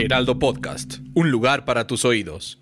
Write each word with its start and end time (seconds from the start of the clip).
Heraldo 0.00 0.38
Podcast, 0.38 0.98
un 1.14 1.30
lugar 1.30 1.66
para 1.66 1.86
tus 1.86 2.06
oídos. 2.06 2.58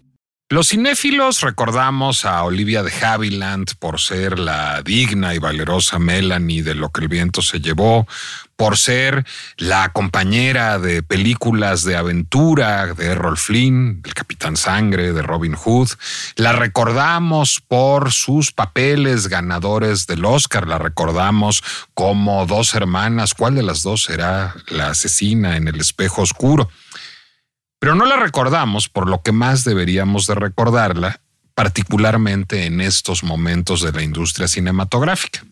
Los 0.51 0.71
cinéfilos 0.71 1.43
recordamos 1.43 2.25
a 2.25 2.43
Olivia 2.43 2.83
de 2.83 2.91
Havilland 2.91 3.75
por 3.79 4.01
ser 4.01 4.39
la 4.39 4.83
digna 4.83 5.35
y 5.35 5.39
valerosa 5.39 5.99
Melanie 5.99 6.63
de 6.63 6.75
lo 6.75 6.91
que 6.91 7.03
el 7.03 7.09
viento 7.09 7.43
se 7.43 7.61
llevó, 7.61 8.09
por 8.57 8.77
ser 8.79 9.25
la 9.59 9.93
compañera 9.93 10.79
de 10.79 11.03
películas 11.03 11.85
de 11.85 11.97
aventura 11.97 12.93
de 12.95 13.07
Errol 13.07 13.37
Flynn, 13.37 14.01
del 14.03 14.15
Capitán 14.15 14.57
Sangre, 14.57 15.13
de 15.13 15.23
Robin 15.23 15.55
Hood. 15.55 15.91
La 16.37 16.53
recordamos 16.53 17.61
por 17.61 18.11
sus 18.11 18.51
papeles 18.51 19.29
ganadores 19.29 20.07
del 20.07 20.25
Oscar, 20.25 20.67
la 20.67 20.79
recordamos 20.79 21.63
como 21.95 22.47
dos 22.47 22.75
hermanas. 22.75 23.35
¿Cuál 23.35 23.55
de 23.55 23.63
las 23.63 23.83
dos 23.83 24.05
será 24.05 24.57
la 24.69 24.89
asesina 24.89 25.57
en 25.57 25.69
el 25.69 25.79
espejo 25.79 26.23
oscuro? 26.23 26.71
Pero 27.79 27.95
no 27.95 28.05
la 28.07 28.17
recordamos 28.17 28.89
por 28.89 29.09
lo 29.09 29.23
que 29.23 29.33
más 29.33 29.65
deberíamos 29.65 30.27
de 30.27 30.35
recordarla, 30.35 31.21
particularmente 31.55 32.67
en 32.67 32.81
estos 32.81 33.23
momentos 33.23 33.83
de 33.83 33.93
la 33.93 34.03
industria 34.03 34.49
cinematográfica. 34.49 35.45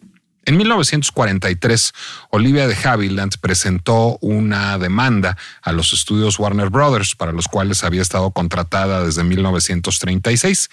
En 0.49 0.57
1943, 0.59 1.93
Olivia 2.31 2.69
de 2.69 2.77
Havilland 2.77 3.37
presentó 3.41 4.17
una 4.21 4.79
demanda 4.79 5.37
a 5.61 5.73
los 5.73 5.93
estudios 5.93 6.39
Warner 6.39 6.71
Brothers, 6.71 7.17
para 7.17 7.33
los 7.33 7.49
cuales 7.49 7.83
había 7.83 8.01
estado 8.01 8.31
contratada 8.31 9.05
desde 9.05 9.25
1936. 9.25 10.71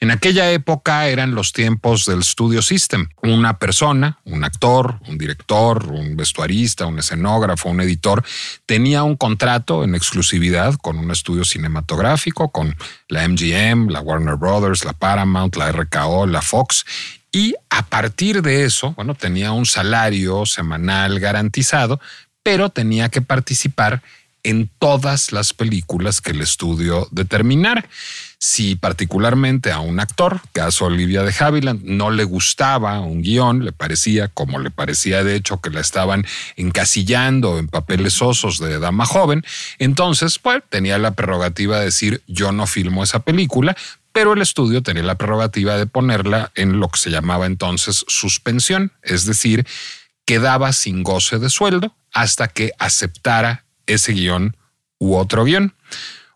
En 0.00 0.10
aquella 0.10 0.50
época 0.50 1.06
eran 1.06 1.36
los 1.36 1.52
tiempos 1.52 2.04
del 2.04 2.24
Studio 2.24 2.62
System. 2.62 3.10
Una 3.22 3.60
persona, 3.60 4.18
un 4.24 4.42
actor, 4.42 4.98
un 5.06 5.18
director, 5.18 5.86
un 5.86 6.16
vestuarista, 6.16 6.86
un 6.86 6.98
escenógrafo, 6.98 7.68
un 7.68 7.80
editor, 7.80 8.24
tenía 8.66 9.04
un 9.04 9.14
contrato 9.14 9.84
en 9.84 9.94
exclusividad 9.94 10.74
con 10.74 10.98
un 10.98 11.12
estudio 11.12 11.44
cinematográfico, 11.44 12.50
con 12.50 12.74
la 13.06 13.28
MGM, 13.28 13.88
la 13.88 14.00
Warner 14.00 14.34
Brothers, 14.34 14.84
la 14.84 14.94
Paramount, 14.94 15.54
la 15.54 15.70
RKO, 15.70 16.26
la 16.26 16.42
Fox, 16.42 16.84
y 17.32 17.54
a 17.70 17.86
partir 17.86 18.42
de 18.42 18.64
eso, 18.64 18.92
bueno, 18.92 19.14
tenía 19.14 19.52
un 19.52 19.64
salario 19.64 20.44
semanal 20.44 21.18
garantizado, 21.18 21.98
pero 22.42 22.68
tenía 22.68 23.08
que 23.08 23.22
participar 23.22 24.02
en 24.44 24.68
todas 24.78 25.32
las 25.32 25.54
películas 25.54 26.20
que 26.20 26.32
el 26.32 26.40
estudio 26.40 27.08
determinara. 27.10 27.88
Si 28.38 28.74
particularmente 28.74 29.70
a 29.70 29.78
un 29.78 30.00
actor, 30.00 30.40
caso 30.52 30.86
Olivia 30.86 31.22
de 31.22 31.32
Havilland, 31.38 31.84
no 31.84 32.10
le 32.10 32.24
gustaba 32.24 32.98
un 32.98 33.22
guion, 33.22 33.64
le 33.64 33.70
parecía, 33.70 34.26
como 34.26 34.58
le 34.58 34.72
parecía 34.72 35.22
de 35.22 35.36
hecho 35.36 35.60
que 35.60 35.70
la 35.70 35.80
estaban 35.80 36.26
encasillando 36.56 37.58
en 37.58 37.68
papeles 37.68 38.20
osos 38.20 38.58
de 38.58 38.80
dama 38.80 39.06
joven, 39.06 39.44
entonces 39.78 40.40
pues 40.40 40.60
tenía 40.68 40.98
la 40.98 41.12
prerrogativa 41.12 41.78
de 41.78 41.84
decir 41.84 42.22
yo 42.26 42.50
no 42.50 42.66
filmo 42.66 43.04
esa 43.04 43.20
película, 43.20 43.76
pero 44.12 44.34
el 44.34 44.42
estudio 44.42 44.82
tenía 44.82 45.02
la 45.02 45.16
prerrogativa 45.16 45.76
de 45.76 45.86
ponerla 45.86 46.52
en 46.54 46.80
lo 46.80 46.88
que 46.88 46.98
se 46.98 47.10
llamaba 47.10 47.46
entonces 47.46 48.04
suspensión, 48.08 48.92
es 49.02 49.26
decir, 49.26 49.66
quedaba 50.24 50.72
sin 50.72 51.02
goce 51.02 51.38
de 51.38 51.50
sueldo 51.50 51.94
hasta 52.12 52.48
que 52.48 52.72
aceptara 52.78 53.64
ese 53.86 54.12
guion 54.12 54.56
u 54.98 55.16
otro 55.16 55.44
guion. 55.44 55.74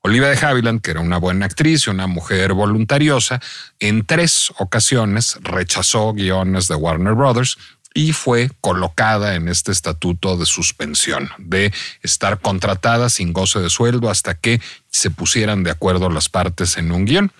Olivia 0.02 0.28
de 0.28 0.46
Havilland, 0.46 0.80
que 0.82 0.92
era 0.92 1.00
una 1.00 1.18
buena 1.18 1.46
actriz 1.46 1.86
y 1.86 1.90
una 1.90 2.06
mujer 2.06 2.52
voluntariosa, 2.52 3.40
en 3.80 4.06
tres 4.06 4.52
ocasiones 4.58 5.36
rechazó 5.42 6.12
guiones 6.12 6.68
de 6.68 6.76
Warner 6.76 7.14
Brothers 7.14 7.58
y 7.96 8.12
fue 8.12 8.50
colocada 8.60 9.36
en 9.36 9.48
este 9.48 9.72
estatuto 9.72 10.36
de 10.36 10.44
suspensión, 10.44 11.30
de 11.38 11.72
estar 12.02 12.40
contratada 12.42 13.08
sin 13.08 13.32
goce 13.32 13.58
de 13.58 13.70
sueldo 13.70 14.10
hasta 14.10 14.34
que 14.34 14.60
se 14.90 15.10
pusieran 15.10 15.62
de 15.62 15.70
acuerdo 15.70 16.10
las 16.10 16.28
partes 16.28 16.76
en 16.76 16.92
un 16.92 17.06
guion. 17.06 17.32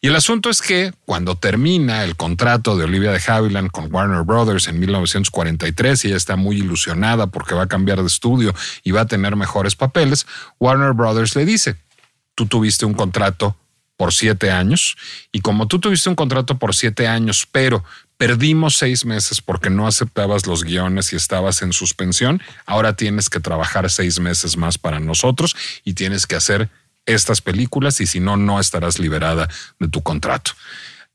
Y 0.00 0.06
el 0.06 0.14
asunto 0.14 0.50
es 0.50 0.62
que 0.62 0.92
cuando 1.04 1.34
termina 1.34 2.04
el 2.04 2.14
contrato 2.14 2.76
de 2.76 2.84
Olivia 2.84 3.10
de 3.10 3.20
Havilland 3.26 3.72
con 3.72 3.92
Warner 3.92 4.22
Brothers 4.22 4.68
en 4.68 4.78
1943 4.78 6.04
y 6.04 6.08
ella 6.08 6.16
está 6.16 6.36
muy 6.36 6.58
ilusionada 6.58 7.26
porque 7.26 7.56
va 7.56 7.64
a 7.64 7.68
cambiar 7.68 8.00
de 8.00 8.06
estudio 8.06 8.54
y 8.84 8.92
va 8.92 9.00
a 9.00 9.06
tener 9.06 9.34
mejores 9.34 9.74
papeles, 9.74 10.28
Warner 10.60 10.92
Brothers 10.92 11.34
le 11.34 11.44
dice, 11.44 11.74
tú 12.36 12.46
tuviste 12.46 12.86
un 12.86 12.94
contrato 12.94 13.56
por 13.96 14.12
siete 14.12 14.50
años 14.50 14.96
y 15.32 15.40
como 15.40 15.66
tú 15.66 15.78
tuviste 15.78 16.08
un 16.08 16.14
contrato 16.14 16.58
por 16.58 16.74
siete 16.74 17.06
años, 17.08 17.48
pero 17.50 17.84
perdimos 18.16 18.76
seis 18.76 19.04
meses 19.04 19.40
porque 19.40 19.70
no 19.70 19.86
aceptabas 19.86 20.46
los 20.46 20.64
guiones 20.64 21.12
y 21.12 21.16
estabas 21.16 21.62
en 21.62 21.72
suspensión, 21.72 22.42
ahora 22.66 22.96
tienes 22.96 23.28
que 23.28 23.40
trabajar 23.40 23.90
seis 23.90 24.20
meses 24.20 24.56
más 24.56 24.78
para 24.78 25.00
nosotros 25.00 25.56
y 25.84 25.94
tienes 25.94 26.26
que 26.26 26.36
hacer 26.36 26.70
estas 27.06 27.40
películas 27.40 28.00
y 28.00 28.06
si 28.06 28.20
no, 28.20 28.36
no 28.36 28.60
estarás 28.60 28.98
liberada 28.98 29.48
de 29.78 29.88
tu 29.88 30.02
contrato. 30.02 30.52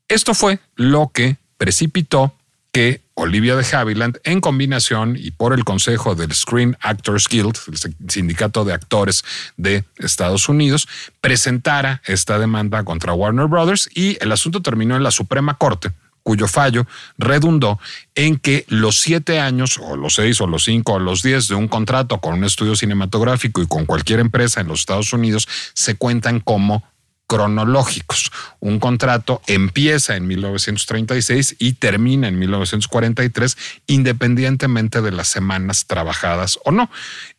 Esto 0.08 0.34
fue 0.34 0.60
lo 0.76 1.10
que 1.12 1.36
precipitó 1.56 2.34
que 2.72 3.00
Olivia 3.14 3.56
de 3.56 3.66
Havilland, 3.76 4.18
en 4.24 4.40
combinación 4.40 5.16
y 5.18 5.32
por 5.32 5.52
el 5.52 5.64
consejo 5.64 6.14
del 6.14 6.32
Screen 6.32 6.76
Actors 6.80 7.26
Guild, 7.28 7.58
el 7.66 8.10
sindicato 8.10 8.64
de 8.64 8.72
actores 8.72 9.24
de 9.56 9.84
Estados 9.98 10.48
Unidos, 10.48 10.88
presentara 11.20 12.00
esta 12.06 12.38
demanda 12.38 12.84
contra 12.84 13.12
Warner 13.12 13.46
Brothers 13.46 13.90
y 13.94 14.16
el 14.20 14.32
asunto 14.32 14.62
terminó 14.62 14.96
en 14.96 15.02
la 15.02 15.10
Suprema 15.10 15.54
Corte 15.54 15.90
cuyo 16.22 16.46
fallo 16.48 16.86
redundó 17.18 17.78
en 18.14 18.36
que 18.36 18.64
los 18.68 18.98
siete 18.98 19.40
años, 19.40 19.78
o 19.82 19.96
los 19.96 20.14
seis, 20.14 20.40
o 20.40 20.46
los 20.46 20.64
cinco, 20.64 20.94
o 20.94 20.98
los 20.98 21.22
diez 21.22 21.48
de 21.48 21.54
un 21.54 21.68
contrato 21.68 22.20
con 22.20 22.34
un 22.34 22.44
estudio 22.44 22.76
cinematográfico 22.76 23.62
y 23.62 23.66
con 23.66 23.86
cualquier 23.86 24.20
empresa 24.20 24.60
en 24.60 24.68
los 24.68 24.80
Estados 24.80 25.12
Unidos 25.12 25.48
se 25.74 25.96
cuentan 25.96 26.40
como 26.40 26.84
cronológicos. 27.30 28.32
Un 28.58 28.80
contrato 28.80 29.40
empieza 29.46 30.16
en 30.16 30.26
1936 30.26 31.54
y 31.60 31.74
termina 31.74 32.26
en 32.26 32.40
1943 32.40 33.56
independientemente 33.86 35.00
de 35.00 35.12
las 35.12 35.28
semanas 35.28 35.86
trabajadas 35.86 36.58
o 36.64 36.72
no. 36.72 36.90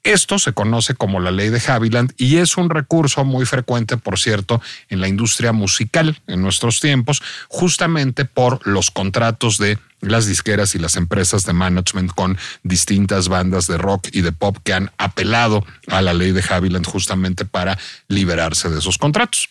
Esto 0.03 0.39
se 0.39 0.53
conoce 0.53 0.95
como 0.95 1.19
la 1.19 1.31
ley 1.31 1.49
de 1.49 1.61
Havilland 1.67 2.13
y 2.15 2.37
es 2.37 2.55
un 2.55 2.69
recurso 2.69 3.25
muy 3.25 3.45
frecuente, 3.45 3.97
por 3.97 4.17
cierto, 4.17 4.61
en 4.87 5.01
la 5.01 5.09
industria 5.09 5.51
musical 5.51 6.17
en 6.25 6.41
nuestros 6.41 6.79
tiempos, 6.79 7.21
justamente 7.49 8.23
por 8.23 8.65
los 8.65 8.91
contratos 8.91 9.57
de 9.57 9.77
las 9.99 10.25
disqueras 10.25 10.73
y 10.73 10.79
las 10.79 10.95
empresas 10.95 11.43
de 11.43 11.51
management 11.51 12.13
con 12.13 12.37
distintas 12.63 13.27
bandas 13.27 13.67
de 13.67 13.77
rock 13.77 14.07
y 14.13 14.21
de 14.21 14.31
pop 14.31 14.57
que 14.63 14.73
han 14.73 14.89
apelado 14.97 15.65
a 15.87 16.01
la 16.01 16.13
ley 16.13 16.31
de 16.31 16.45
Havilland 16.49 16.87
justamente 16.87 17.43
para 17.43 17.77
liberarse 18.07 18.69
de 18.69 18.79
esos 18.79 18.97
contratos. 18.97 19.49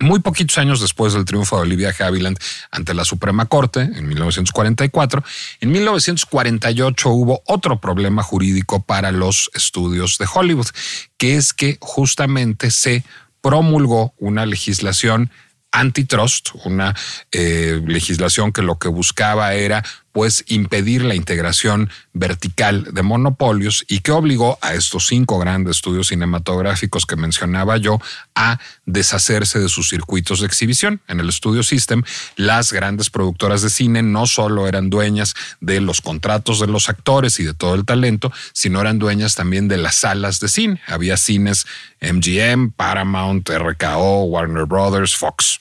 Muy 0.00 0.20
poquitos 0.20 0.58
años 0.58 0.80
después 0.80 1.12
del 1.12 1.24
triunfo 1.24 1.56
de 1.56 1.62
Olivia 1.62 1.94
Havilland 1.98 2.38
ante 2.70 2.94
la 2.94 3.04
Suprema 3.04 3.46
Corte 3.46 3.80
en 3.80 4.06
1944, 4.06 5.24
en 5.60 5.72
1948 5.72 7.08
hubo 7.10 7.42
otro 7.46 7.80
problema 7.80 8.22
jurídico 8.22 8.82
para 8.82 9.10
los 9.10 9.50
estudios 9.54 10.18
de 10.18 10.26
Hollywood, 10.32 10.68
que 11.16 11.36
es 11.36 11.52
que 11.52 11.78
justamente 11.80 12.70
se 12.70 13.04
promulgó 13.40 14.14
una 14.18 14.46
legislación 14.46 15.30
antitrust, 15.72 16.50
una 16.64 16.94
eh, 17.32 17.80
legislación 17.86 18.52
que 18.52 18.62
lo 18.62 18.78
que 18.78 18.88
buscaba 18.88 19.54
era 19.54 19.84
pues 20.18 20.44
impedir 20.48 21.04
la 21.04 21.14
integración 21.14 21.90
vertical 22.12 22.88
de 22.92 23.04
monopolios 23.04 23.84
y 23.86 24.00
que 24.00 24.10
obligó 24.10 24.58
a 24.62 24.74
estos 24.74 25.06
cinco 25.06 25.38
grandes 25.38 25.76
estudios 25.76 26.08
cinematográficos 26.08 27.06
que 27.06 27.14
mencionaba 27.14 27.76
yo 27.76 28.00
a 28.34 28.58
deshacerse 28.84 29.60
de 29.60 29.68
sus 29.68 29.88
circuitos 29.88 30.40
de 30.40 30.46
exhibición. 30.46 31.00
En 31.06 31.20
el 31.20 31.32
Studio 31.32 31.62
System, 31.62 32.02
las 32.34 32.72
grandes 32.72 33.10
productoras 33.10 33.62
de 33.62 33.70
cine 33.70 34.02
no 34.02 34.26
solo 34.26 34.66
eran 34.66 34.90
dueñas 34.90 35.36
de 35.60 35.80
los 35.80 36.00
contratos 36.00 36.58
de 36.58 36.66
los 36.66 36.88
actores 36.88 37.38
y 37.38 37.44
de 37.44 37.54
todo 37.54 37.76
el 37.76 37.84
talento, 37.84 38.32
sino 38.52 38.80
eran 38.80 38.98
dueñas 38.98 39.36
también 39.36 39.68
de 39.68 39.76
las 39.76 39.94
salas 39.94 40.40
de 40.40 40.48
cine. 40.48 40.82
Había 40.88 41.16
cines 41.16 41.64
MGM, 42.00 42.72
Paramount, 42.72 43.48
RKO, 43.48 44.24
Warner 44.24 44.64
Brothers, 44.64 45.14
Fox. 45.14 45.60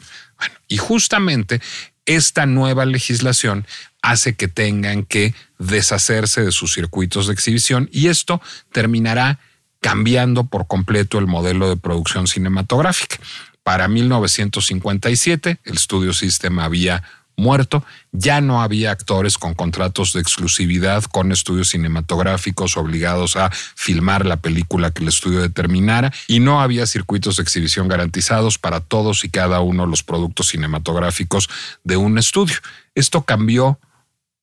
Y 0.68 0.78
justamente 0.78 1.62
esta 2.08 2.46
nueva 2.46 2.86
legislación 2.86 3.68
hace 4.12 4.36
que 4.36 4.48
tengan 4.48 5.04
que 5.04 5.34
deshacerse 5.60 6.44
de 6.44 6.52
sus 6.52 6.74
circuitos 6.74 7.28
de 7.28 7.34
exhibición 7.34 7.90
y 7.92 8.08
esto 8.08 8.42
terminará 8.72 9.40
cambiando 9.82 10.46
por 10.46 10.66
completo 10.66 11.20
el 11.20 11.28
modelo 11.28 11.68
de 11.68 11.76
producción 11.76 12.28
cinematográfica. 12.28 13.18
Para 13.64 13.90
1957, 13.90 15.60
el 15.66 15.78
Studio 15.78 16.14
System 16.14 16.60
había 16.60 17.04
muerto, 17.36 17.84
ya 18.14 18.40
no 18.40 18.62
había 18.62 18.92
actores 18.92 19.38
con 19.38 19.54
contratos 19.54 20.14
de 20.14 20.22
exclusividad 20.22 21.04
con 21.04 21.32
estudios 21.32 21.70
cinematográficos 21.70 22.78
obligados 22.78 23.36
a 23.36 23.52
filmar 23.52 24.26
la 24.26 24.38
película 24.38 24.92
que 24.92 25.04
el 25.04 25.10
estudio 25.10 25.42
determinara 25.42 26.12
y 26.28 26.40
no 26.40 26.62
había 26.62 26.88
circuitos 26.88 27.36
de 27.38 27.44
exhibición 27.44 27.90
garantizados 27.90 28.58
para 28.58 28.80
todos 28.80 29.24
y 29.26 29.30
cada 29.30 29.60
uno 29.60 29.84
de 29.84 29.90
los 29.90 30.02
productos 30.02 30.48
cinematográficos 30.48 31.50
de 31.84 31.98
un 31.98 32.18
estudio. 32.18 32.56
Esto 32.96 33.22
cambió 33.24 33.80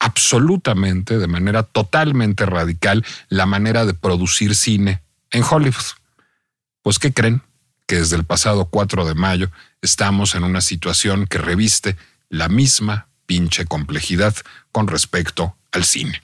absolutamente, 0.05 1.17
de 1.17 1.25
manera 1.25 1.63
totalmente 1.63 2.45
radical, 2.45 3.03
la 3.27 3.47
manera 3.47 3.85
de 3.85 3.95
producir 3.95 4.53
cine 4.53 5.01
en 5.31 5.43
Hollywood. 5.43 5.97
Pues, 6.83 6.99
¿qué 6.99 7.11
creen? 7.11 7.41
Que 7.87 7.95
desde 7.95 8.15
el 8.15 8.23
pasado 8.23 8.65
4 8.65 9.03
de 9.05 9.15
mayo 9.15 9.49
estamos 9.81 10.35
en 10.35 10.43
una 10.43 10.61
situación 10.61 11.25
que 11.25 11.39
reviste 11.39 11.97
la 12.29 12.49
misma 12.49 13.07
pinche 13.25 13.65
complejidad 13.65 14.35
con 14.71 14.87
respecto 14.87 15.57
al 15.71 15.85
cine. 15.85 16.21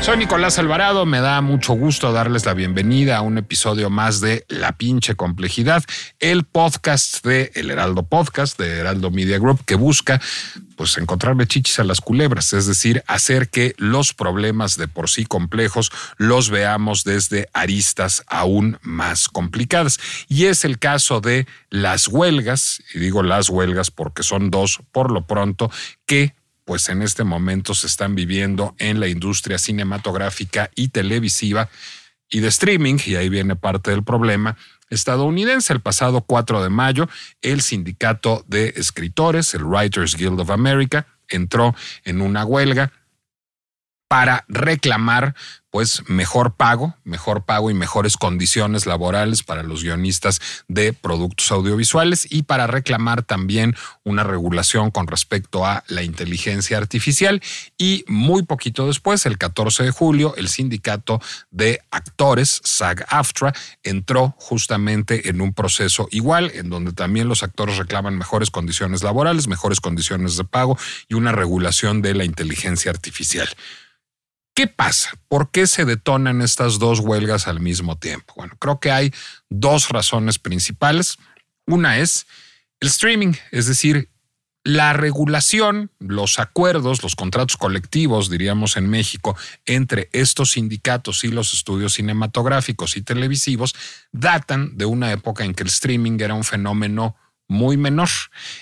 Soy 0.00 0.16
Nicolás 0.16 0.58
Alvarado, 0.58 1.04
me 1.04 1.20
da 1.20 1.42
mucho 1.42 1.74
gusto 1.74 2.10
darles 2.10 2.46
la 2.46 2.54
bienvenida 2.54 3.18
a 3.18 3.20
un 3.20 3.36
episodio 3.36 3.90
más 3.90 4.22
de 4.22 4.46
La 4.48 4.72
pinche 4.72 5.14
complejidad, 5.14 5.84
el 6.20 6.44
podcast 6.44 7.22
de 7.22 7.52
El 7.54 7.70
Heraldo 7.70 8.04
Podcast, 8.04 8.58
de 8.58 8.78
Heraldo 8.78 9.10
Media 9.10 9.38
Group, 9.38 9.62
que 9.66 9.74
busca 9.74 10.18
pues 10.74 10.96
encontrarle 10.96 11.46
chichis 11.46 11.80
a 11.80 11.84
las 11.84 12.00
culebras, 12.00 12.54
es 12.54 12.66
decir, 12.66 13.04
hacer 13.06 13.50
que 13.50 13.74
los 13.76 14.14
problemas 14.14 14.78
de 14.78 14.88
por 14.88 15.10
sí 15.10 15.26
complejos 15.26 15.92
los 16.16 16.48
veamos 16.48 17.04
desde 17.04 17.50
aristas 17.52 18.24
aún 18.26 18.78
más 18.80 19.28
complicadas. 19.28 20.00
Y 20.28 20.46
es 20.46 20.64
el 20.64 20.78
caso 20.78 21.20
de 21.20 21.46
las 21.68 22.08
huelgas, 22.08 22.82
y 22.94 23.00
digo 23.00 23.22
las 23.22 23.50
huelgas 23.50 23.90
porque 23.90 24.22
son 24.22 24.50
dos 24.50 24.80
por 24.92 25.10
lo 25.10 25.26
pronto, 25.26 25.70
que 26.06 26.39
pues 26.70 26.88
en 26.88 27.02
este 27.02 27.24
momento 27.24 27.74
se 27.74 27.88
están 27.88 28.14
viviendo 28.14 28.76
en 28.78 29.00
la 29.00 29.08
industria 29.08 29.58
cinematográfica 29.58 30.70
y 30.76 30.90
televisiva 30.90 31.68
y 32.28 32.38
de 32.38 32.46
streaming, 32.46 32.96
y 33.04 33.16
ahí 33.16 33.28
viene 33.28 33.56
parte 33.56 33.90
del 33.90 34.04
problema 34.04 34.56
estadounidense. 34.88 35.72
El 35.72 35.80
pasado 35.80 36.20
4 36.20 36.62
de 36.62 36.70
mayo, 36.70 37.08
el 37.42 37.60
sindicato 37.60 38.44
de 38.46 38.72
escritores, 38.76 39.52
el 39.54 39.64
Writers 39.64 40.14
Guild 40.14 40.38
of 40.38 40.50
America, 40.50 41.08
entró 41.28 41.74
en 42.04 42.20
una 42.20 42.44
huelga 42.44 42.92
para 44.06 44.44
reclamar 44.46 45.34
pues 45.70 46.02
mejor 46.08 46.54
pago, 46.54 46.94
mejor 47.04 47.44
pago 47.44 47.70
y 47.70 47.74
mejores 47.74 48.16
condiciones 48.16 48.86
laborales 48.86 49.42
para 49.42 49.62
los 49.62 49.82
guionistas 49.82 50.40
de 50.68 50.92
productos 50.92 51.50
audiovisuales 51.52 52.26
y 52.30 52.42
para 52.42 52.66
reclamar 52.66 53.22
también 53.22 53.76
una 54.04 54.24
regulación 54.24 54.90
con 54.90 55.06
respecto 55.06 55.64
a 55.64 55.84
la 55.88 56.02
inteligencia 56.02 56.76
artificial. 56.76 57.40
Y 57.78 58.04
muy 58.08 58.42
poquito 58.42 58.86
después, 58.86 59.26
el 59.26 59.38
14 59.38 59.84
de 59.84 59.90
julio, 59.90 60.34
el 60.36 60.48
sindicato 60.48 61.20
de 61.50 61.80
actores, 61.90 62.60
SAG-AFTRA, 62.64 63.54
entró 63.82 64.34
justamente 64.38 65.28
en 65.28 65.40
un 65.40 65.54
proceso 65.54 66.08
igual, 66.10 66.50
en 66.54 66.68
donde 66.68 66.92
también 66.92 67.28
los 67.28 67.42
actores 67.42 67.76
reclaman 67.76 68.18
mejores 68.18 68.50
condiciones 68.50 69.02
laborales, 69.02 69.48
mejores 69.48 69.80
condiciones 69.80 70.36
de 70.36 70.44
pago 70.44 70.76
y 71.08 71.14
una 71.14 71.32
regulación 71.32 72.02
de 72.02 72.14
la 72.14 72.24
inteligencia 72.24 72.90
artificial. 72.90 73.48
¿Qué 74.60 74.66
pasa? 74.66 75.12
¿Por 75.28 75.50
qué 75.50 75.66
se 75.66 75.86
detonan 75.86 76.42
estas 76.42 76.78
dos 76.78 77.00
huelgas 77.00 77.48
al 77.48 77.60
mismo 77.60 77.96
tiempo? 77.96 78.34
Bueno, 78.36 78.56
creo 78.58 78.78
que 78.78 78.90
hay 78.90 79.10
dos 79.48 79.88
razones 79.88 80.38
principales. 80.38 81.16
Una 81.66 81.96
es 81.96 82.26
el 82.78 82.88
streaming, 82.88 83.32
es 83.52 83.64
decir, 83.64 84.10
la 84.62 84.92
regulación, 84.92 85.90
los 85.98 86.38
acuerdos, 86.38 87.02
los 87.02 87.16
contratos 87.16 87.56
colectivos, 87.56 88.28
diríamos 88.28 88.76
en 88.76 88.90
México, 88.90 89.34
entre 89.64 90.10
estos 90.12 90.50
sindicatos 90.50 91.24
y 91.24 91.28
los 91.28 91.54
estudios 91.54 91.94
cinematográficos 91.94 92.98
y 92.98 93.00
televisivos, 93.00 93.74
datan 94.12 94.76
de 94.76 94.84
una 94.84 95.10
época 95.10 95.42
en 95.42 95.54
que 95.54 95.62
el 95.62 95.70
streaming 95.70 96.18
era 96.20 96.34
un 96.34 96.44
fenómeno 96.44 97.16
muy 97.50 97.76
menor, 97.76 98.08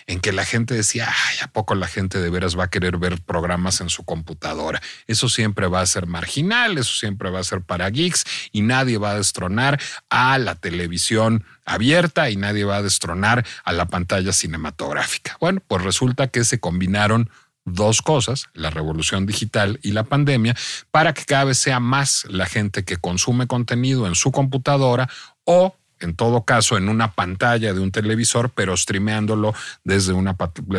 en 0.06 0.18
que 0.18 0.32
la 0.32 0.46
gente 0.46 0.72
decía, 0.72 1.08
ay, 1.08 1.36
¿a 1.42 1.48
poco 1.48 1.74
la 1.74 1.86
gente 1.86 2.22
de 2.22 2.30
veras 2.30 2.58
va 2.58 2.64
a 2.64 2.70
querer 2.70 2.96
ver 2.96 3.20
programas 3.20 3.82
en 3.82 3.90
su 3.90 4.02
computadora? 4.04 4.80
Eso 5.06 5.28
siempre 5.28 5.66
va 5.66 5.82
a 5.82 5.86
ser 5.86 6.06
marginal, 6.06 6.78
eso 6.78 6.94
siempre 6.94 7.28
va 7.28 7.40
a 7.40 7.44
ser 7.44 7.60
para 7.60 7.90
geeks 7.90 8.24
y 8.50 8.62
nadie 8.62 8.96
va 8.96 9.10
a 9.10 9.16
destronar 9.16 9.78
a 10.08 10.38
la 10.38 10.54
televisión 10.54 11.44
abierta 11.66 12.30
y 12.30 12.36
nadie 12.36 12.64
va 12.64 12.76
a 12.76 12.82
destronar 12.82 13.44
a 13.62 13.72
la 13.74 13.84
pantalla 13.84 14.32
cinematográfica. 14.32 15.36
Bueno, 15.38 15.62
pues 15.68 15.84
resulta 15.84 16.28
que 16.28 16.44
se 16.44 16.58
combinaron 16.58 17.28
dos 17.66 18.00
cosas, 18.00 18.46
la 18.54 18.70
revolución 18.70 19.26
digital 19.26 19.78
y 19.82 19.92
la 19.92 20.04
pandemia, 20.04 20.56
para 20.90 21.12
que 21.12 21.26
cada 21.26 21.44
vez 21.44 21.58
sea 21.58 21.78
más 21.78 22.24
la 22.30 22.46
gente 22.46 22.84
que 22.86 22.96
consume 22.96 23.46
contenido 23.46 24.06
en 24.06 24.14
su 24.14 24.32
computadora 24.32 25.10
o 25.44 25.76
en 26.00 26.14
todo 26.14 26.44
caso 26.44 26.76
en 26.76 26.88
una 26.88 27.12
pantalla 27.12 27.72
de 27.72 27.80
un 27.80 27.92
televisor, 27.92 28.50
pero 28.50 28.76
streameándolo 28.76 29.54
desde 29.84 30.12
una, 30.12 30.36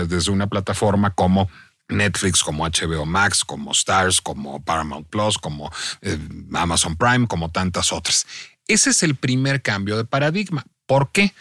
desde 0.08 0.32
una 0.32 0.48
plataforma 0.48 1.14
como 1.14 1.50
Netflix, 1.90 2.44
como 2.44 2.66
HBO 2.66 3.06
Max, 3.06 3.44
como 3.44 3.72
Stars, 3.72 4.22
como 4.22 4.64
Paramount 4.64 5.08
Plus, 5.08 5.38
como 5.38 5.72
eh, 6.02 6.18
Amazon 6.54 6.96
Prime, 6.96 7.28
como 7.28 7.52
tantas 7.52 7.92
otras. 7.92 8.26
Ese 8.68 8.92
es 8.92 9.04
el 9.04 9.16
primer 9.16 9.62
cambio 9.62 9.98
de 9.98 10.06
paradigma. 10.06 10.64
¿Por 10.86 11.12
qué? 11.12 11.34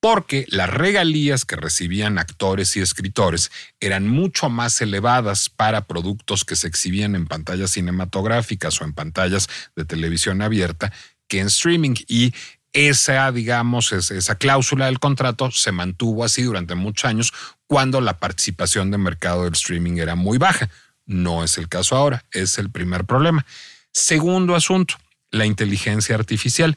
Porque 0.00 0.46
las 0.48 0.68
regalías 0.68 1.44
que 1.44 1.54
recibían 1.54 2.18
actores 2.18 2.76
y 2.76 2.80
escritores 2.80 3.52
eran 3.78 4.08
mucho 4.08 4.50
más 4.50 4.80
elevadas 4.80 5.48
para 5.48 5.86
productos 5.86 6.44
que 6.44 6.56
se 6.56 6.66
exhibían 6.66 7.14
en 7.14 7.26
pantallas 7.26 7.70
cinematográficas 7.70 8.80
o 8.80 8.84
en 8.84 8.94
pantallas 8.94 9.48
de 9.76 9.84
televisión 9.84 10.42
abierta 10.42 10.92
que 11.28 11.38
en 11.38 11.46
streaming 11.46 11.94
y 12.08 12.34
esa, 12.72 13.30
digamos, 13.32 13.92
esa 13.92 14.34
cláusula 14.36 14.86
del 14.86 14.98
contrato 14.98 15.50
se 15.50 15.72
mantuvo 15.72 16.24
así 16.24 16.42
durante 16.42 16.74
muchos 16.74 17.04
años 17.04 17.32
cuando 17.66 18.00
la 18.00 18.18
participación 18.18 18.90
de 18.90 18.98
mercado 18.98 19.44
del 19.44 19.52
streaming 19.52 19.98
era 19.98 20.14
muy 20.14 20.38
baja. 20.38 20.70
No 21.04 21.44
es 21.44 21.58
el 21.58 21.68
caso 21.68 21.96
ahora, 21.96 22.24
es 22.32 22.58
el 22.58 22.70
primer 22.70 23.04
problema. 23.04 23.44
Segundo 23.92 24.54
asunto, 24.54 24.94
la 25.30 25.46
inteligencia 25.46 26.14
artificial. 26.14 26.76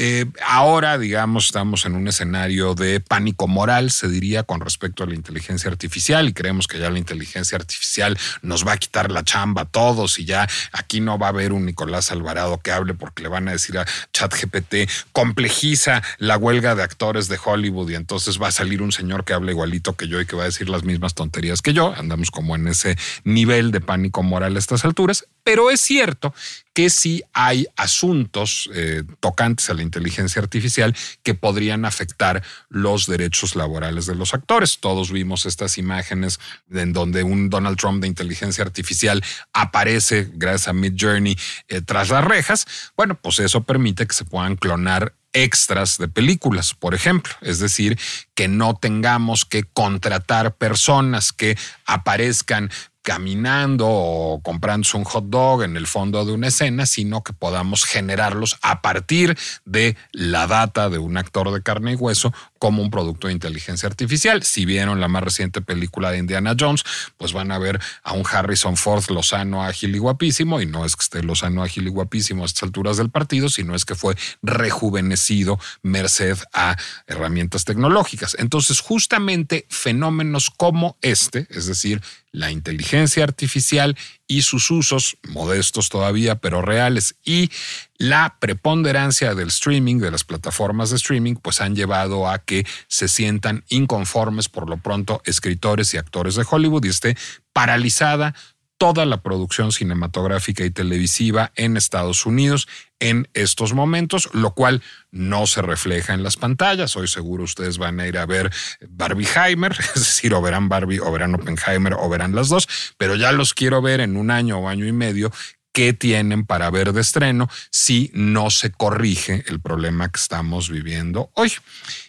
Eh, 0.00 0.26
ahora, 0.46 0.96
digamos, 0.96 1.46
estamos 1.46 1.84
en 1.84 1.96
un 1.96 2.06
escenario 2.06 2.76
de 2.76 3.00
pánico 3.00 3.48
moral, 3.48 3.90
se 3.90 4.08
diría, 4.08 4.44
con 4.44 4.60
respecto 4.60 5.02
a 5.02 5.08
la 5.08 5.16
inteligencia 5.16 5.68
artificial 5.68 6.28
y 6.28 6.32
creemos 6.32 6.68
que 6.68 6.78
ya 6.78 6.88
la 6.88 7.00
inteligencia 7.00 7.58
artificial 7.58 8.16
nos 8.40 8.64
va 8.64 8.74
a 8.74 8.76
quitar 8.76 9.10
la 9.10 9.24
chamba 9.24 9.62
a 9.62 9.64
todos 9.64 10.20
y 10.20 10.24
ya 10.24 10.48
aquí 10.70 11.00
no 11.00 11.18
va 11.18 11.26
a 11.26 11.30
haber 11.30 11.52
un 11.52 11.66
Nicolás 11.66 12.12
Alvarado 12.12 12.58
que 12.58 12.70
hable 12.70 12.94
porque 12.94 13.24
le 13.24 13.28
van 13.28 13.48
a 13.48 13.52
decir 13.52 13.76
a 13.76 13.86
ChatGPT, 14.12 14.88
complejiza 15.10 16.00
la 16.18 16.36
huelga 16.36 16.76
de 16.76 16.84
actores 16.84 17.26
de 17.26 17.40
Hollywood 17.44 17.90
y 17.90 17.96
entonces 17.96 18.40
va 18.40 18.48
a 18.48 18.52
salir 18.52 18.82
un 18.82 18.92
señor 18.92 19.24
que 19.24 19.32
hable 19.32 19.50
igualito 19.50 19.96
que 19.96 20.06
yo 20.06 20.20
y 20.20 20.26
que 20.26 20.36
va 20.36 20.42
a 20.42 20.46
decir 20.46 20.68
las 20.68 20.84
mismas 20.84 21.14
tonterías 21.14 21.60
que 21.60 21.72
yo. 21.72 21.92
Andamos 21.96 22.30
como 22.30 22.54
en 22.54 22.68
ese 22.68 22.96
nivel 23.24 23.72
de 23.72 23.80
pánico 23.80 24.22
moral 24.22 24.54
a 24.54 24.60
estas 24.60 24.84
alturas, 24.84 25.26
pero 25.48 25.70
es 25.70 25.80
cierto 25.80 26.34
que 26.74 26.90
sí 26.90 27.22
hay 27.32 27.66
asuntos 27.74 28.68
eh, 28.74 29.02
tocantes 29.18 29.70
a 29.70 29.74
la 29.74 29.80
inteligencia 29.80 30.42
artificial 30.42 30.94
que 31.22 31.32
podrían 31.32 31.86
afectar 31.86 32.42
los 32.68 33.06
derechos 33.06 33.56
laborales 33.56 34.04
de 34.04 34.14
los 34.14 34.34
actores. 34.34 34.76
Todos 34.78 35.10
vimos 35.10 35.46
estas 35.46 35.78
imágenes 35.78 36.38
en 36.70 36.92
donde 36.92 37.22
un 37.22 37.48
Donald 37.48 37.78
Trump 37.78 38.02
de 38.02 38.08
inteligencia 38.08 38.62
artificial 38.62 39.24
aparece 39.54 40.28
gracias 40.34 40.68
a 40.68 40.74
Mid 40.74 40.96
Journey 41.00 41.34
eh, 41.68 41.80
tras 41.80 42.10
las 42.10 42.22
rejas. 42.22 42.66
Bueno, 42.94 43.14
pues 43.14 43.38
eso 43.38 43.62
permite 43.62 44.06
que 44.06 44.14
se 44.14 44.26
puedan 44.26 44.56
clonar 44.56 45.14
extras 45.32 45.96
de 45.96 46.08
películas, 46.08 46.74
por 46.74 46.94
ejemplo. 46.94 47.32
Es 47.40 47.58
decir, 47.58 47.98
que 48.34 48.48
no 48.48 48.74
tengamos 48.74 49.46
que 49.46 49.64
contratar 49.64 50.56
personas 50.56 51.32
que 51.32 51.56
aparezcan 51.86 52.70
caminando 53.08 53.86
o 53.88 54.40
comprándose 54.42 54.98
un 54.98 55.04
hot 55.04 55.30
dog 55.30 55.62
en 55.62 55.78
el 55.78 55.86
fondo 55.86 56.26
de 56.26 56.32
una 56.32 56.48
escena, 56.48 56.84
sino 56.84 57.22
que 57.22 57.32
podamos 57.32 57.86
generarlos 57.86 58.58
a 58.60 58.82
partir 58.82 59.34
de 59.64 59.96
la 60.12 60.46
data 60.46 60.90
de 60.90 60.98
un 60.98 61.16
actor 61.16 61.50
de 61.50 61.62
carne 61.62 61.92
y 61.92 61.94
hueso 61.94 62.34
como 62.58 62.82
un 62.82 62.90
producto 62.90 63.28
de 63.28 63.32
inteligencia 63.32 63.88
artificial. 63.88 64.42
Si 64.42 64.64
vieron 64.64 65.00
la 65.00 65.08
más 65.08 65.22
reciente 65.22 65.60
película 65.60 66.10
de 66.10 66.18
Indiana 66.18 66.54
Jones, 66.58 66.84
pues 67.16 67.32
van 67.32 67.52
a 67.52 67.58
ver 67.58 67.80
a 68.02 68.12
un 68.12 68.24
Harrison 68.30 68.76
Ford 68.76 69.04
lozano, 69.10 69.64
ágil 69.64 69.94
y 69.94 69.98
guapísimo, 69.98 70.60
y 70.60 70.66
no 70.66 70.84
es 70.84 70.96
que 70.96 71.02
esté 71.02 71.22
lozano, 71.22 71.62
ágil 71.62 71.86
y 71.86 71.90
guapísimo 71.90 72.42
a 72.42 72.46
estas 72.46 72.64
alturas 72.64 72.96
del 72.96 73.10
partido, 73.10 73.48
sino 73.48 73.74
es 73.74 73.84
que 73.84 73.94
fue 73.94 74.16
rejuvenecido 74.42 75.58
merced 75.82 76.38
a 76.52 76.76
herramientas 77.06 77.64
tecnológicas. 77.64 78.36
Entonces, 78.38 78.80
justamente 78.80 79.66
fenómenos 79.68 80.50
como 80.50 80.96
este, 81.02 81.46
es 81.50 81.66
decir, 81.66 82.02
la 82.32 82.50
inteligencia 82.50 83.24
artificial 83.24 83.96
y 84.28 84.42
sus 84.42 84.70
usos, 84.70 85.16
modestos 85.28 85.88
todavía, 85.88 86.36
pero 86.36 86.62
reales, 86.62 87.16
y 87.24 87.50
la 87.96 88.36
preponderancia 88.38 89.34
del 89.34 89.48
streaming, 89.48 89.98
de 89.98 90.10
las 90.10 90.22
plataformas 90.22 90.90
de 90.90 90.96
streaming, 90.96 91.34
pues 91.34 91.60
han 91.60 91.74
llevado 91.74 92.28
a 92.28 92.38
que 92.38 92.66
se 92.86 93.08
sientan 93.08 93.64
inconformes 93.68 94.48
por 94.48 94.68
lo 94.68 94.76
pronto 94.76 95.22
escritores 95.24 95.94
y 95.94 95.96
actores 95.96 96.36
de 96.36 96.46
Hollywood 96.48 96.84
y 96.84 96.88
esté 96.88 97.16
paralizada 97.52 98.34
toda 98.76 99.04
la 99.06 99.22
producción 99.22 99.72
cinematográfica 99.72 100.64
y 100.64 100.70
televisiva 100.70 101.50
en 101.56 101.76
Estados 101.76 102.26
Unidos 102.26 102.68
en 103.00 103.28
estos 103.34 103.72
momentos, 103.72 104.28
lo 104.32 104.54
cual 104.54 104.82
no 105.10 105.46
se 105.46 105.62
refleja 105.62 106.14
en 106.14 106.22
las 106.22 106.36
pantallas. 106.36 106.96
Hoy 106.96 107.08
seguro 107.08 107.44
ustedes 107.44 107.78
van 107.78 108.00
a 108.00 108.06
ir 108.06 108.18
a 108.18 108.26
ver 108.26 108.50
Barbieheimer, 108.88 109.72
es 109.94 109.94
decir, 109.94 110.34
o 110.34 110.42
verán 110.42 110.68
Barbie 110.68 111.00
o 111.00 111.10
verán 111.10 111.34
Oppenheimer 111.34 111.94
o 111.94 112.08
verán 112.08 112.34
las 112.34 112.48
dos, 112.48 112.68
pero 112.96 113.16
ya 113.16 113.32
los 113.32 113.54
quiero 113.54 113.82
ver 113.82 114.00
en 114.00 114.16
un 114.16 114.30
año 114.30 114.58
o 114.58 114.68
año 114.68 114.86
y 114.86 114.92
medio 114.92 115.32
qué 115.72 115.92
tienen 115.92 116.44
para 116.44 116.70
ver 116.70 116.92
de 116.92 117.00
estreno 117.00 117.48
si 117.70 118.10
no 118.12 118.50
se 118.50 118.72
corrige 118.72 119.44
el 119.46 119.60
problema 119.60 120.08
que 120.08 120.18
estamos 120.18 120.70
viviendo 120.70 121.30
hoy. 121.34 121.52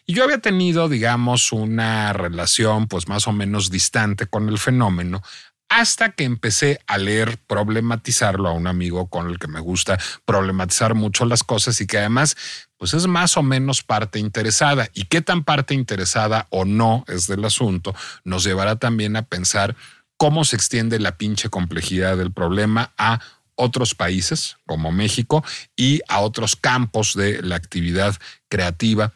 Y 0.07 0.13
yo 0.13 0.23
había 0.23 0.39
tenido, 0.39 0.89
digamos, 0.89 1.51
una 1.51 2.11
relación 2.13 2.87
pues 2.87 3.07
más 3.07 3.27
o 3.27 3.31
menos 3.31 3.69
distante 3.69 4.25
con 4.25 4.49
el 4.49 4.57
fenómeno 4.57 5.21
hasta 5.69 6.11
que 6.11 6.23
empecé 6.23 6.81
a 6.87 6.97
leer, 6.97 7.37
problematizarlo 7.47 8.49
a 8.49 8.53
un 8.53 8.67
amigo 8.67 9.07
con 9.07 9.29
el 9.29 9.39
que 9.39 9.47
me 9.47 9.59
gusta 9.59 9.97
problematizar 10.25 10.95
mucho 10.95 11.25
las 11.25 11.43
cosas 11.43 11.79
y 11.79 11.87
que 11.87 11.99
además 11.99 12.35
pues 12.77 12.93
es 12.93 13.07
más 13.07 13.37
o 13.37 13.43
menos 13.43 13.83
parte 13.83 14.19
interesada. 14.19 14.89
Y 14.93 15.05
qué 15.05 15.21
tan 15.21 15.43
parte 15.43 15.73
interesada 15.73 16.47
o 16.49 16.65
no 16.65 17.05
es 17.07 17.27
del 17.27 17.45
asunto 17.45 17.93
nos 18.23 18.43
llevará 18.43 18.77
también 18.77 19.15
a 19.15 19.21
pensar 19.21 19.75
cómo 20.17 20.43
se 20.43 20.55
extiende 20.55 20.99
la 20.99 21.17
pinche 21.17 21.49
complejidad 21.49 22.17
del 22.17 22.31
problema 22.31 22.91
a 22.97 23.19
otros 23.55 23.93
países 23.93 24.57
como 24.65 24.91
México 24.91 25.43
y 25.75 26.01
a 26.07 26.19
otros 26.19 26.55
campos 26.55 27.13
de 27.13 27.41
la 27.41 27.57
actividad 27.57 28.15
creativa 28.47 29.13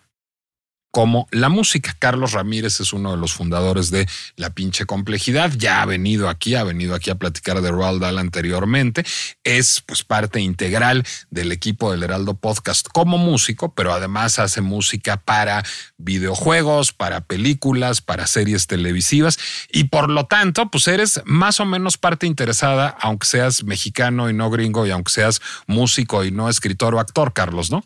como 0.93 1.27
la 1.31 1.49
música. 1.49 1.95
Carlos 1.97 2.33
Ramírez 2.33 2.79
es 2.79 2.93
uno 2.93 3.11
de 3.11 3.17
los 3.17 3.33
fundadores 3.33 3.89
de 3.89 4.07
La 4.35 4.51
pinche 4.51 4.85
complejidad. 4.85 5.51
Ya 5.57 5.81
ha 5.81 5.87
venido 5.87 6.29
aquí, 6.29 6.53
ha 6.53 6.63
venido 6.63 6.93
aquí 6.93 7.09
a 7.09 7.15
platicar 7.15 7.61
de 7.61 7.71
Roald 7.71 7.99
Dahl 7.99 8.19
anteriormente. 8.19 9.03
Es 9.43 9.81
pues 9.81 10.03
parte 10.03 10.39
integral 10.39 11.03
del 11.31 11.51
equipo 11.51 11.89
del 11.91 12.03
Heraldo 12.03 12.35
Podcast 12.35 12.87
como 12.87 13.17
músico, 13.17 13.73
pero 13.73 13.91
además 13.91 14.37
hace 14.37 14.61
música 14.61 15.17
para 15.17 15.63
videojuegos, 15.97 16.93
para 16.93 17.21
películas, 17.21 18.01
para 18.01 18.27
series 18.27 18.67
televisivas 18.67 19.39
y 19.71 19.85
por 19.85 20.11
lo 20.11 20.27
tanto, 20.27 20.69
pues 20.69 20.87
eres 20.87 21.23
más 21.25 21.59
o 21.59 21.65
menos 21.65 21.97
parte 21.97 22.27
interesada, 22.27 22.95
aunque 23.01 23.25
seas 23.25 23.63
mexicano 23.63 24.29
y 24.29 24.33
no 24.33 24.51
gringo 24.51 24.85
y 24.85 24.91
aunque 24.91 25.11
seas 25.11 25.41
músico 25.65 26.23
y 26.23 26.29
no 26.29 26.49
escritor 26.49 26.93
o 26.93 26.99
actor, 26.99 27.33
Carlos, 27.33 27.71
¿no? 27.71 27.83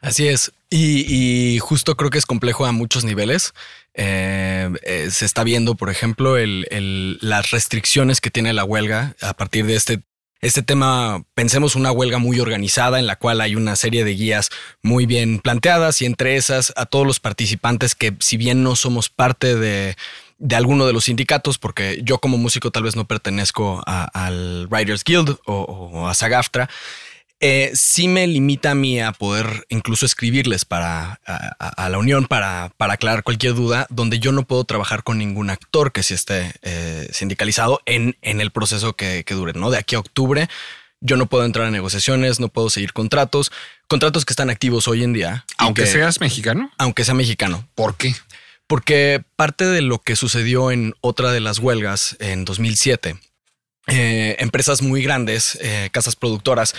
Así 0.00 0.28
es. 0.28 0.52
Y, 0.76 1.58
justo 1.60 1.96
creo 1.96 2.10
que 2.10 2.18
es 2.18 2.26
complejo 2.26 2.66
a 2.66 2.72
muchos 2.72 3.04
niveles. 3.04 3.54
Eh, 3.94 4.68
eh, 4.82 5.08
se 5.10 5.24
está 5.24 5.44
viendo, 5.44 5.76
por 5.76 5.88
ejemplo, 5.88 6.34
las 6.36 7.50
restricciones 7.52 8.20
que 8.20 8.30
tiene 8.30 8.52
la 8.52 8.64
huelga 8.64 9.14
a 9.20 9.34
partir 9.34 9.66
de 9.66 9.76
este, 9.76 10.00
este 10.40 10.64
tema. 10.64 11.22
Pensemos 11.34 11.76
una 11.76 11.92
huelga 11.92 12.18
muy 12.18 12.40
organizada 12.40 12.98
en 12.98 13.06
la 13.06 13.14
cual 13.14 13.40
hay 13.40 13.54
una 13.54 13.76
serie 13.76 14.02
de 14.02 14.14
guías 14.14 14.50
muy 14.82 15.06
bien 15.06 15.38
planteadas 15.38 16.02
y 16.02 16.06
entre 16.06 16.34
esas 16.34 16.72
a 16.74 16.86
todos 16.86 17.06
los 17.06 17.20
participantes 17.20 17.94
que 17.94 18.16
si 18.18 18.36
bien 18.36 18.64
no 18.64 18.74
somos 18.74 19.08
parte 19.08 19.54
de, 19.54 19.96
alguno 20.56 20.86
de 20.86 20.92
los 20.92 21.04
sindicatos, 21.04 21.56
porque 21.56 22.00
yo 22.02 22.18
como 22.18 22.36
músico 22.36 22.72
tal 22.72 22.82
vez 22.82 22.96
no 22.96 23.06
pertenezco 23.06 23.80
al 23.86 24.66
Writers 24.68 25.04
Guild 25.04 25.38
o, 25.46 25.54
o 25.54 26.08
a 26.08 26.14
SAGAFTRA, 26.14 26.68
eh, 27.40 27.72
sí 27.74 28.08
me 28.08 28.26
limita 28.26 28.70
a 28.70 28.74
mí 28.74 29.00
a 29.00 29.12
poder 29.12 29.66
incluso 29.68 30.06
escribirles 30.06 30.64
para 30.64 31.20
a, 31.26 31.88
la 31.88 31.98
unión 31.98 32.26
para, 32.26 32.72
para, 32.76 32.94
aclarar 32.94 33.22
cualquier 33.22 33.54
duda, 33.54 33.86
donde 33.90 34.18
yo 34.18 34.32
no 34.32 34.46
puedo 34.46 34.64
trabajar 34.64 35.02
con 35.02 35.18
ningún 35.18 35.50
actor 35.50 35.92
que 35.92 36.02
sí 36.02 36.14
esté 36.14 36.52
eh, 36.62 37.08
sindicalizado 37.12 37.80
en, 37.86 38.16
en 38.22 38.40
el 38.40 38.50
proceso 38.50 38.94
que, 38.94 39.24
dure, 39.28 39.52
¿no? 39.52 39.70
De 39.70 39.78
aquí 39.78 39.94
a 39.94 39.98
octubre 39.98 40.48
yo 41.00 41.18
no 41.18 41.26
puedo 41.26 41.44
entrar 41.44 41.66
a 41.66 41.70
negociaciones, 41.70 42.40
no 42.40 42.48
puedo 42.48 42.70
seguir 42.70 42.94
contratos, 42.94 43.52
contratos 43.88 44.24
que 44.24 44.32
están 44.32 44.48
activos 44.48 44.88
hoy 44.88 45.02
en 45.02 45.12
día. 45.12 45.44
Aunque 45.58 45.86
seas 45.86 46.20
mexicano. 46.20 46.70
Aunque 46.78 47.04
sea 47.04 47.12
mexicano. 47.12 47.68
¿Por 47.74 47.96
qué? 47.96 48.14
Porque 48.66 49.22
parte 49.36 49.66
de 49.66 49.82
lo 49.82 49.98
que 49.98 50.16
sucedió 50.16 50.70
en 50.70 50.94
otra 51.02 51.30
de 51.30 51.40
las 51.40 51.58
huelgas 51.58 52.16
en 52.20 52.46
2007, 52.46 53.16
eh, 53.88 54.36
empresas 54.38 54.80
muy 54.80 55.02
grandes, 55.02 55.58
casas 55.92 56.16
productoras, 56.16 56.74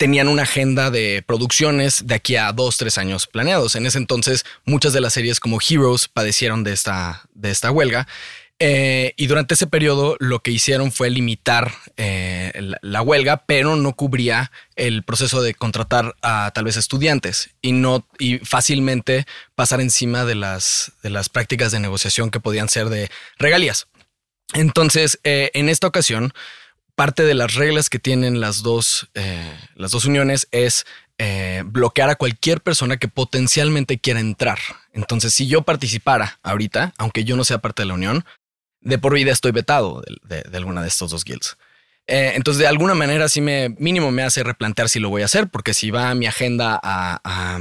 tenían 0.00 0.28
una 0.28 0.44
agenda 0.44 0.90
de 0.90 1.22
producciones 1.26 2.06
de 2.06 2.14
aquí 2.14 2.34
a 2.36 2.50
dos, 2.52 2.78
tres 2.78 2.96
años 2.96 3.26
planeados. 3.26 3.76
En 3.76 3.84
ese 3.84 3.98
entonces, 3.98 4.46
muchas 4.64 4.94
de 4.94 5.02
las 5.02 5.12
series 5.12 5.40
como 5.40 5.58
Heroes 5.60 6.08
padecieron 6.08 6.64
de 6.64 6.72
esta, 6.72 7.28
de 7.34 7.50
esta 7.50 7.70
huelga. 7.70 8.08
Eh, 8.58 9.12
y 9.18 9.26
durante 9.26 9.52
ese 9.52 9.66
periodo 9.66 10.16
lo 10.18 10.40
que 10.40 10.52
hicieron 10.52 10.90
fue 10.90 11.10
limitar 11.10 11.70
eh, 11.98 12.50
la, 12.80 13.02
huelga, 13.02 13.44
pero 13.44 13.76
no 13.76 13.94
cubría 13.94 14.50
el 14.74 15.02
proceso 15.02 15.42
de 15.42 15.52
contratar 15.52 16.16
a 16.22 16.50
tal 16.54 16.64
vez 16.64 16.78
estudiantes 16.78 17.50
y 17.60 17.72
no 17.72 18.08
y 18.18 18.38
fácilmente 18.38 19.26
pasar 19.54 19.82
encima 19.82 20.24
de 20.24 20.34
las, 20.34 20.92
de 21.02 21.10
las 21.10 21.28
prácticas 21.28 21.72
de 21.72 21.80
negociación 21.80 22.30
que 22.30 22.40
podían 22.40 22.70
ser 22.70 22.88
de 22.88 23.10
regalías. 23.38 23.86
Entonces, 24.54 25.20
eh, 25.24 25.50
en 25.52 25.68
esta 25.68 25.86
ocasión, 25.86 26.32
parte 27.00 27.22
de 27.22 27.32
las 27.32 27.54
reglas 27.54 27.88
que 27.88 27.98
tienen 27.98 28.40
las 28.40 28.62
dos, 28.62 29.08
eh, 29.14 29.56
las 29.74 29.90
dos 29.90 30.04
uniones 30.04 30.48
es 30.50 30.84
eh, 31.16 31.62
bloquear 31.64 32.10
a 32.10 32.16
cualquier 32.16 32.60
persona 32.60 32.98
que 32.98 33.08
potencialmente 33.08 33.98
quiera 33.98 34.20
entrar. 34.20 34.58
Entonces, 34.92 35.32
si 35.32 35.46
yo 35.46 35.62
participara 35.62 36.38
ahorita, 36.42 36.92
aunque 36.98 37.24
yo 37.24 37.36
no 37.36 37.44
sea 37.44 37.56
parte 37.56 37.80
de 37.80 37.86
la 37.86 37.94
unión, 37.94 38.26
de 38.82 38.98
por 38.98 39.14
vida 39.14 39.32
estoy 39.32 39.52
vetado 39.52 40.02
de, 40.24 40.44
alguna 40.54 40.82
de 40.82 40.88
estos 40.88 41.10
dos 41.10 41.24
guilds. 41.24 41.56
Eh, 42.06 42.32
entonces, 42.34 42.60
de 42.60 42.66
alguna 42.66 42.92
manera, 42.92 43.30
sí 43.30 43.40
me 43.40 43.70
mínimo 43.78 44.10
me 44.10 44.22
hace 44.22 44.42
replantear 44.42 44.90
si 44.90 45.00
lo 45.00 45.08
voy 45.08 45.22
a 45.22 45.24
hacer, 45.24 45.48
porque 45.48 45.72
si 45.72 45.90
va 45.90 46.14
mi 46.14 46.26
agenda 46.26 46.78
a 46.82 47.60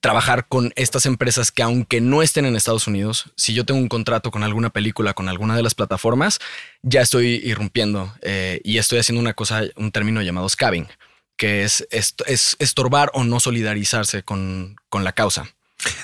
trabajar 0.00 0.46
con 0.48 0.72
estas 0.76 1.06
empresas 1.06 1.50
que 1.50 1.62
aunque 1.62 2.00
no 2.00 2.22
estén 2.22 2.46
en 2.46 2.56
Estados 2.56 2.86
Unidos, 2.86 3.30
si 3.36 3.54
yo 3.54 3.64
tengo 3.64 3.80
un 3.80 3.88
contrato 3.88 4.30
con 4.30 4.42
alguna 4.42 4.70
película, 4.70 5.14
con 5.14 5.28
alguna 5.28 5.56
de 5.56 5.62
las 5.62 5.74
plataformas, 5.74 6.38
ya 6.82 7.00
estoy 7.00 7.40
irrumpiendo 7.44 8.12
eh, 8.22 8.60
y 8.64 8.78
estoy 8.78 8.98
haciendo 8.98 9.20
una 9.20 9.34
cosa, 9.34 9.62
un 9.76 9.92
término 9.92 10.22
llamado 10.22 10.48
scabbing, 10.48 10.88
que 11.36 11.64
es, 11.64 11.86
es, 11.90 12.14
estorbar 12.58 13.10
o 13.14 13.24
no 13.24 13.40
solidarizarse 13.40 14.22
con, 14.22 14.76
con 14.88 15.04
la 15.04 15.12
causa. 15.12 15.46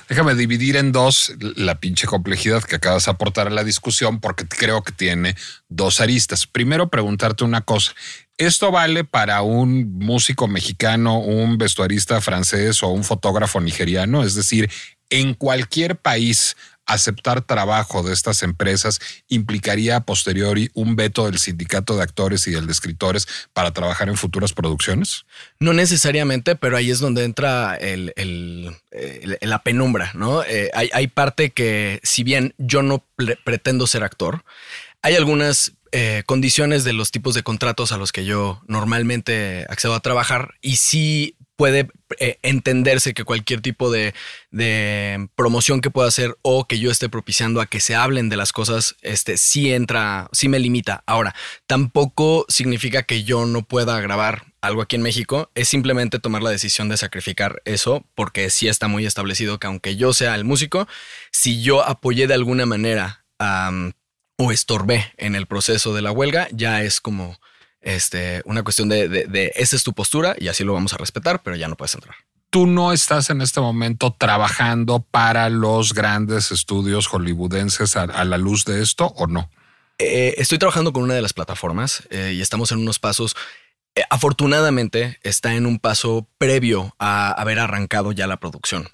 Déjame 0.09 0.35
dividir 0.35 0.77
en 0.77 0.91
dos 0.91 1.33
la 1.39 1.79
pinche 1.79 2.07
complejidad 2.07 2.65
que 2.65 2.77
acabas 2.77 3.05
de 3.05 3.13
aportar 3.13 3.47
a 3.47 3.51
la 3.51 3.63
discusión 3.63 4.21
porque 4.21 4.47
creo 4.47 4.83
que 4.83 4.93
tiene 4.93 5.37
dos 5.69 6.01
aristas. 6.01 6.47
Primero, 6.47 6.89
preguntarte 6.89 7.45
una 7.45 7.61
cosa. 7.61 7.93
Esto 8.39 8.71
vale 8.71 9.03
para 9.03 9.43
un 9.43 9.99
músico 9.99 10.47
mexicano, 10.47 11.19
un 11.19 11.59
vestuarista 11.59 12.21
francés 12.21 12.85
o 12.85 12.89
un 12.89 13.03
fotógrafo 13.03 13.61
nigeriano, 13.61 14.23
es 14.23 14.37
decir, 14.37 14.71
en 15.11 15.35
cualquier 15.35 15.97
país 15.97 16.57
aceptar 16.89 17.43
trabajo 17.43 18.03
de 18.03 18.15
estas 18.15 18.43
empresas 18.43 18.99
implicaría 19.29 19.97
a 19.97 20.05
posteriori 20.05 20.71
un 20.73 20.97
veto 20.97 21.27
del 21.27 21.39
sindicato 21.39 21.97
de 21.97 22.03
actores 22.03 22.47
y 22.47 22.51
del 22.51 22.67
de 22.67 22.73
escritores 22.73 23.29
para 23.53 23.73
trabajar 23.73 24.09
en 24.09 24.17
futuras 24.17 24.55
producciones? 24.55 25.27
No 25.61 25.75
necesariamente, 25.75 26.57
pero 26.57 26.77
ahí 26.77 26.91
es 26.91 26.99
donde 26.99 27.25
entra 27.25 27.79
la 29.43 29.63
penumbra, 29.63 30.13
¿no? 30.15 30.43
Eh, 30.43 30.71
hay, 30.73 31.07
parte 31.09 31.51
que, 31.51 32.01
si 32.03 32.23
bien 32.23 32.55
yo 32.57 32.83
no 32.83 33.05
pretendo 33.45 33.87
ser 33.87 34.03
actor, 34.03 34.45
hay 35.03 35.15
algunas 35.17 35.73
eh, 35.93 36.23
condiciones 36.27 36.85
de 36.85 36.93
los 36.93 37.11
tipos 37.11 37.35
de 37.35 37.43
contratos 37.43 37.93
a 37.93 37.97
los 37.97 38.13
que 38.13 38.25
yo 38.25 38.61
normalmente 38.67 39.65
accedo 39.69 39.95
a 39.95 40.01
trabajar 40.01 40.55
y 40.61 40.77
sí 40.77 41.37
puede 41.59 41.89
eh, 42.21 42.39
entenderse 42.43 43.15
que 43.15 43.25
cualquier 43.25 43.61
tipo 43.61 43.91
de, 43.91 44.15
promoción 45.35 45.81
que 45.81 45.91
pueda 45.91 46.07
hacer 46.07 46.37
o 46.43 46.67
que 46.67 46.79
yo 46.79 46.91
esté 46.91 47.09
propiciando 47.09 47.61
a 47.61 47.67
que 47.67 47.81
se 47.81 47.97
hablen 47.97 48.29
de 48.29 48.37
las 48.37 48.53
cosas, 48.53 48.95
este, 49.03 49.37
sí 49.39 49.73
entra, 49.73 50.29
sí 50.31 50.49
me 50.49 50.61
limita. 50.61 51.03
Ahora, 51.05 51.35
tampoco 51.67 52.47
significa 52.49 53.03
que 53.03 53.25
yo 53.25 53.45
no 53.45 53.63
pueda 53.63 54.01
grabar 54.01 54.45
algo 54.61 54.83
aquí 54.83 54.95
en 54.95 55.03
México, 55.03 55.51
es 55.57 55.69
simplemente 55.69 56.21
tomar 56.21 56.43
la 56.43 56.51
decisión 56.51 56.89
de 56.89 56.97
sacrificar 56.97 57.61
eso, 57.65 58.05
porque 58.15 58.51
sí 58.51 58.69
está 58.69 58.87
muy 58.87 59.05
establecido 59.05 59.59
que 59.59 59.67
aunque 59.67 59.97
yo 59.97 60.13
sea 60.13 60.37
el 60.37 60.45
músico, 60.45 60.87
si 61.33 61.61
yo 61.61 61.85
apoyé 61.85 62.29
de 62.29 62.35
alguna 62.35 62.67
manera 62.67 63.25
o 64.39 64.53
estorbé 64.53 65.13
en 65.17 65.35
el 65.35 65.47
proceso 65.47 65.95
de 65.95 66.01
la 66.01 66.13
huelga, 66.13 66.49
ya 66.53 66.83
es 66.83 67.01
como 67.01 67.39
este, 67.81 68.41
una 68.45 68.63
cuestión 68.63 68.89
de, 68.89 69.09
de, 69.09 69.53
esa 69.57 69.77
es 69.77 69.83
tu 69.83 69.93
postura 69.93 70.37
y 70.39 70.49
así 70.49 70.65
lo 70.65 70.73
vamos 70.73 70.95
a 70.95 70.97
respetar, 70.97 71.43
pero 71.43 71.57
ya 71.57 71.69
no 71.69 71.77
puedes 71.77 71.95
entrar. 71.95 72.15
¿Tú 72.51 72.67
no 72.67 72.93
estás 72.93 73.29
en 73.31 73.43
este 73.43 73.61
momento 73.61 74.15
trabajando 74.17 75.01
para 75.01 75.51
los 75.51 75.93
grandes 75.93 76.51
estudios 76.51 77.07
hollywoodenses 77.09 77.97
a, 77.97 78.25
la 78.25 78.39
luz 78.39 78.65
de 78.65 78.81
esto 78.81 79.07
o 79.17 79.27
no? 79.27 79.51
Eh, 79.99 80.35
estoy 80.39 80.59
trabajando 80.59 80.93
con 80.93 81.03
una 81.03 81.15
de 81.15 81.23
las 81.23 81.35
plataformas 81.35 82.05
eh, 82.11 82.33
y 82.35 82.41
estamos 82.41 82.73
en 82.73 82.79
unos 82.79 82.99
pasos. 82.99 83.37
Eh, 83.95 84.03
afortunadamente 84.09 85.19
está 85.25 85.57
en 85.57 85.67
un 85.67 85.79
paso 85.79 86.27
previo 86.39 86.95
a 86.99 87.33
haber 87.33 87.59
arrancado 87.59 88.13
ya 88.13 88.27
la 88.27 88.39
producción 88.39 88.89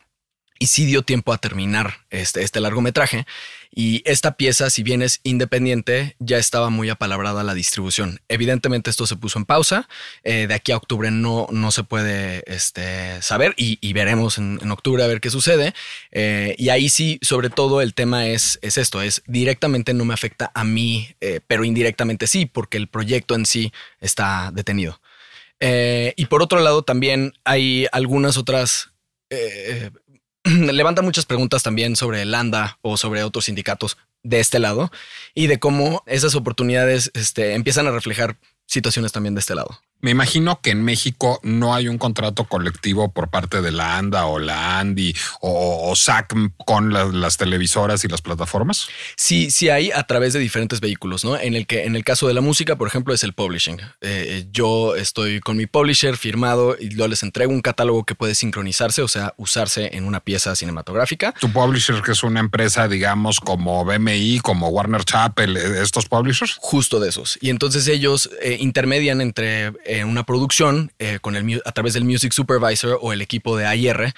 y 0.58 0.66
sí 0.66 0.86
dio 0.86 1.02
tiempo 1.02 1.32
a 1.32 1.38
terminar 1.38 2.06
este, 2.10 2.42
este 2.42 2.60
largometraje. 2.60 3.26
Y 3.76 4.02
esta 4.04 4.36
pieza, 4.36 4.70
si 4.70 4.84
bien 4.84 5.02
es 5.02 5.18
independiente, 5.24 6.14
ya 6.20 6.38
estaba 6.38 6.70
muy 6.70 6.90
apalabrada 6.90 7.42
la 7.42 7.54
distribución. 7.54 8.20
Evidentemente 8.28 8.88
esto 8.88 9.04
se 9.04 9.16
puso 9.16 9.40
en 9.40 9.46
pausa. 9.46 9.88
Eh, 10.22 10.46
de 10.46 10.54
aquí 10.54 10.70
a 10.70 10.76
octubre 10.76 11.10
no, 11.10 11.48
no 11.50 11.72
se 11.72 11.82
puede 11.82 12.44
este, 12.46 13.20
saber 13.20 13.52
y, 13.56 13.92
veremos 13.92 14.38
en, 14.38 14.70
octubre 14.70 15.02
a 15.02 15.08
ver 15.08 15.20
qué 15.20 15.28
sucede. 15.28 15.74
Eh, 16.12 16.54
y 16.56 16.68
ahí 16.68 16.88
sí, 16.88 17.18
sobre 17.20 17.50
todo 17.50 17.80
el 17.80 17.94
tema 17.94 18.28
es, 18.28 18.60
es 18.62 18.78
esto, 18.78 19.02
es 19.02 19.22
directamente 19.26 19.92
no 19.92 20.04
me 20.04 20.14
afecta 20.14 20.52
a 20.54 20.62
mí, 20.62 21.08
eh, 21.20 21.40
pero 21.44 21.64
indirectamente 21.64 22.28
sí, 22.28 22.46
porque 22.46 22.76
el 22.76 22.86
proyecto 22.86 23.34
en 23.34 23.44
sí 23.44 23.72
está 24.00 24.52
detenido. 24.54 25.00
y 25.60 26.26
por 26.26 26.42
otro 26.42 26.60
lado, 26.60 26.82
también 26.82 27.32
hay 27.44 27.88
algunas 27.90 28.36
otras 28.36 28.92
levanta 30.72 31.02
muchas 31.02 31.24
preguntas 31.24 31.62
también 31.62 31.96
sobre 31.96 32.22
el 32.22 32.34
ANDA 32.34 32.78
o 32.82 32.96
sobre 32.96 33.24
otros 33.24 33.46
sindicatos 33.46 33.96
de 34.22 34.40
este 34.40 34.58
lado 34.58 34.90
y 35.34 35.46
de 35.46 35.58
cómo 35.58 36.02
esas 36.06 36.34
oportunidades 36.34 37.10
este, 37.14 37.54
empiezan 37.54 37.86
a 37.86 37.90
reflejar 37.90 38.36
situaciones 38.66 39.12
también 39.12 39.34
de 39.34 39.40
este 39.40 39.54
lado. 39.54 39.80
Me 40.04 40.10
imagino 40.10 40.60
que 40.60 40.68
en 40.68 40.84
México 40.84 41.40
no 41.42 41.74
hay 41.74 41.88
un 41.88 41.96
contrato 41.96 42.44
colectivo 42.44 43.10
por 43.10 43.30
parte 43.30 43.62
de 43.62 43.72
la 43.72 43.96
ANDA 43.96 44.26
o 44.26 44.38
la 44.38 44.78
ANDI 44.78 45.16
o, 45.40 45.94
SAC 45.96 46.34
con 46.66 46.92
las 46.92 47.38
televisoras 47.38 48.04
y 48.04 48.08
las 48.08 48.20
plataformas. 48.20 48.88
Sí, 49.16 49.50
sí 49.50 49.70
hay 49.70 49.92
a 49.92 50.02
través 50.02 50.34
de 50.34 50.40
diferentes 50.40 50.80
vehículos, 50.80 51.24
¿no? 51.24 51.38
En 51.38 51.54
el 51.54 51.66
que 51.66 51.84
en 51.84 51.96
el 51.96 52.04
caso 52.04 52.28
de 52.28 52.34
la 52.34 52.42
música, 52.42 52.76
por 52.76 52.86
ejemplo, 52.86 53.14
es 53.14 53.24
el 53.24 53.32
publishing. 53.32 53.80
Eh, 54.02 54.44
yo 54.52 54.94
estoy 54.94 55.40
con 55.40 55.56
mi 55.56 55.64
publisher 55.64 56.18
firmado 56.18 56.76
y 56.78 56.94
yo 56.94 57.08
les 57.08 57.22
entrego 57.22 57.50
un 57.50 57.62
catálogo 57.62 58.04
que 58.04 58.14
puede 58.14 58.34
sincronizarse, 58.34 59.00
o 59.00 59.08
sea, 59.08 59.32
usarse 59.38 59.96
en 59.96 60.04
una 60.04 60.20
pieza 60.20 60.54
cinematográfica. 60.54 61.32
Tu 61.40 61.50
publisher, 61.50 62.02
que 62.02 62.12
es 62.12 62.22
una 62.22 62.40
empresa, 62.40 62.88
digamos, 62.88 63.40
como 63.40 63.86
BMI, 63.86 64.40
como 64.40 64.68
Warner 64.68 65.04
Chappell, 65.06 65.56
eh, 65.56 65.80
estos 65.80 66.10
publishers. 66.10 66.58
Justo 66.60 67.00
de 67.00 67.08
esos. 67.08 67.38
Y 67.40 67.48
entonces 67.48 67.88
ellos 67.88 68.28
eh, 68.42 68.58
intermedian 68.60 69.22
entre 69.22 69.72
una 70.02 70.24
producción 70.24 70.92
eh, 70.98 71.18
con 71.20 71.36
el, 71.36 71.62
a 71.64 71.72
través 71.72 71.94
del 71.94 72.04
Music 72.04 72.32
Supervisor 72.32 72.98
o 73.00 73.12
el 73.12 73.22
equipo 73.22 73.56
de 73.56 73.66
AIR 73.66 74.14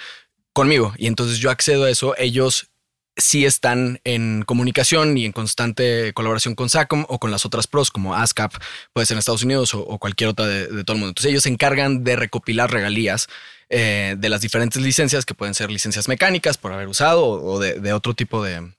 conmigo. 0.52 0.94
Y 0.96 1.08
entonces 1.08 1.38
yo 1.38 1.50
accedo 1.50 1.84
a 1.84 1.90
eso. 1.90 2.14
Ellos 2.16 2.70
sí 3.16 3.44
están 3.44 4.00
en 4.04 4.42
comunicación 4.46 5.18
y 5.18 5.24
en 5.24 5.32
constante 5.32 6.12
colaboración 6.14 6.54
con 6.54 6.70
SACOM 6.70 7.04
o 7.08 7.18
con 7.18 7.30
las 7.30 7.44
otras 7.44 7.66
pros 7.66 7.90
como 7.90 8.14
ASCAP, 8.14 8.54
puede 8.92 9.06
ser 9.06 9.16
en 9.16 9.18
Estados 9.18 9.42
Unidos 9.42 9.74
o, 9.74 9.98
cualquier 9.98 10.30
otra 10.30 10.46
de, 10.46 10.84
todo 10.84 10.94
el 10.94 11.00
mundo. 11.00 11.08
Entonces 11.08 11.30
ellos 11.30 11.42
se 11.42 11.48
encargan 11.48 12.04
de 12.04 12.16
recopilar 12.16 12.70
regalías 12.70 13.28
eh, 13.68 14.16
de 14.18 14.28
las 14.28 14.42
diferentes 14.42 14.80
licencias 14.80 15.24
que 15.24 15.34
pueden 15.34 15.54
ser 15.54 15.70
licencias 15.70 16.08
mecánicas 16.08 16.58
por 16.58 16.72
haber 16.72 16.88
usado 16.88 17.26
o 17.26 17.58
de 17.58 17.92
otro 17.92 18.14
tipo 18.14 18.44
de, 18.44 18.70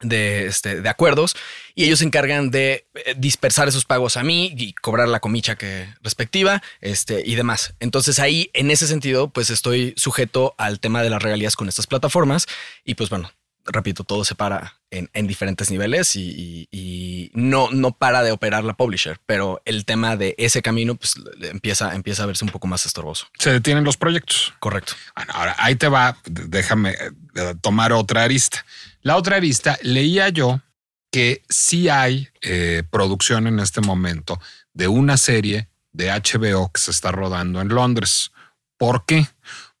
de, 0.00 0.46
este, 0.46 0.80
de 0.80 0.88
acuerdos 0.88 1.36
y 1.74 1.84
ellos 1.84 2.00
se 2.00 2.04
encargan 2.04 2.50
de 2.50 2.86
eh, 2.94 3.14
dispersar 3.16 3.68
esos 3.68 3.84
pagos 3.84 4.16
a 4.16 4.22
mí 4.22 4.52
y 4.56 4.72
cobrar 4.74 5.08
la 5.08 5.20
comicha 5.20 5.56
que 5.56 5.88
respectiva 6.02 6.62
este, 6.80 7.22
y 7.24 7.34
demás. 7.34 7.74
Entonces 7.80 8.18
ahí, 8.18 8.50
en 8.54 8.70
ese 8.70 8.86
sentido, 8.86 9.28
pues 9.30 9.50
estoy 9.50 9.94
sujeto 9.96 10.54
al 10.58 10.80
tema 10.80 11.02
de 11.02 11.10
las 11.10 11.22
regalías 11.22 11.56
con 11.56 11.68
estas 11.68 11.86
plataformas 11.86 12.46
y 12.84 12.94
pues 12.94 13.10
bueno, 13.10 13.30
repito, 13.66 14.04
todo 14.04 14.24
se 14.24 14.34
para 14.34 14.74
en, 14.90 15.26
diferentes 15.26 15.70
niveles 15.70 16.14
y, 16.14 17.30
no, 17.34 17.68
no 17.72 17.92
para 17.92 18.22
de 18.22 18.30
operar 18.30 18.64
la 18.64 18.74
publisher, 18.74 19.18
pero 19.26 19.60
el 19.64 19.84
tema 19.84 20.16
de 20.16 20.34
ese 20.38 20.62
camino 20.62 20.94
pues 20.94 21.14
empieza, 21.42 21.94
empieza 21.94 22.22
a 22.22 22.26
verse 22.26 22.44
un 22.44 22.50
poco 22.50 22.66
más 22.66 22.86
estorboso. 22.86 23.26
Se 23.38 23.50
detienen 23.50 23.84
los 23.84 23.96
proyectos. 23.96 24.54
Correcto. 24.60 24.92
Bueno, 25.16 25.32
ahora 25.34 25.56
ahí 25.58 25.74
te 25.74 25.88
va, 25.88 26.16
déjame 26.24 26.90
eh, 26.90 27.54
tomar 27.60 27.92
otra 27.92 28.22
arista. 28.22 28.64
La 29.04 29.16
otra 29.16 29.36
arista, 29.36 29.78
leía 29.82 30.30
yo 30.30 30.62
que 31.12 31.42
sí 31.48 31.88
hay 31.90 32.28
eh, 32.40 32.82
producción 32.90 33.46
en 33.46 33.60
este 33.60 33.80
momento 33.80 34.40
de 34.72 34.88
una 34.88 35.16
serie 35.18 35.68
de 35.92 36.10
HBO 36.10 36.72
que 36.72 36.80
se 36.80 36.90
está 36.90 37.12
rodando 37.12 37.60
en 37.60 37.68
Londres. 37.68 38.32
¿Por 38.78 39.04
qué? 39.04 39.28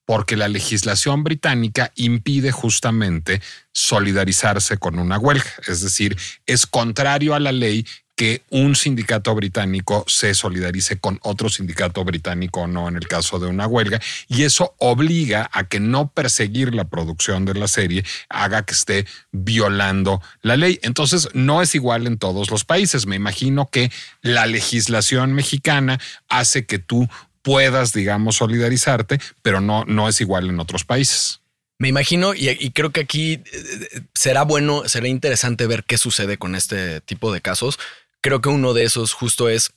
porque 0.06 0.36
la 0.36 0.48
legislación 0.48 1.24
británica 1.24 1.90
impide 1.94 2.52
justamente 2.52 3.40
solidarizarse 3.72 4.76
con 4.76 4.98
una 4.98 5.18
huelga. 5.18 5.50
Es 5.66 5.80
decir, 5.80 6.16
es 6.46 6.66
contrario 6.66 7.34
a 7.34 7.40
la 7.40 7.52
ley 7.52 7.86
que 8.16 8.42
un 8.50 8.76
sindicato 8.76 9.34
británico 9.34 10.04
se 10.06 10.34
solidarice 10.34 10.98
con 10.98 11.18
otro 11.22 11.48
sindicato 11.48 12.04
británico 12.04 12.62
o 12.62 12.66
no 12.66 12.88
en 12.88 12.96
el 12.96 13.08
caso 13.08 13.38
de 13.38 13.46
una 13.46 13.66
huelga 13.66 14.00
y 14.28 14.44
eso 14.44 14.74
obliga 14.78 15.50
a 15.52 15.64
que 15.64 15.80
no 15.80 16.08
perseguir 16.08 16.74
la 16.74 16.84
producción 16.84 17.44
de 17.44 17.54
la 17.54 17.68
serie 17.68 18.04
haga 18.28 18.64
que 18.64 18.74
esté 18.74 19.06
violando 19.32 20.22
la 20.42 20.56
ley. 20.56 20.78
Entonces 20.82 21.28
no 21.34 21.62
es 21.62 21.74
igual 21.74 22.06
en 22.06 22.18
todos 22.18 22.50
los 22.50 22.64
países. 22.64 23.06
Me 23.06 23.16
imagino 23.16 23.68
que 23.70 23.90
la 24.22 24.46
legislación 24.46 25.32
mexicana 25.32 25.98
hace 26.28 26.66
que 26.66 26.78
tú 26.78 27.08
puedas, 27.42 27.92
digamos, 27.92 28.36
solidarizarte, 28.36 29.20
pero 29.42 29.60
no, 29.60 29.84
no 29.84 30.08
es 30.08 30.20
igual 30.20 30.48
en 30.48 30.60
otros 30.60 30.84
países. 30.84 31.40
Me 31.78 31.88
imagino 31.88 32.34
y, 32.34 32.70
creo 32.70 32.92
que 32.92 33.00
aquí 33.00 33.42
eh, 33.52 34.00
será 34.14 34.42
bueno, 34.42 34.88
será 34.88 35.08
interesante 35.08 35.66
ver 35.66 35.84
qué 35.84 35.98
sucede 35.98 36.38
con 36.38 36.54
este 36.54 37.00
tipo 37.00 37.32
de 37.32 37.40
casos. 37.40 37.78
Creo 38.24 38.40
que 38.40 38.48
uno 38.48 38.72
de 38.72 38.84
esos 38.84 39.12
justo 39.12 39.50
es, 39.50 39.70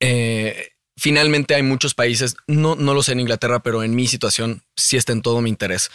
eh, 0.00 0.72
finalmente 0.96 1.54
hay 1.54 1.62
muchos 1.62 1.94
países, 1.94 2.36
no, 2.46 2.74
no 2.74 2.92
lo 2.92 3.02
sé 3.02 3.12
en 3.12 3.20
Inglaterra, 3.20 3.62
pero 3.62 3.84
en 3.84 3.94
mi 3.94 4.08
situación 4.08 4.62
sí 4.76 4.96
está 4.96 5.12
en 5.12 5.22
todo 5.22 5.40
mi 5.40 5.48
interés 5.48 5.90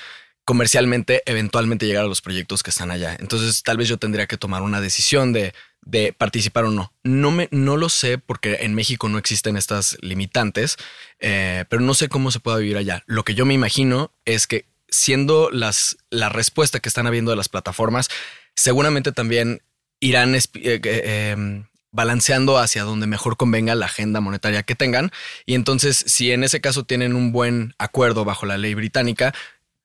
comercialmente 0.46 1.24
eventualmente 1.26 1.88
llegar 1.88 2.06
a 2.06 2.08
los 2.08 2.22
proyectos 2.22 2.62
que 2.62 2.70
están 2.70 2.92
allá. 2.92 3.18
Entonces 3.20 3.64
tal 3.64 3.78
vez 3.78 3.88
yo 3.88 3.98
tendría 3.98 4.28
que 4.28 4.38
tomar 4.38 4.62
una 4.62 4.80
decisión 4.80 5.34
de 5.34 5.54
de 5.86 6.14
participar 6.14 6.66
o 6.66 6.72
no. 6.72 6.92
No, 7.04 7.32
me, 7.32 7.48
no 7.52 7.78
lo 7.78 7.90
sé 7.90 8.18
porque 8.18 8.58
en 8.62 8.74
México 8.74 9.08
no 9.08 9.18
existen 9.18 9.56
estas 9.56 9.98
limitantes, 10.02 10.78
eh, 11.20 11.66
pero 11.70 11.82
no 11.82 11.94
sé 11.94 12.10
cómo 12.10 12.32
se 12.32 12.40
puede 12.40 12.62
vivir 12.62 12.78
allá. 12.78 13.04
Lo 13.06 13.24
que 13.24 13.36
yo 13.36 13.46
me 13.46 13.54
imagino 13.54 14.12
es 14.26 14.48
que 14.48 14.66
siendo 14.90 15.50
las, 15.52 15.98
la 16.10 16.30
respuesta 16.30 16.80
que 16.80 16.90
están 16.90 17.08
habiendo 17.08 17.32
de 17.32 17.38
las 17.38 17.50
plataformas, 17.50 18.10
seguramente 18.56 19.12
también 19.12 19.62
irán 20.00 20.36
eh, 20.36 20.42
em, 20.54 21.66
balanceando 21.92 22.58
hacia 22.58 22.84
donde 22.84 23.08
mejor 23.08 23.38
convenga 23.38 23.74
la 23.76 23.86
agenda 23.86 24.20
monetaria 24.20 24.64
que 24.64 24.76
tengan. 24.76 25.12
Y 25.46 25.56
entonces, 25.56 26.04
si 26.08 26.32
en 26.32 26.44
ese 26.44 26.62
caso 26.62 26.84
tienen 26.84 27.16
un 27.16 27.32
buen 27.32 27.74
acuerdo 27.78 28.26
bajo 28.26 28.46
la 28.46 28.58
ley 28.58 28.74
británica, 28.74 29.34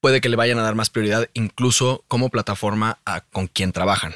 puede 0.01 0.21
que 0.21 0.29
le 0.29 0.37
vayan 0.37 0.59
a 0.59 0.63
dar 0.63 0.75
más 0.75 0.91
prioridad 0.91 1.29
incluso 1.35 2.05
como 2.09 2.31
plataforma 2.31 2.99
a 3.05 3.21
con 3.21 3.47
quien 3.47 3.73
trabajan. 3.73 4.15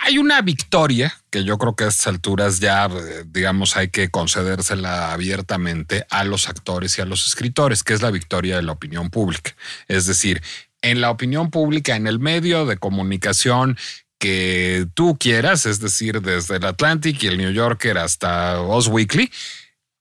Hay 0.00 0.16
una 0.18 0.40
victoria 0.42 1.12
que 1.28 1.42
yo 1.42 1.58
creo 1.58 1.74
que 1.74 1.84
a 1.84 1.88
estas 1.88 2.06
alturas 2.06 2.60
ya, 2.60 2.88
digamos, 3.26 3.76
hay 3.76 3.88
que 3.88 4.10
concedérsela 4.10 5.12
abiertamente 5.12 6.06
a 6.08 6.22
los 6.22 6.48
actores 6.48 6.96
y 6.96 7.02
a 7.02 7.04
los 7.04 7.26
escritores, 7.26 7.82
que 7.82 7.94
es 7.94 8.00
la 8.00 8.12
victoria 8.12 8.56
de 8.56 8.62
la 8.62 8.72
opinión 8.72 9.10
pública. 9.10 9.56
Es 9.88 10.06
decir, 10.06 10.40
en 10.82 11.00
la 11.00 11.10
opinión 11.10 11.50
pública, 11.50 11.96
en 11.96 12.06
el 12.06 12.20
medio 12.20 12.64
de 12.64 12.76
comunicación 12.76 13.76
que 14.18 14.86
tú 14.94 15.16
quieras, 15.18 15.66
es 15.66 15.80
decir, 15.80 16.20
desde 16.20 16.56
el 16.56 16.64
Atlantic 16.64 17.22
y 17.22 17.28
el 17.28 17.38
New 17.38 17.52
Yorker 17.52 17.98
hasta 17.98 18.60
Us 18.62 18.88
Weekly, 18.88 19.30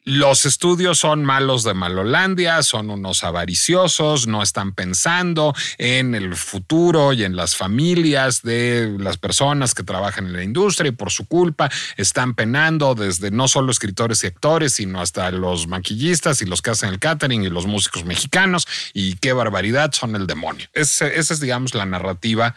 los 0.08 0.46
estudios 0.46 1.00
son 1.00 1.26
malos 1.26 1.66
de 1.66 1.74
Malolandia, 1.74 2.64
son 2.64 2.90
unos 2.92 3.26
avariciosos, 3.26 4.26
no 4.26 4.42
están 4.42 4.74
pensando 4.74 5.54
en 5.78 6.16
el 6.16 6.38
futuro 6.38 7.12
y 7.12 7.26
en 7.26 7.36
las 7.36 7.58
familias 7.58 8.42
de 8.42 8.96
las 9.00 9.18
personas 9.18 9.76
que 9.76 9.84
trabajan 9.84 10.28
en 10.28 10.32
la 10.32 10.44
industria 10.44 10.88
y 10.88 10.94
por 10.94 11.12
su 11.12 11.28
culpa 11.28 11.70
están 11.98 12.36
penando 12.36 12.96
desde 12.96 13.32
no 13.32 13.50
solo 13.50 13.70
escritores 13.70 14.24
y 14.24 14.28
actores, 14.28 14.76
sino 14.76 15.02
hasta 15.02 15.30
los 15.30 15.68
maquillistas 15.68 16.42
y 16.42 16.46
los 16.46 16.62
que 16.62 16.70
hacen 16.70 16.88
el 16.88 17.00
catering 17.00 17.44
y 17.44 17.50
los 17.50 17.66
músicos 17.66 18.06
mexicanos 18.06 18.66
y 18.94 19.18
qué 19.18 19.34
barbaridad 19.34 19.92
son 19.92 20.16
el 20.16 20.26
demonio. 20.26 20.70
esa 20.72 21.08
es, 21.08 21.42
digamos, 21.42 21.76
la 21.76 21.86
narrativa 21.86 22.56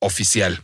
oficial. 0.00 0.62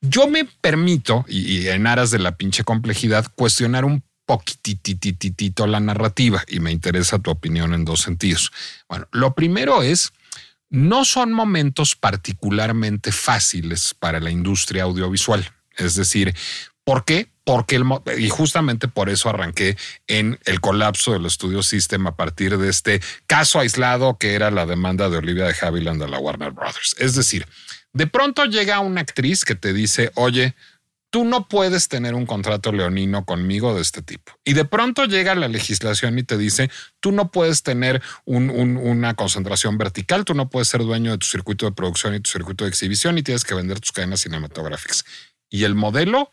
Yo 0.00 0.28
me 0.28 0.44
permito, 0.44 1.24
y, 1.28 1.68
en 1.68 1.86
aras 1.86 2.10
de 2.10 2.18
la 2.18 2.36
pinche 2.36 2.64
complejidad, 2.64 3.26
cuestionar 3.34 3.84
un 3.84 4.02
poquititititito 4.24 5.66
la 5.66 5.80
narrativa 5.80 6.44
y 6.46 6.60
me 6.60 6.70
interesa 6.70 7.18
tu 7.18 7.30
opinión 7.30 7.74
en 7.74 7.84
dos 7.84 8.00
sentidos. 8.00 8.52
Bueno, 8.88 9.08
lo 9.10 9.34
primero 9.34 9.82
es, 9.82 10.12
no 10.70 11.04
son 11.04 11.32
momentos 11.32 11.96
particularmente 11.96 13.12
fáciles 13.12 13.94
para 13.98 14.20
la 14.20 14.30
industria 14.30 14.84
audiovisual. 14.84 15.52
Es 15.76 15.96
decir, 15.96 16.34
¿por 16.84 17.04
qué? 17.04 17.28
Porque 17.44 17.76
el, 17.76 17.84
y 18.18 18.28
justamente 18.28 18.86
por 18.86 19.08
eso 19.08 19.28
arranqué 19.28 19.76
en 20.06 20.38
el 20.44 20.60
colapso 20.60 21.12
del 21.12 21.26
estudio 21.26 21.62
System 21.62 22.06
a 22.06 22.14
partir 22.14 22.56
de 22.56 22.68
este 22.68 23.00
caso 23.26 23.58
aislado 23.58 24.16
que 24.18 24.34
era 24.34 24.50
la 24.50 24.64
demanda 24.64 25.10
de 25.10 25.18
Olivia 25.18 25.46
de 25.46 25.56
Havilland 25.60 26.02
a 26.04 26.08
la 26.08 26.20
Warner 26.20 26.52
Brothers. 26.52 26.94
Es 26.98 27.16
decir, 27.16 27.46
de 27.92 28.06
pronto 28.06 28.44
llega 28.44 28.80
una 28.80 29.00
actriz 29.00 29.44
que 29.44 29.54
te 29.54 29.72
dice, 29.72 30.12
oye, 30.14 30.54
tú 31.10 31.24
no 31.24 31.48
puedes 31.48 31.88
tener 31.88 32.14
un 32.14 32.24
contrato 32.24 32.72
leonino 32.72 33.24
conmigo 33.24 33.74
de 33.74 33.82
este 33.82 34.00
tipo. 34.00 34.32
Y 34.44 34.54
de 34.54 34.64
pronto 34.64 35.04
llega 35.06 35.34
la 35.34 35.48
legislación 35.48 36.18
y 36.18 36.22
te 36.22 36.38
dice, 36.38 36.70
tú 37.00 37.10
no 37.12 37.30
puedes 37.30 37.62
tener 37.62 38.00
una 38.24 39.14
concentración 39.14 39.76
vertical, 39.76 40.24
tú 40.24 40.34
no 40.34 40.48
puedes 40.48 40.68
ser 40.68 40.82
dueño 40.82 41.10
de 41.10 41.18
tu 41.18 41.26
circuito 41.26 41.66
de 41.66 41.72
producción 41.72 42.14
y 42.14 42.20
tu 42.20 42.30
circuito 42.30 42.64
de 42.64 42.70
exhibición 42.70 43.18
y 43.18 43.22
tienes 43.22 43.44
que 43.44 43.54
vender 43.54 43.80
tus 43.80 43.92
cadenas 43.92 44.20
cinematográficas. 44.20 45.04
Y 45.48 45.64
el 45.64 45.74
modelo 45.74 46.30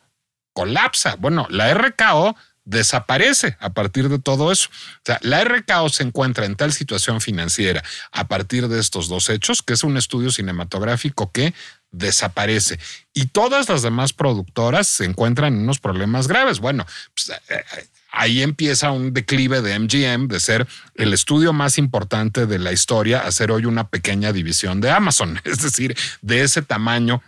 colapsa. 0.54 1.15
Bueno, 1.15 1.48
la 1.50 1.74
RKO 1.74 2.36
desaparece 2.67 3.56
a 3.62 3.69
partir 3.69 4.10
de 4.10 4.19
todo 4.19 4.51
eso. 4.51 4.67
O 4.69 5.01
sea, 5.06 5.17
la 5.21 5.43
RKO 5.43 5.88
se 5.88 6.03
encuentra 6.03 6.45
en 6.45 6.58
tal 6.58 6.73
situación 6.73 7.21
financiera 7.21 7.82
a 8.12 8.27
partir 8.27 8.67
de 8.67 8.80
estos 8.80 9.08
dos 9.08 9.30
hechos, 9.30 9.63
que 9.63 9.73
es 9.73 9.84
un 9.86 9.95
estudio 9.95 10.32
cinematográfico 10.32 11.32
que 11.32 11.53
desaparece. 11.91 12.77
Y 13.13 13.27
todas 13.27 13.69
las 13.69 13.84
demás 13.84 14.12
productoras 14.12 14.88
se 14.88 15.06
encuentran 15.06 15.53
en 15.53 15.62
unos 15.62 15.80
problemas 15.80 16.27
graves. 16.27 16.60
Bueno, 16.60 16.86
pues, 17.15 17.30
eh, 17.30 17.41
eh, 17.77 17.88
ahí 18.12 18.41
empieza 18.41 18.91
un 18.91 19.13
declive 19.13 19.62
de 19.62 19.80
MGM 19.80 20.27
de 20.27 20.41
ser 20.41 20.67
el 20.95 21.13
estudio 21.13 21.53
más 21.53 21.77
importante 21.77 22.47
de 22.47 22.60
la 22.60 22.73
historia 22.73 23.21
a 23.21 23.32
ser 23.32 23.49
hoy 23.49 23.65
una 23.65 23.88
pequeña 23.88 24.34
división 24.34 24.82
de 24.82 24.91
Amazon. 24.91 25.39
Es 25.45 25.62
decir, 25.62 25.97
de 26.21 26.43
ese 26.43 26.62
tamaño 26.62 27.23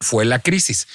fue 0.00 0.26
la 0.26 0.38
crisis. 0.38 0.86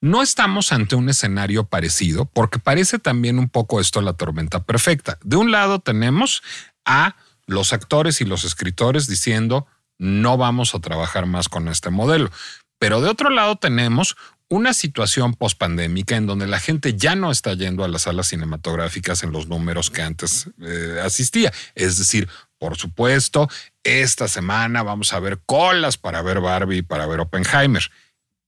No 0.00 0.22
estamos 0.22 0.72
ante 0.72 0.96
un 0.96 1.08
escenario 1.08 1.64
parecido 1.64 2.26
porque 2.26 2.58
parece 2.58 2.98
también 2.98 3.38
un 3.38 3.48
poco 3.48 3.80
esto 3.80 4.00
la 4.02 4.12
tormenta 4.12 4.62
perfecta. 4.62 5.18
De 5.22 5.36
un 5.36 5.50
lado 5.50 5.78
tenemos 5.78 6.42
a 6.84 7.16
los 7.46 7.72
actores 7.72 8.20
y 8.20 8.24
los 8.24 8.44
escritores 8.44 9.06
diciendo 9.06 9.66
no 9.98 10.36
vamos 10.36 10.74
a 10.74 10.80
trabajar 10.80 11.26
más 11.26 11.48
con 11.48 11.68
este 11.68 11.90
modelo. 11.90 12.30
Pero 12.78 13.00
de 13.00 13.08
otro 13.08 13.30
lado 13.30 13.56
tenemos 13.56 14.16
una 14.48 14.74
situación 14.74 15.34
pospandémica 15.34 16.16
en 16.16 16.26
donde 16.26 16.46
la 16.46 16.60
gente 16.60 16.94
ya 16.96 17.14
no 17.14 17.30
está 17.30 17.54
yendo 17.54 17.82
a 17.82 17.88
las 17.88 18.02
salas 18.02 18.28
cinematográficas 18.28 19.22
en 19.22 19.32
los 19.32 19.48
números 19.48 19.90
que 19.90 20.02
antes 20.02 20.50
eh, 20.60 21.00
asistía. 21.02 21.52
Es 21.74 21.96
decir, 21.96 22.28
por 22.58 22.76
supuesto, 22.76 23.48
esta 23.82 24.28
semana 24.28 24.82
vamos 24.82 25.12
a 25.12 25.20
ver 25.20 25.40
colas 25.46 25.96
para 25.96 26.22
ver 26.22 26.40
Barbie 26.40 26.82
para 26.82 27.06
ver 27.06 27.20
Oppenheimer. 27.20 27.90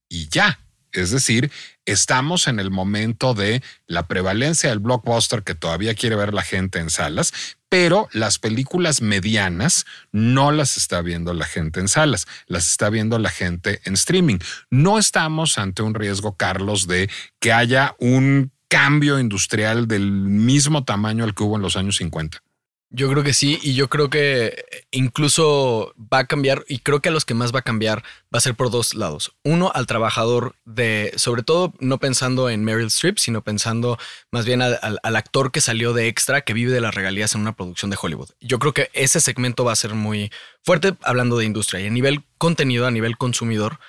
Y 0.09 0.28
ya, 0.28 0.61
es 1.02 1.11
decir, 1.11 1.50
estamos 1.85 2.48
en 2.48 2.61
el 2.61 2.70
momento 2.70 3.35
de 3.35 3.62
la 3.87 4.06
prevalencia 4.06 4.70
del 4.70 4.78
blockbuster 4.78 5.42
que 5.42 5.54
todavía 5.54 5.94
quiere 5.94 6.16
ver 6.16 6.35
la 6.35 6.42
gente 6.42 6.78
en 6.78 6.90
salas, 6.90 7.32
pero 7.68 8.09
las 8.12 8.38
películas 8.38 9.02
medianas 9.02 9.87
no 10.12 10.52
las 10.52 10.76
está 10.76 11.02
viendo 11.02 11.35
la 11.35 11.46
gente 11.46 11.80
en 11.80 11.88
salas, 11.88 12.26
las 12.46 12.68
está 12.68 12.90
viendo 12.90 13.18
la 13.18 13.30
gente 13.30 13.80
en 13.85 13.94
streaming. 13.94 14.38
No 14.70 14.98
estamos 14.98 15.59
ante 15.59 15.82
un 15.82 15.94
riesgo, 15.94 16.37
Carlos, 16.37 16.87
de 16.87 17.11
que 17.40 17.52
haya 17.52 17.94
un 17.98 18.52
cambio 18.68 19.18
industrial 19.18 19.87
del 19.88 20.11
mismo 20.11 20.85
tamaño 20.85 21.24
al 21.24 21.35
que 21.35 21.42
hubo 21.42 21.56
en 21.56 21.62
los 21.62 21.76
años 21.76 21.96
50. 21.96 22.42
Yo 22.90 23.11
creo 23.11 23.25
que 23.25 23.35
sí, 23.35 23.59
y 23.62 23.75
yo 23.75 23.88
creo 23.88 24.11
que 24.11 24.64
incluso 24.92 25.92
va 25.99 26.20
a 26.20 26.27
cambiar, 26.27 26.64
y 26.68 26.79
creo 26.79 27.01
que 27.01 27.09
a 27.09 27.12
los 27.12 27.25
que 27.25 27.35
más 27.35 27.53
va 27.53 27.59
a 27.59 27.62
cambiar 27.62 28.05
va 28.33 28.38
a 28.38 28.40
ser 28.40 28.55
por 28.55 28.70
dos 28.70 28.94
lados. 28.94 29.35
Uno, 29.42 29.72
al 29.75 29.87
trabajador 29.87 30.55
de, 30.64 31.12
sobre 31.16 31.42
todo 31.42 31.75
no 31.81 31.99
pensando 31.99 32.49
en 32.49 32.62
Meryl 32.64 32.87
Streep, 32.87 33.18
sino 33.18 33.42
pensando 33.42 33.99
más 34.31 34.46
bien 34.46 34.62
al, 34.62 35.01
actor 35.03 35.51
que 35.51 35.61
salió 35.61 35.94
de 35.94 36.07
extra, 36.07 36.42
que 36.42 36.53
vive 36.53 36.72
de 36.72 36.81
las 36.81 36.94
regalías 36.94 37.35
en 37.35 37.40
una 37.40 37.57
producción 37.57 37.90
de 37.90 37.99
Hollywood. 38.01 38.31
Yo 38.40 38.61
creo 38.61 38.72
que 38.72 38.88
ese 38.92 39.18
segmento 39.18 39.64
va 39.64 39.72
a 39.72 39.77
ser 39.77 39.94
muy 39.94 40.31
fuerte 40.62 40.94
hablando 41.03 41.38
de 41.38 41.44
industria 41.44 41.81
y 41.81 41.88
a 41.88 41.90
nivel 41.90 42.22
contenido, 42.38 42.87
a 42.87 42.92
nivel 42.92 43.18
consumidor. 43.18 43.81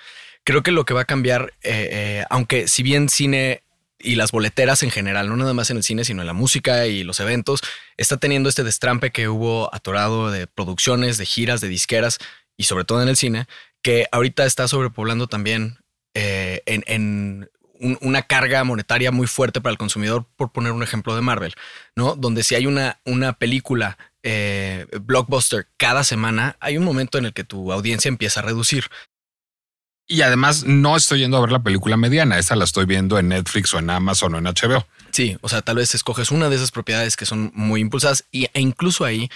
Creo 0.44 0.64
que 0.64 0.72
lo 0.72 0.86
que 0.86 0.96
va 0.96 1.02
a 1.02 1.06
cambiar, 1.06 1.54
eh, 1.62 1.90
eh, 1.92 2.26
aunque 2.30 2.68
si 2.68 2.82
bien 2.82 3.10
cine 3.10 3.64
y 4.00 4.16
las 4.16 4.32
boleteras 4.32 4.84
en 4.84 4.92
general, 4.92 5.30
no 5.30 5.36
nada 5.36 5.54
más 5.54 5.70
en 5.70 5.78
el 5.78 5.84
cine, 5.84 6.04
sino 6.04 6.22
en 6.22 6.28
la 6.28 6.34
música 6.34 6.88
y 6.88 7.04
los 7.04 7.20
eventos, 7.20 7.62
está 7.98 8.18
teniendo 8.18 8.50
este 8.50 8.64
destrampe 8.64 9.12
que 9.12 9.28
hubo 9.28 9.74
atorado 9.74 10.32
de 10.32 10.48
producciones, 10.48 11.18
de 11.18 11.26
giras, 11.26 11.62
de 11.62 11.68
disqueras 11.68 12.20
y 12.58 12.64
sobre 12.64 12.86
todo 12.86 13.02
en 13.02 13.10
el 13.10 13.18
cine, 13.18 13.48
que 13.82 14.08
ahorita 14.12 14.46
está 14.46 14.68
sobrepoblando 14.68 15.28
también 15.28 15.78
eh, 16.14 16.62
en, 16.66 17.50
una 17.80 18.24
carga 18.24 18.64
monetaria 18.64 19.12
muy 19.12 19.28
fuerte 19.28 19.62
para 19.62 19.72
el 19.72 19.78
consumidor, 19.78 20.26
por 20.36 20.52
poner 20.52 20.72
un 20.72 20.82
ejemplo 20.82 21.16
de 21.16 21.22
Marvel, 21.22 21.54
¿no? 21.96 22.16
Donde 22.16 22.44
si 22.44 22.56
hay 22.56 22.66
una, 22.66 23.00
una 23.06 23.34
película 23.34 24.00
eh, 24.24 24.88
blockbuster 25.02 25.68
cada 25.78 26.04
semana, 26.04 26.58
hay 26.60 26.78
un 26.78 26.84
momento 26.84 27.20
en 27.20 27.26
el 27.26 27.34
que 27.34 27.44
tu 27.44 27.72
audiencia 27.72 28.10
empieza 28.10 28.40
a 28.40 28.44
reducir. 28.44 28.86
Y 30.08 30.22
además 30.22 30.63
no 30.63 30.96
estoy 30.96 31.20
yendo 31.20 31.38
a 31.38 31.41
ver 31.41 31.52
la 31.52 31.63
película 31.63 31.98
mediana, 31.98 32.39
esa 32.39 32.56
la 32.56 32.63
estoy 32.63 32.86
viendo 32.86 33.20
en 33.20 33.28
Netflix 33.28 33.74
o 33.74 33.80
en 33.80 33.89
Amazon 33.89 34.36
o 34.36 34.38
en 34.38 34.46
HBO. 34.46 34.88
Sí, 35.12 35.38
o 35.41 35.50
sea, 35.50 35.62
tal 35.62 35.76
vez 35.78 35.93
escoges 35.96 36.32
una 36.32 36.50
de 36.50 36.56
esas 36.56 36.72
propiedades 36.72 37.17
que 37.17 37.26
son 37.26 37.52
muy 37.54 37.82
impulsadas 37.82 38.26
y, 38.32 38.46
e 38.54 38.62
incluso 38.62 39.04
ahí 39.04 39.30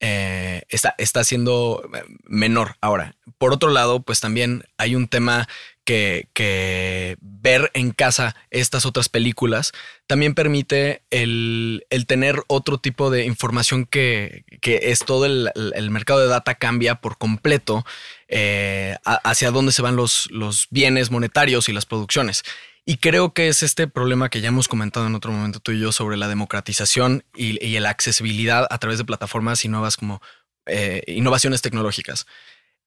eh, 0.00 0.62
está, 0.68 0.94
está 0.98 1.22
siendo 1.22 1.88
eh, 1.94 2.02
menor. 2.24 2.76
Ahora, 2.80 3.14
por 3.38 3.52
otro 3.52 3.70
lado, 3.70 4.02
pues 4.02 4.20
también 4.20 4.64
hay 4.78 4.96
un 4.96 5.08
tema 5.08 5.48
que, 5.86 7.16
ver 7.20 7.70
en 7.74 7.92
casa 7.92 8.36
estas 8.50 8.84
otras 8.84 9.08
películas 9.08 9.72
también 10.06 10.34
permite 10.34 11.02
el, 11.10 11.86
el 11.90 12.06
tener 12.06 12.42
otro 12.48 12.78
tipo 12.78 13.10
de 13.10 13.24
información 13.24 13.86
que, 13.86 14.44
que 14.60 14.90
es 14.90 15.00
todo 15.00 15.24
el, 15.24 15.50
el, 15.54 15.90
mercado 15.90 16.20
de 16.20 16.26
data 16.26 16.56
cambia 16.56 16.96
por 16.96 17.16
completo 17.16 17.86
eh, 18.28 18.96
hacia 19.04 19.50
dónde 19.50 19.72
se 19.72 19.82
van 19.82 19.96
los, 19.96 20.28
los 20.30 20.66
bienes 20.70 21.10
monetarios 21.10 21.68
y 21.68 21.72
las 21.72 21.86
producciones. 21.86 22.42
Y 22.84 22.98
creo 22.98 23.32
que 23.32 23.48
es 23.48 23.62
este 23.62 23.88
problema 23.88 24.28
que 24.28 24.40
ya 24.40 24.48
hemos 24.48 24.68
comentado 24.68 25.06
en 25.06 25.14
otro 25.14 25.32
momento 25.32 25.60
tú 25.60 25.72
y 25.72 25.80
yo 25.80 25.92
sobre 25.92 26.16
la 26.16 26.28
democratización 26.28 27.24
y, 27.34 27.64
y 27.64 27.78
la 27.80 27.90
accesibilidad 27.90 28.66
a 28.70 28.78
través 28.78 28.98
de 28.98 29.04
plataformas 29.04 29.64
y 29.64 29.68
nuevas 29.68 29.96
como 29.96 30.20
eh, 30.66 31.02
innovaciones 31.06 31.62
tecnológicas. 31.62 32.26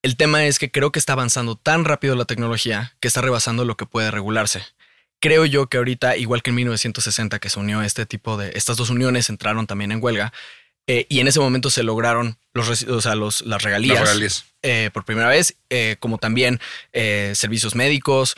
El 0.01 0.15
tema 0.15 0.45
es 0.45 0.59
que 0.59 0.71
creo 0.71 0.91
que 0.91 0.99
está 0.99 1.13
avanzando 1.13 1.55
tan 1.55 1.83
rápido 1.83 2.15
la 2.15 2.25
tecnología 2.25 2.95
que 2.99 3.07
está 3.07 3.21
rebasando 3.21 3.65
lo 3.65 3.75
que 3.75 3.85
puede 3.85 4.11
regularse. 4.11 4.63
Creo 5.19 5.45
yo 5.45 5.67
que 5.67 5.77
ahorita, 5.77 6.15
igual 6.15 6.41
que 6.41 6.51
en 6.51 6.55
1960 6.55 7.39
que 7.39 7.49
se 7.49 7.59
unió 7.59 7.81
este 7.81 8.05
tipo 8.05 8.37
de, 8.37 8.51
estas 8.55 8.77
dos 8.77 8.89
uniones 8.89 9.29
entraron 9.29 9.67
también 9.67 9.91
en 9.91 10.01
huelga, 10.01 10.31
eh, 10.91 11.05
y 11.07 11.19
en 11.19 11.27
ese 11.27 11.39
momento 11.39 11.69
se 11.69 11.83
lograron 11.83 12.39
los, 12.53 12.81
o 12.83 12.99
sea, 12.99 13.13
los, 13.13 13.41
las 13.41 13.61
regalías, 13.61 14.43
eh, 14.63 14.89
por 14.91 15.05
primera 15.05 15.29
vez, 15.29 15.55
eh, 15.69 15.97
como 15.99 16.17
también 16.17 16.59
servicios 16.91 17.75
médicos, 17.75 18.35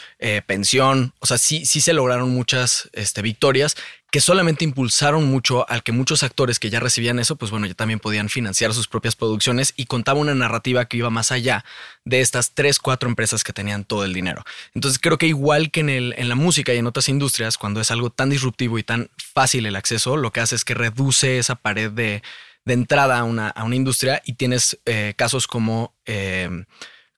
pensión. 0.47 1.13
O 1.19 1.27
sea, 1.27 1.37
sí, 1.37 1.65
sí 1.65 1.79
se 1.79 1.93
lograron 1.93 2.29
muchas 2.29 2.89
este, 2.91 3.21
victorias 3.21 3.77
que 4.11 4.19
solamente 4.19 4.65
impulsaron 4.65 5.25
mucho 5.25 5.67
al 5.69 5.83
que 5.83 5.93
muchos 5.93 6.21
actores 6.21 6.59
que 6.59 6.69
ya 6.69 6.81
recibían 6.81 7.17
eso, 7.17 7.37
pues 7.37 7.49
bueno, 7.49 7.65
ya 7.65 7.73
también 7.73 8.01
podían 8.01 8.27
financiar 8.27 8.73
sus 8.73 8.89
propias 8.89 9.15
producciones 9.15 9.73
y 9.77 9.85
contaba 9.85 10.19
una 10.19 10.35
narrativa 10.35 10.83
que 10.85 10.97
iba 10.97 11.09
más 11.09 11.31
allá 11.31 11.63
de 12.03 12.19
estas 12.19 12.51
tres, 12.51 12.77
cuatro 12.77 13.07
empresas 13.07 13.45
que 13.45 13.53
tenían 13.53 13.85
todo 13.85 14.03
el 14.03 14.13
dinero. 14.13 14.43
Entonces 14.75 14.99
creo 14.99 15.17
que 15.17 15.27
igual 15.27 15.71
que 15.71 15.79
en, 15.79 15.89
el, 15.89 16.13
en 16.17 16.27
la 16.27 16.35
música 16.35 16.73
y 16.73 16.77
en 16.77 16.87
otras 16.87 17.07
industrias, 17.07 17.57
cuando 17.57 17.79
es 17.79 17.89
algo 17.89 18.09
tan 18.09 18.29
disruptivo 18.29 18.77
y 18.77 18.83
tan 18.83 19.09
fácil 19.17 19.65
el 19.65 19.77
acceso, 19.77 20.17
lo 20.17 20.33
que 20.33 20.41
hace 20.41 20.55
es 20.55 20.65
que 20.65 20.73
reduce 20.73 21.39
esa 21.39 21.55
pared 21.55 21.89
de, 21.89 22.21
entrada 22.65 23.17
a 23.17 23.23
una, 23.23 23.47
a 23.47 23.63
una, 23.63 23.77
industria 23.77 24.21
y 24.25 24.33
tienes 24.33 24.77
eh, 24.85 25.13
casos 25.15 25.47
como... 25.47 25.95
Eh, 26.05 26.49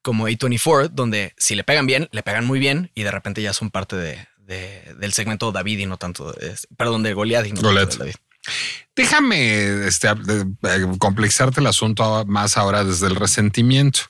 como 0.03 0.27
A24, 0.27 0.89
donde 0.89 1.33
si 1.37 1.55
le 1.55 1.63
pegan 1.63 1.87
bien, 1.87 2.09
le 2.11 2.23
pegan 2.23 2.45
muy 2.45 2.59
bien 2.59 2.91
y 2.93 3.03
de 3.03 3.11
repente 3.11 3.41
ya 3.41 3.53
son 3.53 3.71
parte 3.71 3.95
de, 3.95 4.27
del 4.99 5.13
segmento 5.13 5.51
David 5.51 5.79
y 5.79 5.85
no 5.85 5.97
tanto, 5.97 6.35
perdón, 6.77 7.03
de 7.03 7.13
Goliath 7.13 7.47
y 7.47 7.51
no 7.53 7.73
David. 7.73 8.15
Déjame 8.95 9.87
este, 9.87 10.09
complexarte 10.99 11.61
el 11.61 11.67
asunto 11.67 12.25
más 12.25 12.57
ahora 12.57 12.83
desde 12.83 13.07
el 13.07 13.15
resentimiento 13.15 14.01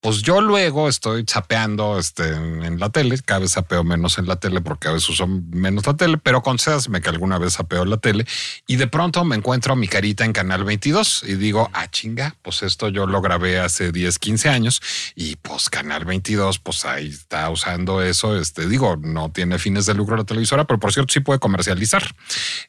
pues 0.00 0.22
yo 0.22 0.40
luego 0.40 0.88
estoy 0.88 1.24
chapeando 1.24 1.98
este, 1.98 2.28
en 2.28 2.78
la 2.78 2.90
tele, 2.90 3.18
cada 3.24 3.40
vez 3.40 3.52
sapeo 3.52 3.82
menos 3.82 4.18
en 4.18 4.26
la 4.26 4.36
tele 4.36 4.60
porque 4.60 4.86
a 4.86 4.92
veces 4.92 5.08
uso 5.08 5.26
menos 5.26 5.86
la 5.86 5.96
tele, 5.96 6.18
pero 6.18 6.40
concédasme 6.42 7.00
que 7.00 7.08
alguna 7.08 7.38
vez 7.38 7.54
sapeo 7.54 7.84
la 7.84 7.96
tele 7.96 8.24
y 8.68 8.76
de 8.76 8.86
pronto 8.86 9.24
me 9.24 9.34
encuentro 9.34 9.74
mi 9.74 9.88
carita 9.88 10.24
en 10.24 10.32
Canal 10.32 10.62
22 10.62 11.24
y 11.26 11.34
digo, 11.34 11.68
ah, 11.72 11.90
chinga, 11.90 12.36
pues 12.42 12.62
esto 12.62 12.88
yo 12.88 13.06
lo 13.06 13.20
grabé 13.20 13.58
hace 13.58 13.90
10, 13.90 14.20
15 14.20 14.48
años 14.48 14.80
y 15.16 15.34
pues 15.36 15.68
Canal 15.68 16.04
22, 16.04 16.60
pues 16.60 16.84
ahí 16.84 17.08
está 17.08 17.50
usando 17.50 18.00
eso. 18.00 18.38
Este, 18.38 18.68
digo, 18.68 18.96
no 18.96 19.32
tiene 19.32 19.58
fines 19.58 19.86
de 19.86 19.94
lucro 19.94 20.16
la 20.16 20.24
televisora, 20.24 20.64
pero 20.64 20.78
por 20.78 20.92
cierto 20.92 21.12
sí 21.12 21.20
puede 21.20 21.40
comercializar. 21.40 22.04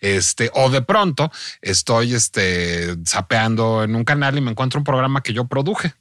Este, 0.01 0.49
o 0.55 0.71
de 0.71 0.81
pronto 0.81 1.31
estoy 1.61 2.15
este, 2.15 2.95
sapeando 3.05 3.83
en 3.83 3.95
un 3.95 4.03
canal 4.03 4.37
y 4.37 4.41
me 4.41 4.51
encuentro 4.51 4.79
un 4.79 4.83
programa 4.83 5.21
que 5.21 5.33
yo 5.33 5.45
produje 5.45 5.93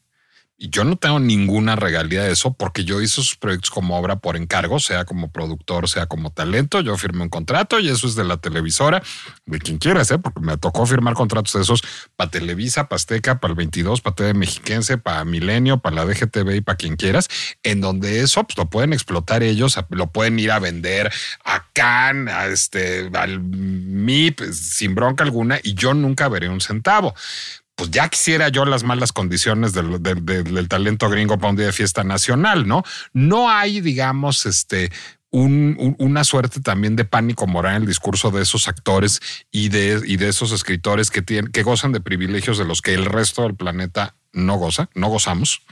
y 0.61 0.71
yo 0.71 0.83
no 0.83 0.97
tengo 0.97 1.21
ninguna 1.21 1.77
regalía 1.77 2.25
de 2.25 2.33
eso 2.33 2.53
porque 2.53 2.85
yo 2.85 3.01
hice 3.01 3.15
sus 3.15 3.37
proyectos 3.37 3.71
como 3.71 3.97
obra 3.97 4.17
por 4.17 4.37
encargo, 4.37 4.81
sea 4.81 5.05
como 5.05 5.31
productor, 5.31 5.89
sea 5.89 6.07
como 6.07 6.31
talento. 6.31 6.81
Yo 6.81 6.97
firmé 6.97 7.23
un 7.23 7.29
contrato 7.29 7.79
y 7.79 7.89
eso 7.89 8.09
es 8.09 8.17
de 8.17 8.25
la 8.25 8.39
televisora, 8.39 9.01
de 9.47 9.61
quien 9.61 9.79
quieras, 9.79 10.11
¿eh? 10.11 10.19
porque 10.19 10.41
me 10.41 10.57
tocó 10.57 10.85
firmar 10.85 11.15
contratos 11.15 11.53
de 11.53 11.63
esos 11.63 11.83
para 12.17 12.33
Televisa, 12.33 12.89
para 12.89 12.97
Azteca, 12.97 13.39
para 13.39 13.53
el 13.53 13.57
22, 13.57 14.01
para 14.01 14.17
TV 14.17 14.35
Mexiquense, 14.35 14.99
para 14.99 15.25
Milenio, 15.25 15.79
para 15.79 15.95
la 15.95 16.05
DGTV 16.05 16.57
y 16.57 16.61
para 16.61 16.77
quien 16.77 16.97
quieras, 16.97 17.29
en 17.63 17.81
donde 17.81 18.21
eso 18.21 18.43
pues, 18.43 18.59
lo 18.59 18.69
pueden 18.69 18.93
explotar 18.93 19.45
ellos, 19.45 19.79
lo 19.91 20.11
pueden 20.11 20.41
ir 20.41 20.51
a 20.51 20.59
vender 20.59 21.13
a 21.45 21.69
Cannes, 21.73 22.35
a 22.35 22.49
este, 22.49 23.09
al 23.15 23.39
MIP, 23.39 24.41
sin 24.53 24.97
bronca 24.97 25.23
alguna, 25.23 25.61
y 25.63 25.75
yo 25.75 25.95
nunca 25.95 26.29
veré 26.29 26.49
un 26.49 26.61
centavo 26.61 27.15
pues 27.79 27.93
ya 27.93 28.09
quisiera 28.09 28.49
yo 28.49 28.65
las 28.65 28.83
malas 28.83 29.13
condiciones 29.13 29.73
del, 29.73 30.69
talento 30.69 31.09
gringo 31.09 31.39
para 31.39 31.51
un 31.51 31.57
día 31.57 31.67
de 31.67 31.73
fiesta 31.73 32.03
nacional, 32.03 32.67
¿no? 32.67 32.83
No 33.13 33.49
hay, 33.49 33.81
digamos, 33.81 34.47
este, 34.47 34.91
una 35.31 36.25
suerte 36.25 36.61
también 36.61 36.97
de 36.97 37.05
pánico 37.05 37.47
moral 37.47 37.77
en 37.77 37.83
el 37.83 37.89
discurso 37.89 38.33
de 38.33 38.43
esos 38.43 38.67
actores 38.67 39.21
y 39.53 39.69
de, 39.69 40.03
y 40.05 40.17
de 40.17 40.29
esos 40.29 40.51
escritores 40.51 41.13
que, 41.13 41.23
tienen, 41.23 41.53
que 41.53 41.63
gozan 41.63 41.93
de 41.93 42.01
privilegios 42.01 42.59
de 42.59 42.65
los 42.65 42.83
que 42.83 42.95
el 42.95 43.05
resto 43.05 43.43
del 43.43 43.55
planeta 43.55 44.17
no 44.33 44.57
goza, 44.57 44.91
no 44.97 45.07
gozamos. 45.07 45.63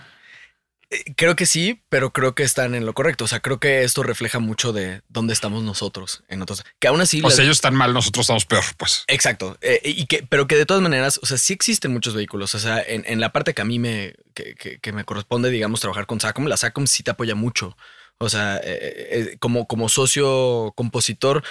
Eh, 0.91 1.15
creo 1.17 1.35
que 1.35 1.47
sí, 1.47 1.83
pero 1.89 2.13
creo 2.13 2.35
que 2.35 2.45
están 2.45 2.75
en 2.75 2.87
lo 2.87 2.95
correcto. 2.95 3.25
O 3.25 3.29
sea, 3.29 3.41
creo 3.41 3.59
que 3.59 3.83
esto 3.83 4.03
refleja 4.03 4.39
mucho 4.39 4.73
de 4.73 5.03
dónde 5.09 5.33
estamos 5.33 5.63
nosotros 5.63 6.23
en 6.29 6.43
otros. 6.43 6.65
Que 6.79 6.89
aún 6.89 7.01
así. 7.01 7.21
O 7.25 7.31
sea, 7.31 7.45
ellos 7.45 7.57
están 7.57 7.75
mal, 7.75 7.93
nosotros 7.93 8.25
estamos 8.25 8.47
peor, 8.47 8.65
pues. 8.77 9.05
Exacto. 9.09 9.59
Eh, 9.61 9.81
y 9.85 10.07
que, 10.07 10.23
pero 10.23 10.47
que 10.47 10.57
de 10.57 10.67
todas 10.67 10.83
maneras, 10.83 11.19
o 11.23 11.27
sea, 11.27 11.39
sí 11.39 11.53
existen 11.53 11.93
muchos 11.93 12.15
vehículos. 12.15 12.55
O 12.55 12.59
sea, 12.59 12.83
en, 12.87 13.21
la 13.21 13.33
parte 13.33 13.55
que 13.55 13.63
a 13.63 13.65
mí 13.65 13.79
me, 13.79 14.15
que, 14.35 14.93
me 14.93 15.05
corresponde, 15.05 15.51
digamos, 15.51 15.81
trabajar 15.81 16.07
con 16.07 16.21
SACOM, 16.21 16.47
la 16.47 16.57
SACOM 16.57 16.87
sí 16.87 17.03
te 17.03 17.11
apoya 17.11 17.35
mucho. 17.35 17.77
O 18.19 18.29
sea, 18.29 18.61
eh, 18.63 19.37
como, 19.41 19.67
como 19.67 19.89
socio 19.89 20.73
compositor. 20.77 21.43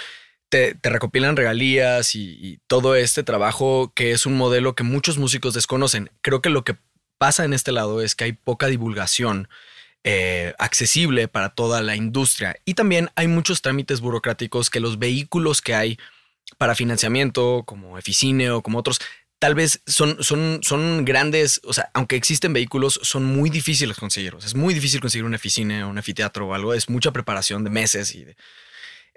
Te, 0.48 0.78
recopilan 0.80 1.36
regalías 1.36 2.14
y, 2.14 2.38
y, 2.40 2.60
todo 2.68 2.94
este 2.94 3.24
trabajo 3.24 3.92
que 3.96 4.12
es 4.12 4.26
un 4.26 4.36
modelo 4.36 4.76
que 4.76 4.84
muchos 4.84 5.18
músicos 5.18 5.54
desconocen. 5.54 6.08
Creo 6.22 6.40
que 6.40 6.50
lo 6.50 6.62
que 6.62 6.76
pasa 7.18 7.44
en 7.44 7.52
este 7.52 7.72
lado 7.72 8.02
es 8.02 8.14
que 8.14 8.24
hay 8.24 8.32
poca 8.32 8.66
divulgación 8.66 9.48
eh, 10.04 10.54
accesible 10.58 11.28
para 11.28 11.50
toda 11.50 11.82
la 11.82 11.96
industria 11.96 12.56
y 12.64 12.74
también 12.74 13.10
hay 13.16 13.26
muchos 13.28 13.62
trámites 13.62 14.00
burocráticos 14.00 14.70
que 14.70 14.80
los 14.80 14.98
vehículos 14.98 15.62
que 15.62 15.74
hay 15.74 15.98
para 16.58 16.74
financiamiento, 16.74 17.64
como 17.66 17.98
Eficine 17.98 18.50
o 18.50 18.62
como 18.62 18.78
otros, 18.78 19.00
tal 19.38 19.54
vez 19.54 19.82
son, 19.86 20.22
son, 20.22 20.60
son 20.62 21.04
grandes, 21.04 21.60
o 21.64 21.72
sea, 21.72 21.90
aunque 21.92 22.16
existen 22.16 22.52
vehículos, 22.52 23.00
son 23.02 23.24
muy 23.24 23.50
difíciles 23.50 23.96
conseguirlos. 23.96 24.44
Es 24.44 24.54
muy 24.54 24.74
difícil 24.74 25.00
conseguir 25.00 25.24
un 25.24 25.34
Eficine 25.34 25.84
o 25.84 25.88
un 25.88 25.98
Efiteatro 25.98 26.46
o 26.46 26.54
algo, 26.54 26.72
es 26.72 26.88
mucha 26.88 27.10
preparación 27.10 27.64
de 27.64 27.70
meses 27.70 28.14
y 28.14 28.26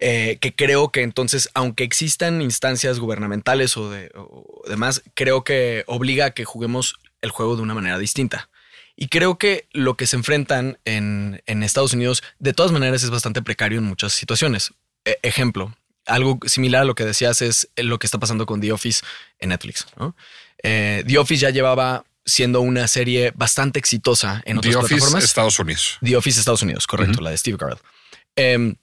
eh, 0.02 0.38
que 0.40 0.56
creo 0.56 0.90
que 0.90 1.02
entonces, 1.02 1.50
aunque 1.54 1.84
existan 1.84 2.42
instancias 2.42 3.00
gubernamentales 3.00 3.76
o, 3.78 3.90
de, 3.90 4.10
o 4.16 4.64
demás, 4.68 5.04
creo 5.14 5.44
que 5.44 5.84
obliga 5.88 6.26
a 6.26 6.32
que 6.32 6.46
juguemos 6.46 6.96
el 7.22 7.32
juego 7.32 7.56
de 7.56 7.62
una 7.62 7.74
manera 7.74 7.98
distinta. 7.98 8.50
Y 8.96 9.08
creo 9.08 9.38
que 9.38 9.68
lo 9.72 9.96
que 9.96 10.08
se 10.08 10.18
enfrentan 10.18 10.78
en, 10.84 11.42
Estados 11.46 11.94
Unidos, 11.94 12.22
de 12.38 12.54
todas 12.54 12.72
maneras, 12.72 13.04
es 13.04 13.10
bastante 13.10 13.42
precario 13.42 13.80
en 13.80 13.86
muchas 13.86 14.12
situaciones. 14.12 14.74
E, 15.06 15.18
ejemplo, 15.24 15.74
algo 16.06 16.40
similar 16.46 16.82
a 16.82 16.86
lo 16.86 16.96
que 16.96 17.06
decías 17.06 17.42
es 17.42 17.70
lo 17.78 17.98
que 17.98 18.08
está 18.08 18.20
pasando 18.20 18.46
con 18.46 18.60
The 18.60 18.74
Office 18.74 19.06
en 19.40 19.50
Netflix. 19.50 19.86
Eh, 20.64 21.04
The 21.08 21.18
Office 21.18 21.42
ya 21.42 21.50
llevaba 21.50 22.04
siendo 22.26 22.60
una 22.62 22.88
serie 22.88 23.32
bastante 23.36 23.80
exitosa 23.80 24.42
en 24.46 24.58
otras 24.58 24.74
The 24.74 24.80
Office 24.80 25.18
Estados 25.20 25.60
Unidos. 25.60 25.98
The 26.04 26.18
Office 26.18 26.40
Estados 26.40 26.62
Unidos, 26.62 26.86
correcto, 26.86 27.22
la 27.22 27.30
de 27.30 27.38
Steve 27.38 27.58
Carell. 27.58 27.80
Em, 28.36 28.76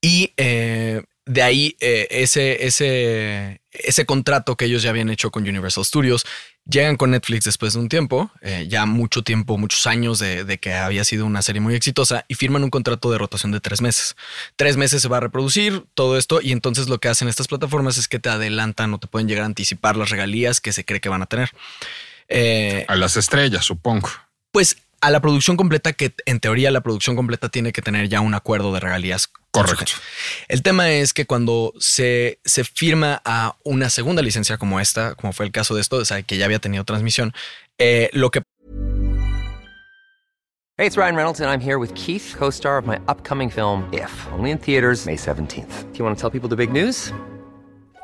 y 0.00 0.32
eh, 0.36 1.02
de 1.26 1.42
ahí 1.42 1.76
eh, 1.80 2.08
ese, 2.10 2.66
ese, 2.66 3.60
ese 3.70 4.06
contrato 4.06 4.56
que 4.56 4.64
ellos 4.64 4.82
ya 4.82 4.90
habían 4.90 5.10
hecho 5.10 5.30
con 5.30 5.42
Universal 5.42 5.84
Studios 5.84 6.24
Llegan 6.66 6.96
con 6.96 7.10
Netflix 7.10 7.44
después 7.44 7.72
de 7.72 7.80
un 7.80 7.88
tiempo, 7.88 8.30
eh, 8.42 8.66
ya 8.68 8.86
mucho 8.86 9.22
tiempo, 9.22 9.58
muchos 9.58 9.86
años 9.86 10.18
de, 10.18 10.58
que 10.60 10.74
había 10.74 11.04
sido 11.04 11.26
una 11.26 11.42
serie 11.42 11.60
muy 11.60 11.74
exitosa 11.74 12.24
y 12.28 12.34
firman 12.34 12.62
un 12.62 12.70
contrato 12.70 13.10
de 13.10 13.18
rotación 13.18 13.50
de 13.50 13.60
tres 13.60 13.80
meses. 13.80 14.14
Tres 14.56 14.76
meses 14.76 15.02
se 15.02 15.08
va 15.08 15.16
a 15.16 15.20
reproducir 15.20 15.84
todo 15.94 16.16
esto 16.16 16.40
y 16.40 16.52
entonces 16.52 16.88
lo 16.88 16.98
que 16.98 17.08
hacen 17.08 17.28
estas 17.28 17.48
plataformas 17.48 17.98
es 17.98 18.08
que 18.08 18.18
te 18.18 18.28
adelantan 18.28 18.94
o 18.94 18.98
te 18.98 19.06
pueden 19.06 19.26
llegar 19.26 19.44
a 19.44 19.46
anticipar 19.46 19.96
las 19.96 20.10
regalías 20.10 20.60
que 20.60 20.72
se 20.72 20.84
cree 20.84 21.00
que 21.00 21.08
van 21.08 21.22
a 21.22 21.26
tener. 21.26 21.50
Eh, 22.28 22.84
a 22.86 22.94
las 22.94 23.16
estrellas, 23.16 23.64
supongo. 23.64 24.10
Pues 24.52 24.76
a 25.00 25.10
la 25.10 25.20
producción 25.20 25.56
completa, 25.56 25.92
que 25.92 26.14
en 26.26 26.40
teoría 26.40 26.70
la 26.70 26.80
producción 26.80 27.16
completa 27.16 27.48
tiene 27.48 27.72
que 27.72 27.82
tener 27.82 28.08
ya 28.08 28.20
un 28.20 28.34
acuerdo 28.34 28.72
de 28.72 28.80
regalías. 28.80 29.30
Correcto. 29.50 29.92
El 30.48 30.62
tema 30.62 30.90
es 30.90 31.12
que 31.12 31.26
cuando 31.26 31.72
se, 31.78 32.38
se 32.44 32.64
firma 32.64 33.20
a 33.24 33.56
una 33.64 33.90
segunda 33.90 34.22
licencia 34.22 34.58
como 34.58 34.80
esta, 34.80 35.14
como 35.14 35.32
fue 35.32 35.46
el 35.46 35.52
caso 35.52 35.74
de 35.74 35.80
esto, 35.80 35.96
o 35.96 36.04
sea, 36.04 36.22
que 36.22 36.36
ya 36.36 36.44
había 36.44 36.58
tenido 36.58 36.84
transmisión, 36.84 37.32
eh, 37.78 38.10
lo 38.12 38.30
que... 38.30 38.42
Hey, 40.76 40.86
it's 40.86 40.96
Ryan 40.96 41.14
Reynolds 41.14 41.40
and 41.40 41.50
I'm 41.50 41.60
here 41.60 41.76
with 41.76 41.94
Keith, 41.94 42.34
co-star 42.38 42.78
of 42.78 42.86
my 42.86 42.98
upcoming 43.06 43.50
film, 43.50 43.86
If, 43.92 44.10
only 44.32 44.50
in 44.50 44.58
theaters 44.58 45.04
May 45.04 45.16
17th. 45.16 45.92
Do 45.92 45.98
you 45.98 46.04
want 46.04 46.16
to 46.16 46.20
tell 46.20 46.30
people 46.30 46.48
the 46.48 46.56
big 46.56 46.72
news? 46.72 47.12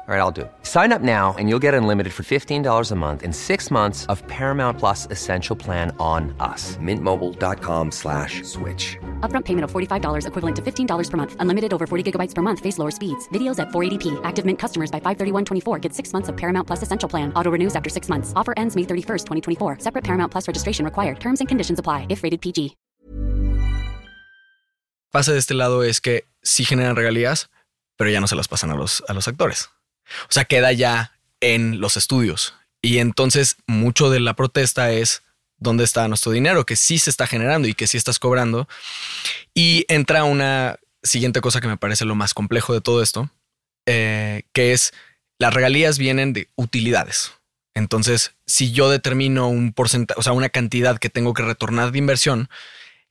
All 0.08 0.14
right, 0.14 0.20
I'll 0.20 0.30
do 0.30 0.42
it. 0.42 0.52
Sign 0.62 0.92
up 0.92 1.02
now 1.02 1.34
and 1.36 1.48
you'll 1.48 1.64
get 1.66 1.74
unlimited 1.74 2.12
for 2.12 2.22
$15 2.22 2.92
a 2.92 2.94
month 2.94 3.24
in 3.24 3.32
six 3.32 3.72
months 3.72 4.06
of 4.06 4.24
Paramount 4.28 4.78
Plus 4.78 5.08
Essential 5.10 5.56
Plan 5.56 5.90
on 5.98 6.32
us. 6.38 6.76
Mintmobile.com 6.76 7.90
slash 7.90 8.44
switch. 8.44 8.96
Upfront 9.28 9.46
payment 9.46 9.64
of 9.64 9.72
$45 9.72 10.28
equivalent 10.28 10.56
to 10.56 10.62
$15 10.62 11.10
per 11.10 11.16
month. 11.16 11.36
Unlimited 11.40 11.74
over 11.74 11.88
40 11.88 12.12
gigabytes 12.12 12.36
per 12.36 12.42
month. 12.42 12.60
Face 12.60 12.78
lower 12.78 12.92
speeds. 12.92 13.28
Videos 13.30 13.58
at 13.58 13.70
480p. 13.70 14.20
Active 14.22 14.46
Mint 14.46 14.60
customers 14.60 14.92
by 14.92 15.00
531.24 15.00 15.80
get 15.80 15.92
six 15.92 16.12
months 16.12 16.28
of 16.28 16.36
Paramount 16.36 16.68
Plus 16.68 16.84
Essential 16.84 17.08
Plan. 17.08 17.32
Auto 17.34 17.50
renews 17.50 17.74
after 17.74 17.90
six 17.90 18.08
months. 18.08 18.32
Offer 18.36 18.54
ends 18.56 18.76
May 18.76 18.82
31st, 18.82 19.24
2024. 19.26 19.78
Separate 19.80 20.04
Paramount 20.04 20.30
Plus 20.30 20.46
registration 20.46 20.84
required. 20.84 21.18
Terms 21.18 21.40
and 21.40 21.48
conditions 21.48 21.80
apply 21.80 22.06
if 22.10 22.22
rated 22.22 22.40
PG. 22.40 22.76
Pasa 25.10 25.32
de 25.32 25.38
este 25.38 25.54
lado 25.54 25.82
es 25.82 26.00
que 26.00 26.28
sí 26.42 26.64
generan 26.64 26.94
regalías, 26.94 27.48
pero 27.96 28.08
ya 28.10 28.20
no 28.20 28.28
se 28.28 28.36
las 28.36 28.46
pasan 28.46 28.70
a 28.70 28.76
los, 28.76 29.02
a 29.08 29.14
los 29.14 29.26
actores. 29.26 29.70
O 30.24 30.32
sea, 30.32 30.44
queda 30.44 30.72
ya 30.72 31.12
en 31.40 31.80
los 31.80 31.96
estudios. 31.96 32.54
Y 32.82 32.98
entonces 32.98 33.56
mucho 33.66 34.10
de 34.10 34.20
la 34.20 34.34
protesta 34.34 34.92
es 34.92 35.22
dónde 35.58 35.84
está 35.84 36.06
nuestro 36.08 36.32
dinero, 36.32 36.66
que 36.66 36.76
sí 36.76 36.98
se 36.98 37.10
está 37.10 37.26
generando 37.26 37.68
y 37.68 37.74
que 37.74 37.86
sí 37.86 37.96
estás 37.96 38.18
cobrando. 38.18 38.68
Y 39.54 39.84
entra 39.88 40.24
una 40.24 40.78
siguiente 41.02 41.40
cosa 41.40 41.60
que 41.60 41.68
me 41.68 41.76
parece 41.76 42.04
lo 42.04 42.14
más 42.14 42.34
complejo 42.34 42.72
de 42.72 42.80
todo 42.80 43.02
esto, 43.02 43.30
eh, 43.86 44.42
que 44.52 44.72
es 44.72 44.92
las 45.38 45.54
regalías 45.54 45.98
vienen 45.98 46.32
de 46.32 46.48
utilidades. 46.56 47.32
Entonces, 47.74 48.34
si 48.46 48.72
yo 48.72 48.88
determino 48.88 49.48
un 49.48 49.72
porcentaje, 49.72 50.18
o 50.18 50.22
sea, 50.22 50.32
una 50.32 50.48
cantidad 50.48 50.98
que 50.98 51.10
tengo 51.10 51.34
que 51.34 51.42
retornar 51.42 51.92
de 51.92 51.98
inversión, 51.98 52.48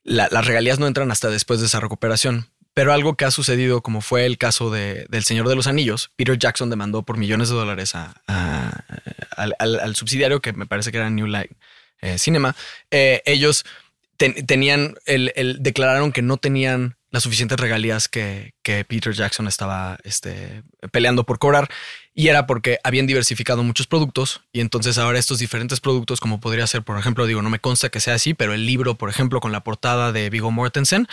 las 0.03 0.45
regalías 0.45 0.77
no 0.77 0.87
entran 0.87 1.11
hasta 1.11 1.29
después 1.29 1.59
de 1.59 1.65
esa 1.65 1.79
recuperación. 1.79 2.47
Pero 2.75 2.91
algo 2.91 3.15
que 3.15 3.23
ha 3.23 3.31
sucedido, 3.31 3.81
como 3.81 4.01
fue 4.01 4.25
el 4.25 4.37
caso 4.37 4.69
de, 4.69 5.05
del 5.07 5.23
Señor 5.23 5.47
de 5.47 5.55
los 5.55 5.65
Anillos, 5.65 6.11
Peter 6.17 6.37
Jackson 6.37 6.69
demandó 6.69 7.03
por 7.03 7.17
millones 7.17 7.47
de 7.47 7.55
dólares 7.55 7.93
al, 7.95 9.95
subsidiario, 9.95 10.41
que 10.41 10.51
me 10.51 10.65
parece 10.65 10.91
que 10.91 10.97
era 10.97 11.09
New 11.09 11.25
Light 11.25 11.51
eh, 12.01 12.17
Cinema. 12.17 12.53
Eh, 12.91 13.21
ellos 13.25 13.63
tenían, 14.17 14.95
el, 15.05 15.57
declararon 15.61 16.11
que 16.11 16.21
no 16.21 16.35
tenían 16.35 16.97
las 17.11 17.23
suficientes 17.23 17.57
regalías 17.57 18.09
que, 18.09 18.53
Peter 18.61 19.13
Jackson 19.13 19.47
estaba 19.47 19.97
este, 20.03 20.61
peleando 20.91 21.25
por 21.25 21.39
cobrar. 21.39 21.69
Y 22.17 22.29
era 22.29 22.47
porque 22.47 22.79
habían 22.83 23.07
diversificado 23.07 23.61
muchos 23.61 23.87
productos 23.87 24.41
y 24.53 24.61
entonces 24.61 24.97
ahora 24.97 25.19
estos 25.19 25.39
diferentes 25.39 25.81
productos, 25.81 26.21
como 26.21 26.39
podría 26.39 26.65
ser, 26.65 26.81
por 26.81 26.97
ejemplo, 26.97 27.25
digo, 27.25 27.41
no 27.41 27.49
me 27.49 27.59
consta 27.59 27.89
que 27.89 27.99
sea 27.99 28.15
así, 28.15 28.33
pero 28.33 28.53
el 28.53 28.65
libro, 28.65 28.95
por 28.95 29.09
ejemplo, 29.09 29.41
con 29.41 29.51
la 29.51 29.65
portada 29.65 30.13
de 30.13 30.29
Vigo 30.29 30.49
Mortensen, 30.49 31.07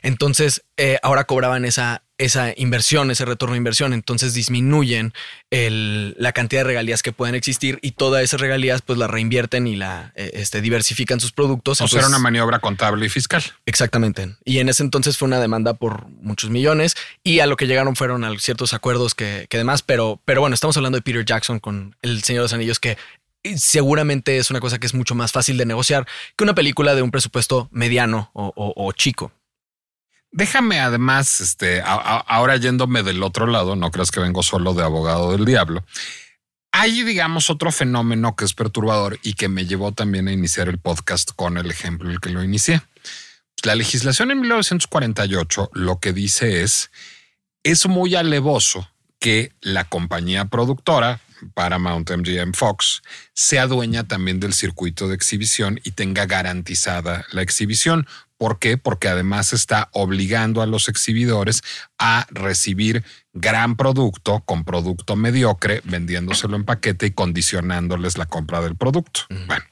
entonces 0.00 0.64
eh, 0.78 0.98
ahora 1.02 1.24
cobraban 1.24 1.66
esa, 1.66 2.02
esa 2.18 2.52
inversión, 2.56 3.10
ese 3.10 3.24
retorno 3.24 3.52
de 3.54 3.58
inversión, 3.58 3.92
entonces 3.92 4.32
disminuyen 4.32 5.12
la 5.50 6.32
cantidad 6.32 6.60
de 6.60 6.64
regalías 6.64 7.02
que 7.02 7.12
pueden 7.12 7.34
existir 7.34 7.78
y 7.82 7.92
todas 7.92 8.22
esas 8.22 8.40
regalías 8.40 8.82
pues 8.82 8.98
la 8.98 9.06
reinvierten 9.06 9.66
y 9.66 9.76
la 9.76 10.12
eh, 10.16 10.30
este, 10.34 10.60
diversifican 10.60 11.20
sus 11.20 11.32
productos. 11.32 11.80
O 11.80 11.88
sea, 11.88 12.00
era 12.00 12.08
una 12.08 12.18
maniobra 12.18 12.58
contable 12.58 13.06
y 13.06 13.08
fiscal. 13.08 13.42
Exactamente. 13.64 14.36
Y 14.44 14.58
en 14.58 14.68
ese 14.68 14.82
entonces 14.82 15.16
fue 15.16 15.26
una 15.26 15.40
demanda 15.40 15.74
por 15.74 16.08
muchos 16.08 16.50
millones 16.50 16.96
y 17.22 17.40
a 17.40 17.46
lo 17.46 17.56
que 17.56 17.66
llegaron 17.66 17.96
fueron 17.96 18.24
a 18.24 18.38
ciertos 18.38 18.72
acuerdos 18.72 19.14
que, 19.14 19.46
que 19.48 19.58
demás, 19.58 19.82
pero, 19.82 20.20
pero 20.24 20.40
bueno, 20.40 20.45
estamos 20.54 20.76
hablando 20.76 20.96
de 20.96 21.02
Peter 21.02 21.24
Jackson 21.24 21.58
con 21.58 21.96
El 22.02 22.22
Señor 22.22 22.40
de 22.40 22.44
los 22.44 22.52
Anillos 22.52 22.80
que 22.80 22.96
seguramente 23.56 24.38
es 24.38 24.50
una 24.50 24.60
cosa 24.60 24.78
que 24.78 24.86
es 24.86 24.94
mucho 24.94 25.14
más 25.14 25.32
fácil 25.32 25.56
de 25.56 25.66
negociar 25.66 26.06
que 26.36 26.44
una 26.44 26.54
película 26.54 26.94
de 26.94 27.02
un 27.02 27.10
presupuesto 27.10 27.68
mediano 27.70 28.30
o 28.34 28.92
chico. 28.92 29.32
Déjame 30.36 30.80
además, 30.80 31.40
este, 31.40 31.82
ahora 31.82 32.58
yéndome 32.58 33.02
del 33.02 33.22
otro 33.22 33.46
lado, 33.46 33.74
no 33.74 33.90
creas 33.90 34.10
que 34.10 34.20
vengo 34.20 34.42
solo 34.42 34.74
de 34.74 34.82
abogado 34.82 35.32
del 35.32 35.46
diablo. 35.46 35.82
Hay, 36.72 37.04
digamos, 37.04 37.48
otro 37.48 37.72
fenómeno 37.72 38.36
que 38.36 38.44
es 38.44 38.52
perturbador 38.52 39.18
y 39.22 39.32
que 39.32 39.48
me 39.48 39.64
llevó 39.64 39.92
también 39.92 40.28
a 40.28 40.32
iniciar 40.32 40.68
el 40.68 40.78
podcast 40.78 41.30
con 41.34 41.56
el 41.56 41.70
ejemplo 41.70 42.10
el 42.10 42.20
que 42.20 42.28
lo 42.28 42.42
inicié. 42.42 42.82
La 43.62 43.74
legislación 43.74 44.30
en 44.30 44.40
1948 44.42 45.70
lo 45.72 46.00
que 46.00 46.12
dice 46.12 46.62
es, 46.62 46.90
es 47.62 47.86
muy 47.86 48.14
alevoso 48.14 48.86
que 49.18 49.52
la 49.60 49.84
compañía 49.84 50.46
productora, 50.46 51.20
Paramount, 51.54 52.10
MGM, 52.10 52.52
Fox, 52.52 53.02
sea 53.34 53.66
dueña 53.66 54.04
también 54.04 54.40
del 54.40 54.54
circuito 54.54 55.08
de 55.08 55.14
exhibición 55.14 55.80
y 55.84 55.92
tenga 55.92 56.26
garantizada 56.26 57.24
la 57.32 57.42
exhibición. 57.42 58.06
¿Por 58.38 58.58
qué? 58.58 58.76
Porque 58.76 59.08
además 59.08 59.52
está 59.52 59.88
obligando 59.92 60.60
a 60.60 60.66
los 60.66 60.88
exhibidores 60.88 61.62
a 61.98 62.26
recibir 62.30 63.04
gran 63.32 63.76
producto 63.76 64.40
con 64.40 64.64
producto 64.64 65.16
mediocre, 65.16 65.80
vendiéndoselo 65.84 66.56
en 66.56 66.64
paquete 66.64 67.06
y 67.06 67.10
condicionándoles 67.12 68.18
la 68.18 68.26
compra 68.26 68.60
del 68.60 68.76
producto. 68.76 69.22
Bueno. 69.46 69.64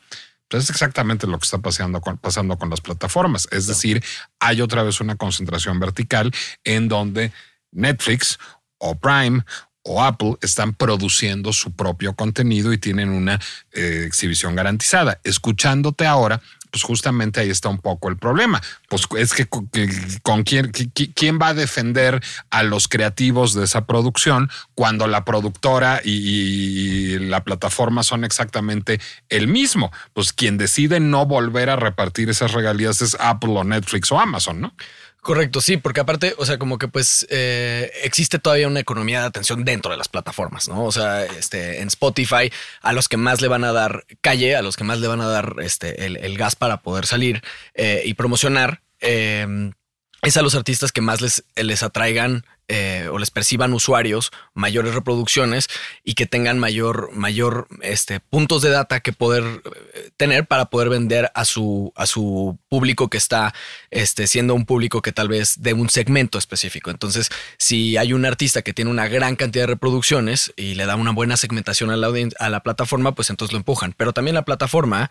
Pues 0.48 0.64
es 0.64 0.70
exactamente 0.70 1.26
lo 1.26 1.36
que 1.38 1.46
está 1.46 1.58
pasando 1.58 2.00
con, 2.00 2.16
pasando 2.18 2.56
con 2.56 2.70
las 2.70 2.80
plataformas. 2.80 3.48
Es 3.50 3.66
decir, 3.66 4.04
hay 4.38 4.60
otra 4.60 4.84
vez 4.84 5.00
una 5.00 5.16
concentración 5.16 5.80
vertical 5.80 6.30
en 6.62 6.86
donde 6.86 7.32
Netflix 7.72 8.38
o 8.78 8.94
Prime 8.96 9.42
o 9.84 10.02
Apple 10.02 10.36
están 10.40 10.72
produciendo 10.72 11.52
su 11.52 11.72
propio 11.72 12.14
contenido 12.14 12.72
y 12.72 12.78
tienen 12.78 13.10
una 13.10 13.38
eh, 13.72 14.04
exhibición 14.06 14.56
garantizada. 14.56 15.20
Escuchándote 15.24 16.06
ahora, 16.06 16.40
pues 16.74 16.82
justamente 16.82 17.38
ahí 17.38 17.50
está 17.50 17.68
un 17.68 17.78
poco 17.78 18.08
el 18.08 18.16
problema. 18.16 18.60
Pues 18.88 19.06
es 19.16 19.32
que 19.32 19.46
con, 19.46 20.42
quién, 20.42 20.72
quién 20.72 21.38
va 21.40 21.48
a 21.48 21.54
defender 21.54 22.20
a 22.50 22.64
los 22.64 22.88
creativos 22.88 23.54
de 23.54 23.64
esa 23.64 23.86
producción 23.86 24.50
cuando 24.74 25.06
la 25.06 25.24
productora 25.24 26.00
y, 26.02 27.16
la 27.18 27.44
plataforma 27.44 28.02
son 28.02 28.24
exactamente 28.24 29.00
el 29.28 29.46
mismo. 29.46 29.92
Pues 30.14 30.32
quien 30.32 30.58
decide 30.58 30.98
no 30.98 31.26
volver 31.26 31.70
a 31.70 31.76
repartir 31.76 32.28
esas 32.28 32.52
regalías 32.52 33.02
es 33.02 33.16
Apple 33.20 33.52
o 33.54 33.62
Netflix 33.62 34.10
o 34.10 34.18
Amazon, 34.18 34.60
¿no? 34.60 34.74
Correcto, 35.24 35.62
sí, 35.62 35.78
porque 35.78 36.00
aparte, 36.00 36.34
o 36.36 36.44
sea, 36.44 36.58
como 36.58 36.76
que 36.76 36.86
pues 36.86 37.26
eh, 37.30 37.90
existe 38.02 38.38
todavía 38.38 38.68
una 38.68 38.80
economía 38.80 39.22
de 39.22 39.26
atención 39.26 39.64
dentro 39.64 39.90
de 39.90 39.96
las 39.96 40.06
plataformas, 40.06 40.68
¿no? 40.68 40.84
O 40.84 40.92
sea, 40.92 41.24
este, 41.24 41.80
en 41.80 41.88
Spotify, 41.88 42.52
a 42.82 42.92
los 42.92 43.08
que 43.08 43.16
más 43.16 43.40
le 43.40 43.48
van 43.48 43.64
a 43.64 43.72
dar 43.72 44.04
calle, 44.20 44.54
a 44.54 44.60
los 44.60 44.76
que 44.76 44.84
más 44.84 45.00
le 45.00 45.08
van 45.08 45.22
a 45.22 45.28
dar 45.28 45.54
este, 45.62 46.04
el, 46.04 46.36
gas 46.36 46.56
para 46.56 46.82
poder 46.82 47.06
salir 47.06 47.42
eh, 47.72 48.02
y 48.04 48.12
promocionar, 48.12 48.82
eh, 49.00 49.72
es 50.24 50.36
a 50.36 50.42
los 50.42 50.54
artistas 50.54 50.92
que 50.92 51.00
más 51.00 51.20
les, 51.20 51.44
les 51.56 51.82
atraigan 51.82 52.44
eh, 52.66 53.08
o 53.12 53.18
les 53.18 53.30
perciban 53.30 53.74
usuarios 53.74 54.32
mayores 54.54 54.94
reproducciones 54.94 55.68
y 56.02 56.14
que 56.14 56.24
tengan 56.24 56.58
mayor, 56.58 57.10
mayor 57.12 57.68
este, 57.82 58.20
puntos 58.20 58.62
de 58.62 58.70
data 58.70 59.00
que 59.00 59.12
poder 59.12 59.62
eh, 59.92 60.10
tener 60.16 60.46
para 60.46 60.66
poder 60.66 60.88
vender 60.88 61.30
a 61.34 61.44
su, 61.44 61.92
a 61.94 62.06
su 62.06 62.58
público 62.70 63.10
que 63.10 63.18
está 63.18 63.52
este, 63.90 64.26
siendo 64.26 64.54
un 64.54 64.64
público 64.64 65.02
que 65.02 65.12
tal 65.12 65.28
vez 65.28 65.60
de 65.60 65.74
un 65.74 65.90
segmento 65.90 66.38
específico. 66.38 66.90
Entonces, 66.90 67.28
si 67.58 67.98
hay 67.98 68.14
un 68.14 68.24
artista 68.24 68.62
que 68.62 68.72
tiene 68.72 68.90
una 68.90 69.08
gran 69.08 69.36
cantidad 69.36 69.64
de 69.64 69.74
reproducciones 69.74 70.54
y 70.56 70.74
le 70.74 70.86
da 70.86 70.96
una 70.96 71.12
buena 71.12 71.36
segmentación 71.36 71.90
a 71.90 71.96
la, 71.96 72.10
a 72.38 72.48
la 72.48 72.62
plataforma, 72.62 73.14
pues 73.14 73.28
entonces 73.28 73.52
lo 73.52 73.58
empujan. 73.58 73.92
Pero 73.94 74.14
también 74.14 74.36
la 74.36 74.46
plataforma 74.46 75.10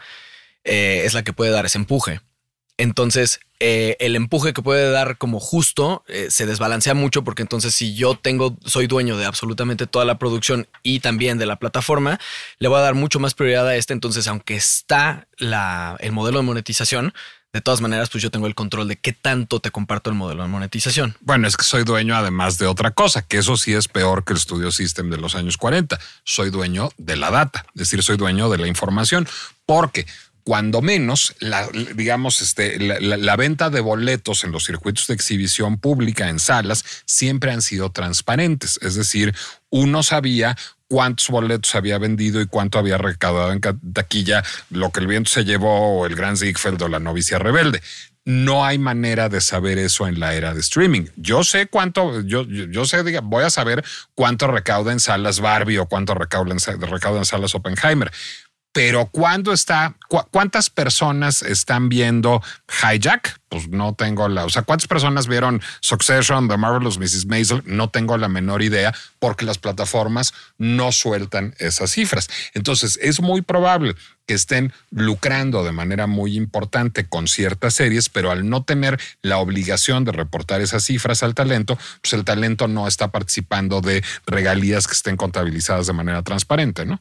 eh, 0.63 1.03
es 1.05 1.13
la 1.13 1.23
que 1.23 1.33
puede 1.33 1.51
dar 1.51 1.67
ese 1.67 1.77
empuje. 1.77 2.21
Entonces, 2.77 3.39
eh, 3.65 3.95
el 4.01 4.17
empuje 4.17 4.51
que 4.51 4.61
puede 4.61 4.91
dar 4.91 5.17
como 5.17 5.39
justo 5.39 6.03
eh, 6.09 6.27
se 6.29 6.45
desbalancea 6.45 6.95
mucho 6.95 7.23
porque 7.23 7.43
entonces 7.43 7.73
si 7.73 7.95
yo 7.95 8.13
tengo, 8.13 8.57
soy 8.65 8.87
dueño 8.87 9.15
de 9.15 9.23
absolutamente 9.23 9.87
toda 9.87 10.03
la 10.03 10.19
producción 10.19 10.67
y 10.83 10.99
también 10.99 11.37
de 11.37 11.45
la 11.45 11.55
plataforma, 11.55 12.19
le 12.59 12.67
voy 12.67 12.79
a 12.79 12.81
dar 12.81 12.93
mucho 12.93 13.21
más 13.21 13.35
prioridad 13.35 13.65
a 13.65 13.77
este. 13.77 13.93
Entonces, 13.93 14.27
aunque 14.27 14.57
está 14.57 15.29
la, 15.37 15.95
el 16.01 16.11
modelo 16.11 16.39
de 16.39 16.43
monetización, 16.43 17.13
de 17.53 17.61
todas 17.61 17.79
maneras, 17.79 18.09
pues 18.09 18.21
yo 18.21 18.31
tengo 18.31 18.47
el 18.47 18.55
control 18.55 18.89
de 18.89 18.97
qué 18.97 19.13
tanto 19.13 19.61
te 19.61 19.71
comparto 19.71 20.09
el 20.09 20.17
modelo 20.17 20.41
de 20.41 20.49
monetización. 20.49 21.15
Bueno, 21.21 21.47
es 21.47 21.55
que 21.55 21.63
soy 21.63 21.85
dueño 21.85 22.17
además 22.17 22.57
de 22.57 22.67
otra 22.67 22.91
cosa, 22.91 23.21
que 23.21 23.37
eso 23.37 23.55
sí 23.55 23.73
es 23.73 23.87
peor 23.87 24.25
que 24.25 24.33
el 24.33 24.39
Studio 24.39 24.71
System 24.71 25.09
de 25.09 25.15
los 25.15 25.35
años 25.35 25.55
40. 25.55 25.97
Soy 26.25 26.49
dueño 26.49 26.89
de 26.97 27.15
la 27.15 27.31
data, 27.31 27.65
es 27.75 27.79
decir, 27.79 28.03
soy 28.03 28.17
dueño 28.17 28.49
de 28.49 28.57
la 28.57 28.67
información, 28.67 29.25
porque 29.65 30.05
cuando 30.43 30.81
menos, 30.81 31.35
la, 31.39 31.67
digamos, 31.95 32.41
este, 32.41 32.77
la, 32.79 33.35
venta 33.35 33.69
de 33.69 33.79
boletos 33.79 34.43
en 34.43 34.51
los 34.51 34.65
circuitos 34.65 35.07
de 35.07 35.13
exhibición 35.13 35.77
pública 35.77 36.29
en 36.29 36.39
salas 36.39 36.83
siempre 37.05 37.51
han 37.51 37.61
sido 37.61 37.91
transparentes. 37.91 38.77
Es 38.81 38.95
decir, 38.95 39.33
uno 39.69 40.03
sabía 40.03 40.57
cuántos 40.87 41.29
boletos 41.29 41.73
había 41.75 41.97
vendido 41.97 42.41
y 42.41 42.47
cuánto 42.47 42.77
había 42.77 42.97
recaudado 42.97 43.51
en 43.53 43.61
taquilla, 43.93 44.43
lo 44.69 44.91
que 44.91 44.99
el 44.99 45.07
viento 45.07 45.31
se 45.31 45.45
llevó 45.45 45.99
o 45.99 46.05
el 46.05 46.15
Gran 46.15 46.37
Ziegfeld 46.37 46.81
o 46.83 46.89
la 46.89 46.99
novicia 46.99 47.39
rebelde. 47.39 47.81
No 48.25 48.63
hay 48.63 48.77
manera 48.77 49.27
de 49.27 49.41
saber 49.41 49.77
eso 49.77 50.07
en 50.07 50.19
la 50.19 50.33
era 50.33 50.53
de 50.53 50.61
streaming. 50.61 51.07
Yo 51.17 51.43
sé 51.43 51.67
cuánto, 51.67 52.21
yo, 52.21 52.43
yo, 52.45 52.85
sé, 52.85 53.01
voy 53.21 53.43
a 53.43 53.49
saber 53.49 53.83
cuánto 54.15 54.47
recauda 54.47 54.93
en 54.93 55.01
salas 55.01 55.41
Barbie 55.41 55.79
o 55.79 55.87
cuánto 55.87 56.13
recauda 56.13 56.53
en, 56.53 56.81
recauda 56.81 57.19
en 57.19 57.25
salas 57.25 57.53
Oppenheimer 57.53 58.11
pero 58.73 59.05
cuando 59.05 59.53
está, 59.53 59.95
cuántas 60.31 60.69
personas 60.69 61.43
están 61.43 61.89
viendo 61.89 62.41
Hijack? 62.81 63.39
Pues 63.53 63.67
no 63.69 63.93
tengo 63.93 64.27
la, 64.29 64.45
o 64.45 64.49
sea, 64.49 64.63
cuántas 64.63 64.87
personas 64.87 65.27
vieron 65.27 65.61
Succession, 65.79 66.47
The 66.47 66.57
Marvelous 66.57 66.97
Mrs. 66.97 67.27
Maisel? 67.27 67.61
No 67.67 67.87
tengo 67.87 68.17
la 68.17 68.27
menor 68.27 68.63
idea 68.63 68.95
porque 69.19 69.45
las 69.45 69.59
plataformas 69.59 70.33
no 70.57 70.91
sueltan 70.91 71.53
esas 71.59 71.91
cifras. 71.91 72.31
Entonces 72.55 72.97
es 72.99 73.21
muy 73.21 73.43
probable 73.43 73.93
que 74.25 74.33
estén 74.33 74.73
lucrando 74.89 75.63
de 75.63 75.71
manera 75.71 76.07
muy 76.07 76.35
importante 76.35 77.05
con 77.05 77.27
ciertas 77.27 77.75
series, 77.75 78.09
pero 78.09 78.31
al 78.31 78.49
no 78.49 78.63
tener 78.63 78.99
la 79.21 79.37
obligación 79.37 80.03
de 80.03 80.13
reportar 80.13 80.59
esas 80.61 80.83
cifras 80.85 81.21
al 81.21 81.35
talento, 81.35 81.77
pues 82.01 82.13
el 82.13 82.25
talento 82.25 82.67
no 82.67 82.87
está 82.87 83.09
participando 83.11 83.81
de 83.81 84.03
regalías 84.25 84.87
que 84.87 84.93
estén 84.93 85.15
contabilizadas 85.15 85.85
de 85.85 85.93
manera 85.93 86.23
transparente, 86.23 86.87
¿no? 86.87 86.99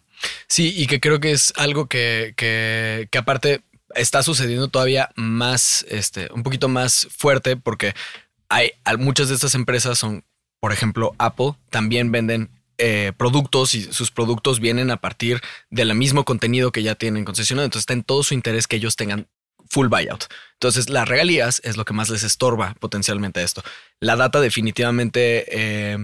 Sí, 0.49 0.75
y 0.77 0.87
que 0.87 1.01
creo 1.01 1.19
que 1.19 1.33
es 1.33 1.55
algo 1.57 1.87
que, 1.87 2.35
que, 2.37 3.09
que 3.11 3.17
aparte 3.17 3.63
está 3.95 4.23
sucediendo 4.23 4.69
todavía 4.69 5.11
más, 5.17 5.85
este, 5.89 6.29
un 6.33 6.43
poquito 6.43 6.69
más 6.69 7.09
fuerte 7.17 7.57
porque 7.57 7.95
hay 8.49 8.73
muchas 8.99 9.29
de 9.29 9.35
estas 9.35 9.55
empresas 9.55 9.99
son, 9.99 10.25
por 10.61 10.73
ejemplo, 10.73 11.15
Apple, 11.19 11.55
también 11.71 12.13
venden 12.13 12.51
eh, 12.79 13.13
productos 13.17 13.75
y 13.75 13.93
sus 13.93 14.11
productos 14.11 14.61
vienen 14.61 14.91
a 14.91 14.97
partir 14.97 15.41
del 15.71 15.95
mismo 15.95 16.25
contenido 16.25 16.73
que 16.73 16.83
ya 16.83 16.95
tienen 16.95 17.25
concesionado. 17.25 17.65
Entonces 17.65 17.83
está 17.83 17.93
en 17.93 18.03
todo 18.03 18.23
su 18.23 18.35
interés 18.35 18.67
que 18.67 18.77
ellos 18.77 18.97
tengan 18.97 19.29
full 19.69 19.89
buyout. 19.89 20.25
Entonces 20.55 20.91
las 20.91 21.09
regalías 21.09 21.61
es 21.65 21.77
lo 21.77 21.85
que 21.85 21.95
más 21.95 22.11
les 22.11 22.25
estorba 22.25 22.75
potencialmente 22.81 23.43
esto. 23.43 23.63
La 24.01 24.17
data 24.17 24.41
definitivamente 24.41 25.47
eh, 25.49 25.99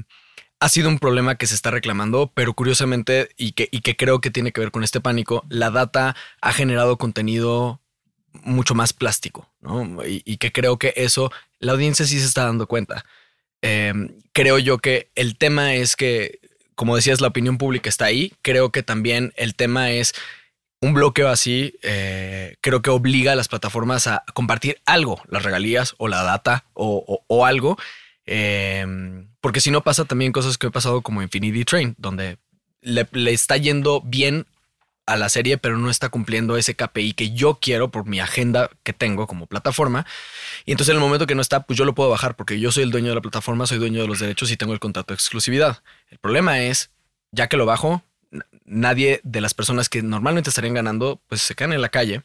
ha 0.60 0.68
sido 0.68 0.88
un 0.88 0.98
problema 0.98 1.36
que 1.36 1.46
se 1.46 1.54
está 1.54 1.70
reclamando, 1.70 2.32
pero 2.34 2.54
curiosamente 2.54 3.30
y 3.36 3.52
que, 3.52 3.68
y 3.70 3.80
que 3.80 3.96
creo 3.96 4.20
que 4.20 4.30
tiene 4.30 4.52
que 4.52 4.60
ver 4.60 4.70
con 4.70 4.84
este 4.84 5.00
pánico, 5.00 5.44
la 5.48 5.70
data 5.70 6.16
ha 6.40 6.52
generado 6.52 6.98
contenido 6.98 7.80
mucho 8.42 8.74
más 8.74 8.92
plástico, 8.92 9.48
¿no? 9.60 10.04
Y, 10.04 10.36
que 10.36 10.52
creo 10.52 10.78
que 10.78 10.92
eso 10.96 11.32
la 11.58 11.72
audiencia 11.72 12.06
sí 12.06 12.18
se 12.20 12.26
está 12.26 12.44
dando 12.44 12.66
cuenta. 12.66 13.04
Eh, 13.62 13.92
creo 14.32 14.58
yo 14.58 14.78
que 14.78 15.10
el 15.14 15.36
tema 15.36 15.74
es 15.74 15.96
que 15.96 16.40
como 16.78 16.94
decías, 16.94 17.20
la 17.20 17.26
opinión 17.26 17.58
pública 17.58 17.88
está 17.88 18.04
ahí. 18.04 18.32
Creo 18.40 18.70
que 18.70 18.84
también 18.84 19.32
el 19.34 19.56
tema 19.56 19.90
es 19.90 20.14
un 20.80 20.94
bloqueo 20.94 21.28
así, 21.28 21.74
eh, 21.82 22.54
creo 22.60 22.82
que 22.82 22.90
obliga 22.90 23.32
a 23.32 23.34
las 23.34 23.48
plataformas 23.48 24.06
a 24.06 24.22
compartir 24.32 24.80
algo, 24.86 25.20
las 25.26 25.42
regalías 25.42 25.96
o 25.98 26.06
la 26.06 26.22
data 26.22 26.66
o, 26.74 27.44
algo. 27.44 27.76
Em, 28.26 29.27
porque 29.40 29.60
si 29.60 29.70
no 29.70 29.82
pasa 29.82 30.04
también 30.04 30.32
cosas 30.32 30.58
que 30.58 30.66
he 30.66 30.70
pasado 30.70 31.02
como 31.02 31.22
Infinity 31.22 31.64
Train, 31.64 31.94
donde 31.98 32.38
le, 32.80 33.06
está 33.32 33.56
yendo 33.56 34.00
bien 34.00 34.46
a 35.06 35.16
la 35.16 35.28
serie, 35.28 35.56
pero 35.56 35.78
no 35.78 35.90
está 35.90 36.10
cumpliendo 36.10 36.56
ese 36.56 36.74
KPI 36.74 37.14
que 37.14 37.30
yo 37.30 37.58
quiero 37.60 37.90
por 37.90 38.04
mi 38.04 38.20
agenda 38.20 38.70
que 38.82 38.92
tengo 38.92 39.26
como 39.26 39.46
plataforma. 39.46 40.06
Y 40.66 40.72
entonces 40.72 40.90
en 40.90 40.96
el 40.96 41.02
momento 41.02 41.26
que 41.26 41.34
no 41.34 41.40
está, 41.40 41.62
pues 41.62 41.78
yo 41.78 41.86
lo 41.86 41.94
puedo 41.94 42.10
bajar 42.10 42.36
porque 42.36 42.60
yo 42.60 42.70
soy 42.72 42.82
el 42.82 42.90
dueño 42.90 43.08
de 43.08 43.14
la 43.14 43.20
plataforma, 43.22 43.66
soy 43.66 43.78
dueño 43.78 44.02
de 44.02 44.08
los 44.08 44.18
derechos 44.18 44.50
y 44.50 44.56
tengo 44.56 44.74
el 44.74 44.80
contrato 44.80 45.12
de 45.12 45.16
exclusividad. 45.16 45.82
El 46.10 46.18
problema 46.18 46.60
es, 46.60 46.90
ya 47.32 47.46
que 47.46 47.56
lo 47.56 47.64
bajo, 47.64 48.02
nadie 48.66 49.20
de 49.24 49.40
las 49.40 49.54
personas 49.54 49.88
que 49.88 50.02
normalmente 50.02 50.50
estarían 50.50 50.74
ganando, 50.74 51.22
pues 51.26 51.40
se 51.40 51.54
quedan 51.54 51.72
en 51.72 51.80
la 51.80 51.88
calle. 51.88 52.22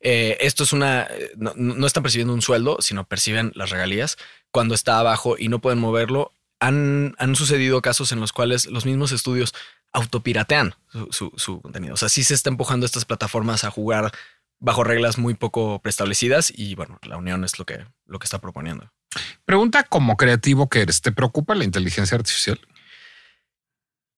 Eh, 0.00 0.36
esto 0.40 0.64
es 0.64 0.72
una, 0.72 1.08
no, 1.36 1.52
no 1.54 1.86
están 1.86 2.02
percibiendo 2.02 2.34
un 2.34 2.42
sueldo, 2.42 2.78
sino 2.80 3.04
perciben 3.04 3.52
las 3.54 3.70
regalías 3.70 4.16
cuando 4.50 4.74
está 4.74 4.98
abajo 4.98 5.36
y 5.38 5.48
no 5.48 5.60
pueden 5.60 5.78
moverlo. 5.78 6.32
Han, 6.66 7.14
han 7.18 7.36
sucedido 7.36 7.82
casos 7.82 8.12
en 8.12 8.20
los 8.20 8.32
cuales 8.32 8.66
los 8.66 8.86
mismos 8.86 9.12
estudios 9.12 9.52
autopiratean 9.92 10.74
su, 10.90 11.08
su- 11.12 11.32
su 11.36 11.60
contenido. 11.60 11.94
O 11.94 11.96
sea, 11.96 12.08
sí 12.08 12.24
se 12.24 12.34
está 12.34 12.48
empujando 12.50 12.86
estas 12.86 13.04
plataformas 13.04 13.64
a 13.64 13.70
jugar 13.70 14.12
bajo 14.60 14.82
reglas 14.84 15.18
muy 15.18 15.34
poco 15.34 15.80
preestablecidas 15.80 16.52
y 16.56 16.74
bueno, 16.74 16.98
la 17.02 17.16
unión 17.16 17.44
es 17.44 17.58
lo 17.58 17.66
que, 17.66 17.84
lo 18.06 18.18
que 18.18 18.24
está 18.24 18.40
proponiendo. 18.40 18.90
Pregunta 19.44 19.82
como 19.84 20.16
creativo 20.16 20.68
que 20.68 20.80
eres, 20.82 21.00
¿te 21.02 21.12
preocupa 21.12 21.54
la 21.54 21.64
inteligencia 21.64 22.16
artificial? 22.16 22.58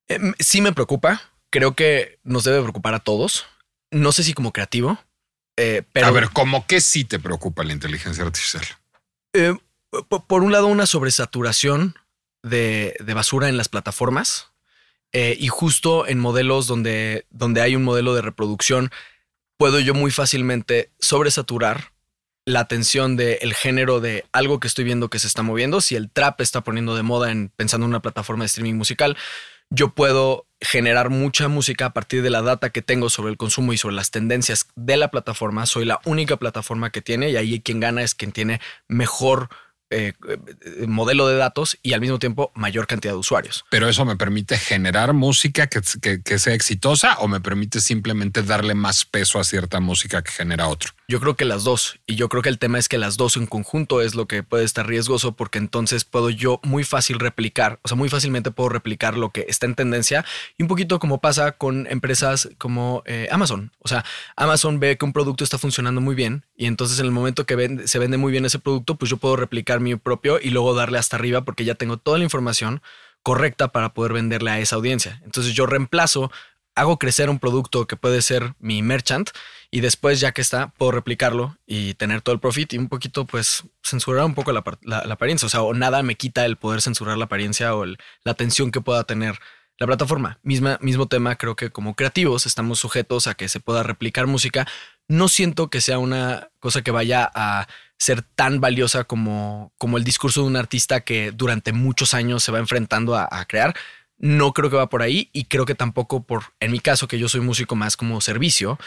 Eh, 0.07 0.19
sí 0.39 0.61
me 0.61 0.71
preocupa. 0.73 1.21
Creo 1.49 1.75
que 1.75 2.19
nos 2.23 2.43
debe 2.43 2.61
preocupar 2.61 2.93
a 2.93 2.99
todos. 2.99 3.45
No 3.91 4.11
sé 4.11 4.23
si 4.23 4.33
como 4.33 4.51
creativo, 4.51 4.97
eh, 5.57 5.83
pero 5.93 6.07
a 6.07 6.11
ver, 6.11 6.29
¿cómo 6.31 6.65
que 6.67 6.81
sí 6.81 7.03
te 7.05 7.19
preocupa 7.19 7.63
la 7.63 7.73
inteligencia 7.73 8.23
artificial? 8.23 8.63
eh, 9.33 9.53
po- 10.09 10.25
por 10.25 10.43
un 10.43 10.51
lado 10.51 10.67
una 10.67 10.85
sobresaturación 10.85 11.95
de, 12.43 12.95
de 12.99 13.13
basura 13.13 13.49
en 13.49 13.57
las 13.57 13.69
plataformas 13.69 14.51
eh, 15.13 15.37
y 15.39 15.47
justo 15.47 16.07
en 16.07 16.19
modelos 16.19 16.67
donde, 16.67 17.25
donde 17.29 17.61
hay 17.61 17.75
un 17.75 17.83
modelo 17.83 18.13
de 18.13 18.21
reproducción 18.21 18.91
puedo 19.57 19.79
yo 19.79 19.93
muy 19.93 20.11
fácilmente 20.11 20.91
sobresaturar 20.99 21.91
la 22.45 22.61
atención 22.61 23.17
del 23.17 23.53
género 23.53 23.99
de 23.99 24.25
algo 24.31 24.59
que 24.59 24.67
estoy 24.67 24.85
viendo 24.85 25.09
que 25.09 25.19
se 25.19 25.27
está 25.27 25.43
moviendo. 25.43 25.81
Si 25.81 25.95
el 25.95 26.09
trap 26.09 26.39
está 26.39 26.61
poniendo 26.61 26.95
de 26.95 27.03
moda 27.03 27.29
en 27.31 27.49
pensando 27.49 27.85
en 27.85 27.89
una 27.89 28.01
plataforma 28.01 28.43
de 28.43 28.47
streaming 28.47 28.75
musical, 28.75 29.17
yo 29.69 29.93
puedo 29.93 30.47
generar 30.61 31.09
mucha 31.09 31.49
música 31.49 31.87
a 31.87 31.93
partir 31.93 32.23
de 32.23 32.29
la 32.29 32.41
data 32.41 32.69
que 32.69 32.81
tengo 32.81 33.09
sobre 33.09 33.31
el 33.31 33.37
consumo 33.37 33.73
y 33.73 33.77
sobre 33.77 33.95
las 33.95 34.11
tendencias 34.11 34.67
de 34.75 34.95
la 34.95 35.11
plataforma. 35.11 35.65
Soy 35.65 35.83
la 35.83 35.99
única 36.05 36.37
plataforma 36.37 36.89
que 36.89 37.01
tiene 37.01 37.31
y 37.31 37.35
ahí 37.35 37.59
quien 37.59 37.81
gana 37.81 38.01
es 38.01 38.15
quien 38.15 38.31
tiene 38.31 38.61
mejor 38.87 39.49
eh, 39.89 40.13
eh, 40.27 40.85
modelo 40.87 41.27
de 41.27 41.37
datos 41.37 41.77
y 41.81 41.93
al 41.93 42.01
mismo 42.01 42.19
tiempo 42.19 42.51
mayor 42.55 42.87
cantidad 42.87 43.13
de 43.13 43.19
usuarios. 43.19 43.65
Pero 43.69 43.87
eso 43.87 44.03
me 44.05 44.15
permite 44.15 44.57
generar 44.57 45.13
música 45.13 45.67
que, 45.67 45.81
que- 46.01 46.21
que 46.21 46.39
sea 46.39 46.53
exitosa 46.53 47.17
o 47.19 47.27
me 47.27 47.39
permite 47.39 47.79
simplemente 47.79 48.43
darle 48.43 48.75
más 48.75 49.05
peso 49.05 49.39
a 49.39 49.43
cierta 49.43 49.79
música 49.79 50.21
que 50.21 50.31
genera 50.31 50.67
otro. 50.67 50.91
Yo 51.09 51.21
creo 51.21 51.37
que 51.37 51.45
las 51.45 51.63
dos. 51.63 52.01
Y 52.05 52.15
yo 52.15 52.27
creo 52.27 52.43
que 52.43 52.49
el 52.49 52.59
tema 52.59 52.77
es 52.79 52.89
que 52.89 52.97
las 52.97 53.15
dos 53.15 53.37
en 53.37 53.45
conjunto 53.45 54.01
es 54.01 54.13
lo 54.13 54.27
que 54.27 54.43
puede 54.43 54.65
estar 54.65 54.85
riesgoso 54.85 55.37
porque 55.37 55.57
entonces 55.57 56.03
puedo 56.03 56.29
yo 56.29 56.59
muy 56.63 56.83
fácil 56.83 57.19
replicar, 57.19 57.79
o 57.83 57.87
sea, 57.87 57.95
muy 57.95 58.09
fácilmente 58.09 58.51
puedo 58.51 58.67
replicar 58.67 59.15
lo 59.17 59.29
que 59.29 59.45
está 59.47 59.67
en 59.67 59.75
tendencia 59.75 60.25
y 60.57 60.63
un 60.63 60.67
poquito 60.67 60.99
como 60.99 61.21
pasa 61.21 61.53
con 61.53 61.87
empresas 61.87 62.49
como 62.57 63.03
eh, 63.05 63.29
Amazon. 63.31 63.71
O 63.79 63.87
sea, 63.87 64.03
Amazon 64.35 64.81
ve 64.81 64.97
que 64.97 65.05
un 65.05 65.13
producto 65.13 65.45
está 65.45 65.57
funcionando 65.57 66.01
muy 66.01 66.13
bien 66.13 66.43
y 66.57 66.65
entonces 66.65 66.99
en 66.99 67.05
el 67.05 67.13
momento 67.13 67.45
que 67.45 67.83
se 67.85 67.99
vende 67.99 68.17
muy 68.17 68.33
bien 68.33 68.43
ese 68.43 68.59
producto, 68.59 68.95
pues 68.95 69.09
yo 69.09 69.15
puedo 69.15 69.37
replicar 69.37 69.79
mi 69.79 69.95
propio 69.95 70.39
y 70.41 70.49
luego 70.49 70.75
darle 70.75 70.97
hasta 70.97 71.15
arriba 71.15 71.45
porque 71.45 71.63
ya 71.63 71.75
tengo 71.75 71.95
toda 71.95 72.17
la 72.17 72.25
información 72.25 72.81
correcta 73.23 73.73
para 73.73 73.93
poder 73.93 74.11
venderle 74.11 74.51
a 74.51 74.59
esa 74.59 74.75
audiencia. 74.75 75.21
Entonces 75.23 75.53
yo 75.53 75.65
reemplazo, 75.65 76.31
hago 76.77 76.97
crecer 76.99 77.29
un 77.29 77.39
producto 77.39 77.87
que 77.87 77.97
puede 77.97 78.21
ser 78.21 78.53
mi 78.59 78.81
merchant 78.81 79.29
y 79.69 79.81
después 79.81 80.19
ya 80.21 80.31
que 80.31 80.41
está, 80.41 80.69
puedo 80.77 80.91
replicarlo 80.93 81.57
y 81.65 81.95
tener 81.95 82.21
todo 82.21 82.33
el 82.33 82.39
profit 82.39 82.73
y 82.73 82.77
un 82.77 82.87
poquito 82.87 83.25
pues 83.25 83.63
censurar 83.83 84.23
un 84.25 84.35
poco 84.35 84.51
la, 84.53 84.63
la- 84.83 84.99
apariencia. 84.99 85.45
O 85.47 85.49
sea, 85.49 85.61
o 85.63 85.73
nada 85.73 86.03
me 86.03 86.15
quita 86.15 86.45
el 86.45 86.55
poder 86.55 86.81
censurar 86.81 87.17
la 87.17 87.25
apariencia 87.25 87.75
o 87.75 87.85
la 87.85 87.97
atención 88.25 88.71
que 88.71 88.79
pueda 88.79 89.03
tener 89.03 89.37
la 89.79 89.85
plataforma. 89.87 90.39
Misma, 90.41 90.77
mismo 90.81 91.07
tema, 91.07 91.35
creo 91.35 91.55
que 91.55 91.69
como 91.69 91.95
creativos 91.95 92.45
estamos 92.45 92.79
sujetos 92.79 93.27
a 93.27 93.33
que 93.35 93.49
se 93.49 93.59
pueda 93.59 93.83
replicar 93.83 94.25
música. 94.27 94.65
No 95.07 95.27
siento 95.27 95.69
que 95.69 95.81
sea 95.81 95.99
una 95.99 96.49
cosa 96.59 96.81
que 96.81 96.91
vaya 96.91 97.29
a 97.35 97.67
ser 97.99 98.21
tan 98.21 98.61
valiosa 98.61 99.03
como, 99.03 99.73
como 99.77 99.97
el 99.97 100.03
discurso 100.03 100.41
de 100.41 100.47
un 100.47 100.55
artista 100.55 101.01
que 101.01 101.31
durante 101.31 101.73
muchos 101.73 102.13
años 102.13 102.43
se 102.43 102.51
va 102.51 102.59
enfrentando 102.59 103.15
a 103.15 103.45
crear. 103.45 103.75
No 104.17 104.53
creo 104.53 104.69
que 104.69 104.77
va 104.77 104.89
por 104.89 105.01
ahí 105.01 105.29
y 105.33 105.45
creo 105.45 105.65
que 105.65 105.75
tampoco 105.75 106.23
por, 106.23 106.43
en 106.59 106.71
mi 106.71 106.79
caso, 106.79 107.07
que 107.07 107.19
yo 107.19 107.29
soy 107.29 107.41
músico 107.41 107.75
más 107.75 107.97
como 107.97 108.19
servicio, 108.21 108.79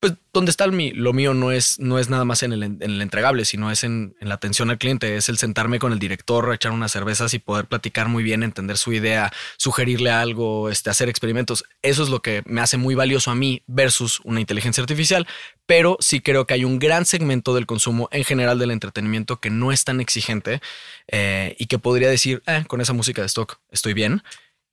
pues 0.00 0.14
donde 0.34 0.50
está 0.50 0.66
mi- 0.66 0.90
lo 0.90 1.14
mío 1.14 1.32
no 1.32 1.50
es, 1.50 1.78
no 1.78 1.98
es 1.98 2.10
nada 2.10 2.26
más 2.26 2.42
en 2.42 2.52
el, 2.52 2.62
en 2.62 2.82
el 2.82 3.00
entregable, 3.00 3.46
sino 3.46 3.70
es 3.70 3.84
en, 3.84 4.14
la 4.20 4.34
atención 4.34 4.68
al 4.68 4.76
cliente, 4.76 5.16
es 5.16 5.30
el 5.30 5.38
sentarme 5.38 5.78
con 5.78 5.92
el 5.94 5.98
director, 5.98 6.52
echar 6.52 6.72
unas 6.72 6.92
cervezas 6.92 7.32
y 7.32 7.38
poder 7.38 7.64
platicar 7.66 8.08
muy 8.08 8.22
bien, 8.22 8.42
entender 8.42 8.76
su 8.76 8.92
idea, 8.92 9.32
sugerirle 9.56 10.10
algo, 10.10 10.68
este, 10.68 10.90
hacer 10.90 11.08
experimentos. 11.08 11.64
Eso 11.80 12.02
es 12.02 12.10
lo 12.10 12.20
que 12.20 12.42
me 12.44 12.60
hace 12.60 12.76
muy 12.76 12.94
valioso 12.94 13.30
a 13.30 13.34
mí 13.34 13.62
versus 13.66 14.20
una 14.24 14.40
inteligencia 14.40 14.82
artificial, 14.82 15.26
pero 15.64 15.96
sí 16.00 16.20
creo 16.20 16.46
que 16.46 16.52
hay 16.52 16.64
un 16.64 16.78
gran 16.78 17.06
segmento 17.06 17.54
del 17.54 17.64
consumo 17.64 18.10
en 18.12 18.24
general 18.24 18.58
del 18.58 18.72
entretenimiento 18.72 19.40
que 19.40 19.48
no 19.48 19.72
es 19.72 19.84
tan 19.84 20.00
exigente 20.02 20.60
eh, 21.08 21.56
y 21.58 21.64
que 21.66 21.78
podría 21.78 22.10
decir, 22.10 22.42
"Eh, 22.46 22.64
con 22.68 22.82
esa 22.82 22.92
música 22.92 23.22
de 23.22 23.26
stock 23.28 23.58
estoy 23.70 23.94
bien. 23.94 24.22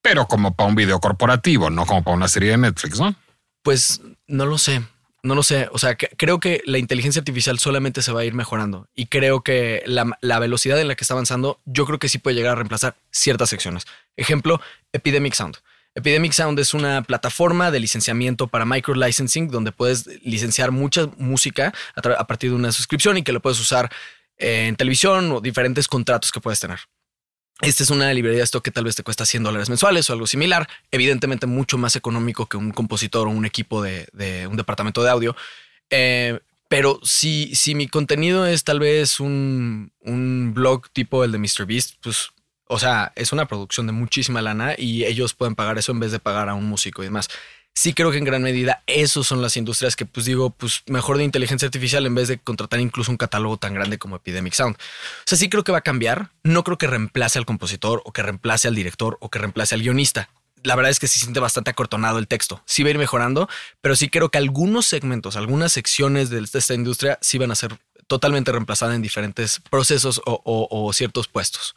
Pero 0.02 0.28
como 0.28 0.56
para 0.56 0.70
un 0.70 0.76
video 0.76 1.00
corporativo, 1.00 1.70
no 1.70 1.86
como 1.86 2.04
para 2.04 2.16
una 2.18 2.28
serie 2.28 2.52
de 2.52 2.58
Netflix, 2.58 3.00
¿no? 3.00 3.16
Pues 3.64 4.02
no 4.28 4.46
lo 4.46 4.58
sé. 4.58 4.82
No 5.24 5.36
lo 5.36 5.44
sé. 5.44 5.70
O 5.72 5.78
sea, 5.78 5.96
que- 5.96 6.10
creo 6.18 6.40
que 6.40 6.64
la 6.66 6.80
inteligencia 6.80 7.20
artificial 7.20 7.60
solamente 7.60 8.02
se 8.02 8.12
va 8.12 8.22
a 8.22 8.26
ir 8.26 8.34
mejorando. 8.34 8.88
Y 8.96 9.06
creo 9.06 9.42
que 9.42 9.84
la, 9.86 10.40
velocidad 10.40 10.80
en 10.80 10.88
la 10.88 10.96
que 10.96 11.04
está 11.04 11.14
avanzando, 11.14 11.60
yo 11.66 11.86
creo 11.86 12.00
que 12.00 12.10
sí 12.10 12.18
puede 12.18 12.36
llegar 12.36 12.54
a 12.54 12.56
reemplazar 12.56 12.96
ciertas 13.12 13.50
secciones. 13.50 13.86
Ejemplo, 14.18 14.60
Epidemic 14.94 15.36
Sound. 15.36 15.58
Epidemic 15.94 16.32
Sound 16.32 16.58
es 16.60 16.74
una 16.74 17.04
plataforma 17.04 17.70
de 17.70 17.80
licenciamiento 17.82 18.48
para 18.48 18.66
micro 18.66 18.96
licensing 18.96 19.50
donde 19.50 19.72
puedes 19.72 20.08
licenciar 20.24 20.72
mucha 20.72 21.08
música 21.18 21.74
a, 21.96 22.10
a 22.14 22.26
partir 22.26 22.50
de 22.50 22.56
una 22.56 22.72
suscripción 22.72 23.18
y 23.18 23.24
que 23.24 23.34
lo 23.34 23.42
puedes 23.42 23.60
usar 23.60 23.92
eh, 24.38 24.68
en 24.68 24.76
televisión 24.76 25.32
o 25.34 25.42
diferentes 25.42 25.88
contratos 25.88 26.32
que 26.32 26.40
puedes 26.40 26.60
tener. 26.60 26.80
Esta 27.62 27.84
es 27.84 27.90
una 27.92 28.12
librería 28.14 28.44
de 28.44 28.62
que 28.62 28.72
tal 28.72 28.86
vez 28.86 28.96
te 28.96 29.04
cuesta 29.04 29.26
100 29.26 29.44
dólares 29.44 29.70
mensuales 29.70 30.10
o 30.10 30.14
algo 30.14 30.26
similar. 30.26 30.68
Evidentemente 30.90 31.46
mucho 31.46 31.78
más 31.78 31.96
económico 31.96 32.48
que 32.48 32.58
un 32.58 32.72
compositor 32.72 33.28
o 33.28 33.32
un 33.32 33.46
equipo 33.46 33.84
de, 33.84 34.08
de 34.14 34.48
un 34.48 34.58
departamento 34.58 35.04
de 35.04 35.10
audio. 35.12 35.36
Eh, 35.92 36.40
pero 36.68 37.00
si, 37.04 37.54
si 37.54 37.76
mi 37.76 37.88
contenido 37.88 38.48
es 38.48 38.64
tal 38.64 38.80
vez 38.80 39.20
un, 39.20 39.92
un 40.00 40.54
blog 40.56 40.90
tipo 40.90 41.24
el 41.24 41.34
de 41.34 41.38
MrBeast, 41.38 41.96
pues, 42.02 42.30
o 42.66 42.80
sea, 42.80 43.12
es 43.16 43.34
una 43.34 43.46
producción 43.46 43.86
de 43.88 43.92
muchísima 43.92 44.42
lana 44.42 44.76
y 44.78 45.04
ellos 45.04 45.34
pueden 45.34 45.56
pagar 45.56 45.78
eso 45.78 45.92
en 45.92 46.00
vez 46.00 46.12
de 46.14 46.20
pagar 46.20 46.50
a 46.50 46.54
un 46.54 46.66
músico 46.66 47.04
y 47.04 47.08
demás. 47.08 47.28
Sí 47.74 47.94
creo 47.94 48.12
que 48.12 48.18
en 48.18 48.26
gran 48.26 48.42
medida 48.42 48.84
esos 48.86 49.28
son 49.28 49.42
las 49.42 49.56
industrias 49.56 49.96
que 49.96 50.06
pues 50.06 50.26
digo, 50.26 50.50
pues 50.50 50.84
mejor 50.88 51.18
de 51.18 51.24
inteligencia 51.24 51.66
artificial 51.66 52.06
en 52.06 52.16
vez 52.16 52.28
de 52.28 52.38
contratar 52.38 52.80
incluso 52.80 53.12
un 53.12 53.18
catálogo 53.18 53.58
tan 53.58 53.74
grande 53.74 53.98
como 53.98 54.18
Epidemic 54.18 54.54
Sound. 54.54 54.76
O 54.76 55.24
sea, 55.26 55.38
sí 55.38 55.50
creo 55.50 55.64
que 55.64 55.72
va 55.72 55.80
a 55.80 55.82
cambiar. 55.82 56.32
No 56.44 56.64
creo 56.64 56.78
que 56.78 56.88
reemplace 56.88 57.40
al 57.40 57.46
compositor 57.46 58.02
o 58.06 58.12
que 58.12 58.24
reemplace 58.24 58.68
al 58.68 58.76
director 58.76 59.18
o 59.22 59.30
que 59.30 59.40
reemplace 59.40 59.74
al 59.74 59.82
guionista. 59.82 60.30
La 60.64 60.76
verdad 60.76 60.92
es 60.92 61.00
que 61.00 61.08
se 61.08 61.20
siente 61.20 61.40
bastante 61.40 61.72
acortonado 61.72 62.20
el 62.20 62.28
texto. 62.28 62.62
Sí 62.66 62.84
va 62.84 62.88
a 62.88 62.92
ir 62.92 62.98
mejorando, 62.98 63.50
pero 63.80 63.96
sí 63.96 64.10
creo 64.10 64.30
que 64.30 64.38
algunos 64.38 64.86
segmentos, 64.86 65.36
algunas 65.36 65.72
secciones 65.72 66.30
de 66.30 66.46
esta 66.54 66.74
industria 66.74 67.18
sí 67.22 67.38
van 67.38 67.52
a 67.52 67.56
ser 67.56 67.80
totalmente 68.12 68.52
reemplazadas 68.52 68.94
en 68.94 69.02
diferentes 69.02 69.62
procesos 69.70 70.22
o, 70.26 70.92
ciertos 70.92 71.30
puestos. 71.30 71.76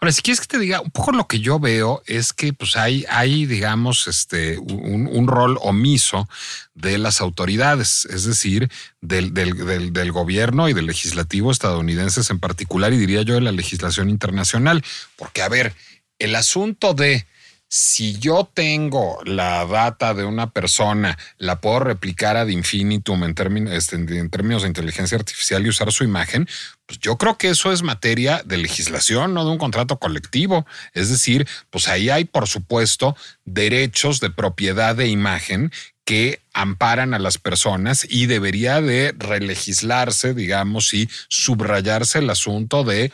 Ahora, 0.00 0.10
si 0.10 0.22
quieres 0.22 0.40
que 0.40 0.48
te 0.48 0.58
diga, 0.58 0.80
un 0.80 0.90
poco 0.90 1.12
lo 1.12 1.28
que 1.28 1.38
yo 1.38 1.60
veo 1.60 2.02
es 2.04 2.32
que 2.32 2.52
pues 2.52 2.74
hay, 2.74 3.04
hay 3.08 3.46
digamos, 3.46 4.08
este, 4.08 4.58
un, 4.58 5.28
rol 5.28 5.56
omiso 5.60 6.28
de 6.74 6.98
las 6.98 7.20
autoridades, 7.20 8.06
es 8.06 8.24
decir, 8.24 8.68
del, 9.00 9.32
del, 9.34 9.92
del 9.92 10.10
gobierno 10.10 10.68
y 10.68 10.72
del 10.72 10.86
legislativo 10.86 11.52
estadounidenses 11.52 12.28
en 12.30 12.40
particular, 12.40 12.92
y 12.92 12.96
diría 12.96 13.22
yo 13.22 13.34
de 13.34 13.40
la 13.40 13.52
legislación 13.52 14.10
internacional. 14.10 14.82
Porque, 15.14 15.42
a 15.42 15.48
ver, 15.48 15.76
el 16.18 16.34
asunto 16.34 16.92
de 16.92 17.24
si 17.68 18.18
yo 18.18 18.50
tengo 18.52 19.20
la 19.24 19.66
data 19.66 20.14
de 20.14 20.24
una 20.24 20.50
persona, 20.50 21.18
la 21.36 21.60
puedo 21.60 21.80
replicar 21.80 22.36
ad 22.36 22.48
infinitum 22.48 23.24
en 23.24 23.34
términos, 23.34 23.74
este, 23.74 23.96
en 23.96 24.30
términos 24.30 24.62
de 24.62 24.68
inteligencia 24.68 25.18
artificial 25.18 25.64
y 25.64 25.68
usar 25.68 25.92
su 25.92 26.02
imagen, 26.02 26.48
pues 26.86 26.98
yo 27.00 27.18
creo 27.18 27.36
que 27.36 27.50
eso 27.50 27.70
es 27.70 27.82
materia 27.82 28.42
de 28.46 28.56
legislación, 28.56 29.34
no 29.34 29.44
de 29.44 29.50
un 29.50 29.58
contrato 29.58 29.98
colectivo. 29.98 30.66
Es 30.94 31.10
decir, 31.10 31.46
pues 31.68 31.88
ahí 31.88 32.08
hay, 32.08 32.24
por 32.24 32.48
supuesto, 32.48 33.14
derechos 33.44 34.20
de 34.20 34.30
propiedad 34.30 34.96
de 34.96 35.08
imagen 35.08 35.70
que 36.06 36.40
amparan 36.54 37.12
a 37.12 37.18
las 37.18 37.36
personas 37.36 38.06
y 38.08 38.24
debería 38.24 38.80
de 38.80 39.14
relegislarse, 39.18 40.32
digamos, 40.32 40.94
y 40.94 41.10
subrayarse 41.28 42.20
el 42.20 42.30
asunto 42.30 42.82
de 42.82 43.12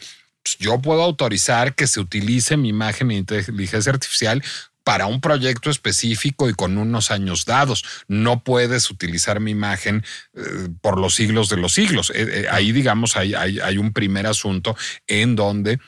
yo 0.59 0.80
puedo 0.80 1.03
autorizar 1.03 1.74
que 1.74 1.86
se 1.86 2.01
utilice 2.01 2.57
mi 2.57 2.68
imagen 2.68 3.09
de 3.09 3.14
inteligencia 3.14 3.92
artificial 3.92 4.42
para 4.82 5.07
un 5.07 5.20
proyecto 5.22 5.70
específico 5.70 6.49
y 6.49 6.55
con 6.55 6.76
unos 6.76 7.11
años 7.11 7.47
dados. 7.47 7.84
No 8.07 8.45
puedes 8.45 8.90
utilizar 8.90 9.40
mi 9.40 9.51
imagen 9.51 10.05
eh, 10.34 10.68
por 10.82 11.01
los 11.01 11.14
siglos 11.14 11.49
de 11.49 11.57
los 11.57 11.72
siglos. 11.72 12.11
Eh, 12.11 12.42
eh, 12.42 12.47
ahí, 12.51 12.70
digamos, 12.72 13.16
hay, 13.16 13.34
hay, 13.34 13.61
hay 13.61 13.78
un 13.78 13.95
primer 13.95 14.26
asunto 14.26 14.76
en 15.07 15.36
donde 15.36 15.80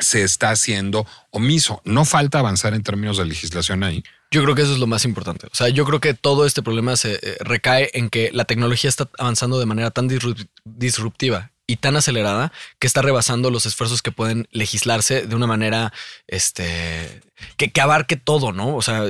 se 0.00 0.24
está 0.24 0.50
haciendo 0.50 1.06
omiso. 1.30 1.82
No 1.84 2.04
falta 2.04 2.40
avanzar 2.40 2.74
en 2.74 2.82
términos 2.82 3.18
de 3.18 3.26
legislación 3.26 3.84
ahí. 3.84 4.02
Yo 4.32 4.42
creo 4.42 4.54
que 4.56 4.62
eso 4.62 4.72
es 4.72 4.78
lo 4.78 4.86
más 4.86 5.04
importante. 5.04 5.46
O 5.46 5.54
sea, 5.54 5.68
yo 5.68 5.84
creo 5.84 6.00
que 6.00 6.14
todo 6.14 6.46
este 6.46 6.62
problema 6.62 6.96
se 6.96 7.20
recae 7.40 7.90
en 7.94 8.10
que 8.10 8.30
la 8.32 8.44
tecnología 8.44 8.88
está 8.88 9.08
avanzando 9.18 9.60
de 9.60 9.66
manera 9.66 9.90
tan 9.90 10.08
disrup- 10.08 10.48
disruptiva 10.64 11.52
y 11.70 11.76
tan 11.76 11.96
acelerada 11.96 12.52
que 12.78 12.86
está 12.86 13.00
rebasando 13.02 13.50
los 13.50 13.64
esfuerzos 13.66 14.02
que 14.02 14.10
pueden 14.12 14.48
legislarse 14.50 15.26
de 15.26 15.36
una 15.36 15.46
manera 15.46 15.92
este 16.26 17.20
que, 17.56 17.70
que 17.70 17.80
abarque 17.80 18.16
todo, 18.16 18.52
¿no? 18.52 18.76
O 18.76 18.82
sea, 18.82 19.04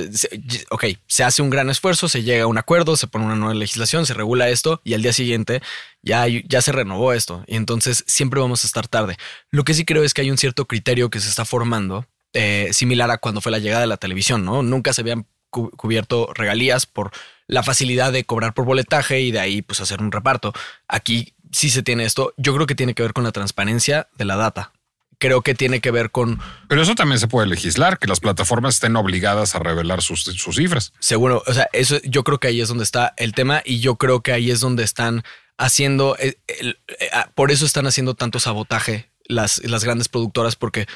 ok, 0.69 0.85
se 1.07 1.23
hace 1.23 1.41
un 1.41 1.49
gran 1.49 1.69
esfuerzo, 1.69 2.07
se 2.07 2.23
llega 2.23 2.43
a 2.43 2.47
un 2.47 2.57
acuerdo, 2.57 2.95
se 2.95 3.07
pone 3.07 3.25
una 3.25 3.35
nueva 3.35 3.53
legislación, 3.53 4.05
se 4.05 4.13
regula 4.13 4.49
esto 4.49 4.79
y 4.83 4.93
al 4.93 5.01
día 5.01 5.13
siguiente 5.13 5.61
ya, 6.01 6.25
ya 6.27 6.61
se 6.61 6.71
renovó 6.71 7.13
esto. 7.13 7.43
Y 7.47 7.55
entonces 7.55 8.03
siempre 8.07 8.39
vamos 8.39 8.63
a 8.63 8.67
estar 8.67 8.87
tarde. 8.87 9.17
Lo 9.49 9.63
que 9.63 9.73
sí 9.73 9.83
creo 9.85 10.03
es 10.03 10.13
que 10.13 10.21
hay 10.21 10.31
un 10.31 10.37
cierto 10.37 10.65
criterio 10.65 11.09
que 11.09 11.19
se 11.19 11.29
está 11.29 11.45
formando, 11.45 12.05
eh, 12.33 12.69
similar 12.73 13.11
a 13.11 13.17
cuando 13.17 13.41
fue 13.41 13.51
la 13.51 13.59
llegada 13.59 13.81
de 13.81 13.87
la 13.87 13.97
televisión, 13.97 14.45
¿no? 14.45 14.63
Nunca 14.63 14.93
se 14.93 15.01
habían 15.01 15.25
cu- 15.49 15.71
cubierto 15.71 16.29
regalías 16.33 16.85
por 16.85 17.11
la 17.47 17.63
facilidad 17.63 18.13
de 18.13 18.23
cobrar 18.23 18.53
por 18.53 18.63
boletaje 18.65 19.19
y 19.19 19.31
de 19.31 19.39
ahí 19.41 19.61
pues 19.61 19.81
hacer 19.81 20.01
un 20.01 20.11
reparto. 20.13 20.53
Aquí 20.87 21.33
sí 21.51 21.69
se 21.69 21.83
tiene 21.83 22.05
esto. 22.05 22.33
Yo 22.37 22.53
creo 22.55 22.67
que 22.67 22.75
tiene 22.75 22.93
que 22.93 23.03
ver 23.03 23.13
con 23.13 23.23
la 23.23 23.31
transparencia 23.31 24.07
de 24.17 24.25
la 24.25 24.35
data. 24.35 24.71
Creo 25.19 25.41
que 25.43 25.53
tiene 25.53 25.81
que 25.81 25.91
ver 25.91 26.09
con 26.09 26.39
Pero 26.67 26.81
eso 26.81 26.95
también 26.95 27.19
se 27.19 27.27
puede 27.27 27.45
legislar, 27.47 27.99
que 27.99 28.07
las 28.07 28.19
plataformas 28.19 28.75
estén 28.75 28.95
obligadas 28.95 29.53
a 29.53 29.59
revelar 29.59 30.01
sus, 30.01 30.23
sus 30.23 30.55
cifras. 30.55 30.93
Seguro, 30.99 31.43
o 31.45 31.53
sea, 31.53 31.67
eso 31.73 31.99
yo 32.03 32.23
creo 32.23 32.39
que 32.39 32.47
ahí 32.47 32.59
es 32.59 32.69
donde 32.69 32.83
está 32.83 33.13
el 33.17 33.33
tema 33.33 33.61
y 33.63 33.81
yo 33.81 33.97
creo 33.97 34.21
que 34.21 34.31
ahí 34.31 34.49
es 34.49 34.59
donde 34.61 34.83
están 34.83 35.23
haciendo, 35.59 36.17
eh, 36.19 36.37
el- 36.59 36.79
eh, 36.99 37.09
ah, 37.13 37.29
por 37.35 37.51
eso 37.51 37.67
están 37.67 37.85
haciendo 37.85 38.15
tanto 38.15 38.39
sabotaje 38.39 39.11
las, 39.25 39.63
las 39.63 39.83
grandes 39.83 40.09
productoras 40.09 40.55
porque 40.55 40.87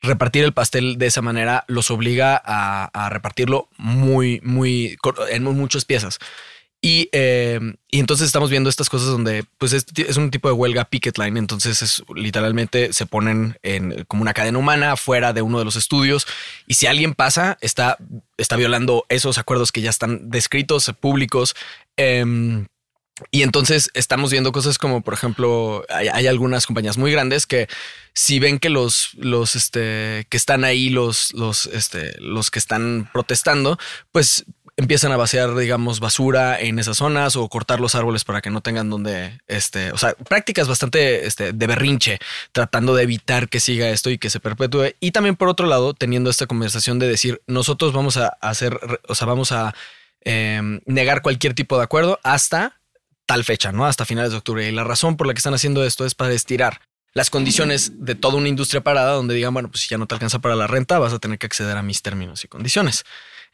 repartir 0.00 0.44
el 0.44 0.52
pastel 0.54 0.96
de 0.96 1.06
esa 1.06 1.20
manera 1.20 1.64
los 1.68 1.90
obliga 1.90 2.40
a, 2.42 2.86
a 2.86 3.10
repartirlo 3.10 3.68
muy, 3.76 4.40
muy, 4.42 4.96
en 5.30 5.44
muchas 5.44 5.84
piezas. 5.84 6.18
Y, 6.84 7.08
eh, 7.12 7.58
y 7.90 7.98
entonces 7.98 8.26
estamos 8.26 8.50
viendo 8.50 8.68
estas 8.68 8.90
cosas 8.90 9.08
donde 9.08 9.46
pues 9.56 9.72
es, 9.72 10.16
un 10.18 10.30
tipo 10.30 10.48
de 10.48 10.52
huelga 10.52 10.84
picket 10.84 11.16
line, 11.16 11.38
entonces 11.38 11.80
es 11.80 12.02
literalmente 12.14 12.92
se 12.92 13.06
ponen 13.06 13.56
en 13.62 14.04
como 14.04 14.20
una 14.20 14.34
cadena 14.34 14.58
humana 14.58 14.94
fuera 14.98 15.32
de 15.32 15.40
uno 15.40 15.58
de 15.58 15.64
los 15.64 15.76
estudios 15.76 16.26
y 16.66 16.74
si 16.74 16.86
alguien 16.86 17.14
pasa 17.14 17.56
está, 17.62 17.96
está 18.36 18.56
violando 18.56 19.06
esos 19.08 19.38
acuerdos 19.38 19.72
que 19.72 19.80
ya 19.80 19.88
están 19.88 20.28
descritos, 20.28 20.92
públicos. 21.00 21.56
em, 21.96 22.66
y 23.30 23.44
entonces 23.44 23.90
estamos 23.94 24.30
viendo 24.30 24.52
cosas 24.52 24.76
como, 24.76 25.00
por 25.00 25.14
ejemplo, 25.14 25.86
hay, 25.88 26.08
hay 26.08 26.26
algunas 26.26 26.66
compañías 26.66 26.98
muy 26.98 27.12
grandes 27.12 27.46
que 27.46 27.66
si 28.12 28.40
ven 28.40 28.58
que 28.58 28.68
los, 28.68 29.14
los 29.14 29.56
este, 29.56 30.26
que 30.28 30.36
están 30.36 30.64
ahí, 30.64 30.90
los, 30.90 31.32
los, 31.32 31.64
este, 31.64 32.14
los 32.20 32.50
que 32.50 32.58
están 32.58 33.08
protestando, 33.10 33.78
pues 34.12 34.44
empiezan 34.76 35.12
a 35.12 35.16
vaciar, 35.16 35.54
digamos, 35.54 36.00
basura 36.00 36.60
en 36.60 36.78
esas 36.78 36.96
zonas 36.96 37.36
o 37.36 37.48
cortar 37.48 37.80
los 37.80 37.94
árboles 37.94 38.24
para 38.24 38.40
que 38.40 38.50
no 38.50 38.60
tengan 38.60 38.90
donde, 38.90 39.40
este, 39.46 39.92
o 39.92 39.98
sea, 39.98 40.14
prácticas 40.14 40.66
bastante 40.66 41.26
este, 41.26 41.52
de 41.52 41.66
berrinche, 41.66 42.18
tratando 42.52 42.94
de 42.94 43.04
evitar 43.04 43.48
que 43.48 43.60
siga 43.60 43.90
esto 43.90 44.10
y 44.10 44.18
que 44.18 44.30
se 44.30 44.40
perpetúe. 44.40 44.94
Y 45.00 45.12
también, 45.12 45.36
por 45.36 45.48
otro 45.48 45.66
lado, 45.66 45.94
teniendo 45.94 46.30
esta 46.30 46.46
conversación 46.46 46.98
de 46.98 47.08
decir, 47.08 47.42
nosotros 47.46 47.92
vamos 47.92 48.16
a 48.16 48.28
hacer, 48.40 48.78
o 49.08 49.14
sea, 49.14 49.26
vamos 49.26 49.52
a 49.52 49.74
eh, 50.24 50.60
negar 50.86 51.22
cualquier 51.22 51.54
tipo 51.54 51.76
de 51.76 51.84
acuerdo 51.84 52.18
hasta 52.22 52.80
tal 53.26 53.44
fecha, 53.44 53.72
¿no? 53.72 53.86
Hasta 53.86 54.04
finales 54.04 54.32
de 54.32 54.38
octubre. 54.38 54.68
Y 54.68 54.72
la 54.72 54.84
razón 54.84 55.16
por 55.16 55.26
la 55.26 55.34
que 55.34 55.38
están 55.38 55.54
haciendo 55.54 55.84
esto 55.84 56.04
es 56.04 56.14
para 56.14 56.32
estirar 56.32 56.80
las 57.12 57.30
condiciones 57.30 58.04
de 58.04 58.16
toda 58.16 58.36
una 58.36 58.48
industria 58.48 58.82
parada 58.82 59.12
donde 59.12 59.34
digan, 59.34 59.54
bueno, 59.54 59.70
pues 59.70 59.82
si 59.82 59.88
ya 59.88 59.98
no 59.98 60.06
te 60.06 60.14
alcanza 60.16 60.40
para 60.40 60.56
la 60.56 60.66
renta, 60.66 60.98
vas 60.98 61.12
a 61.12 61.20
tener 61.20 61.38
que 61.38 61.46
acceder 61.46 61.76
a 61.76 61.82
mis 61.82 62.02
términos 62.02 62.42
y 62.44 62.48
condiciones. 62.48 63.04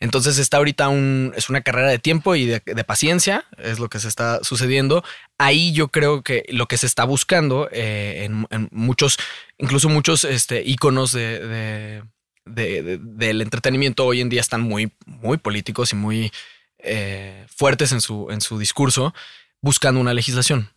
Entonces 0.00 0.38
está 0.38 0.56
ahorita 0.56 0.88
un, 0.88 1.32
es 1.36 1.50
una 1.50 1.60
carrera 1.60 1.88
de 1.88 1.98
tiempo 1.98 2.34
y 2.34 2.46
de, 2.46 2.60
paciencia, 2.84 3.44
es 3.58 3.78
lo 3.78 3.88
que 3.88 4.00
se 4.00 4.08
está 4.08 4.42
sucediendo. 4.42 5.04
Ahí 5.38 5.72
yo 5.72 5.88
creo 5.88 6.22
que 6.22 6.44
lo 6.48 6.66
que 6.66 6.78
se 6.78 6.86
está 6.86 7.04
buscando 7.04 7.68
eh, 7.70 8.24
en, 8.24 8.68
muchos, 8.70 9.18
incluso 9.58 9.88
muchos 9.88 10.24
este, 10.24 10.62
íconos 10.64 11.12
de- 11.12 12.02
del 12.46 13.42
entretenimiento 13.42 14.06
hoy 14.06 14.20
en 14.20 14.28
día 14.28 14.40
están 14.40 14.62
muy, 14.62 14.92
muy 15.06 15.36
políticos 15.36 15.92
y 15.92 15.96
muy 15.96 16.32
eh, 16.78 17.46
fuertes 17.54 17.92
en 17.92 18.00
su, 18.00 18.28
en 18.30 18.40
su 18.40 18.58
discurso, 18.58 19.14
buscando 19.60 20.00
una 20.00 20.14
legislación 20.14 20.70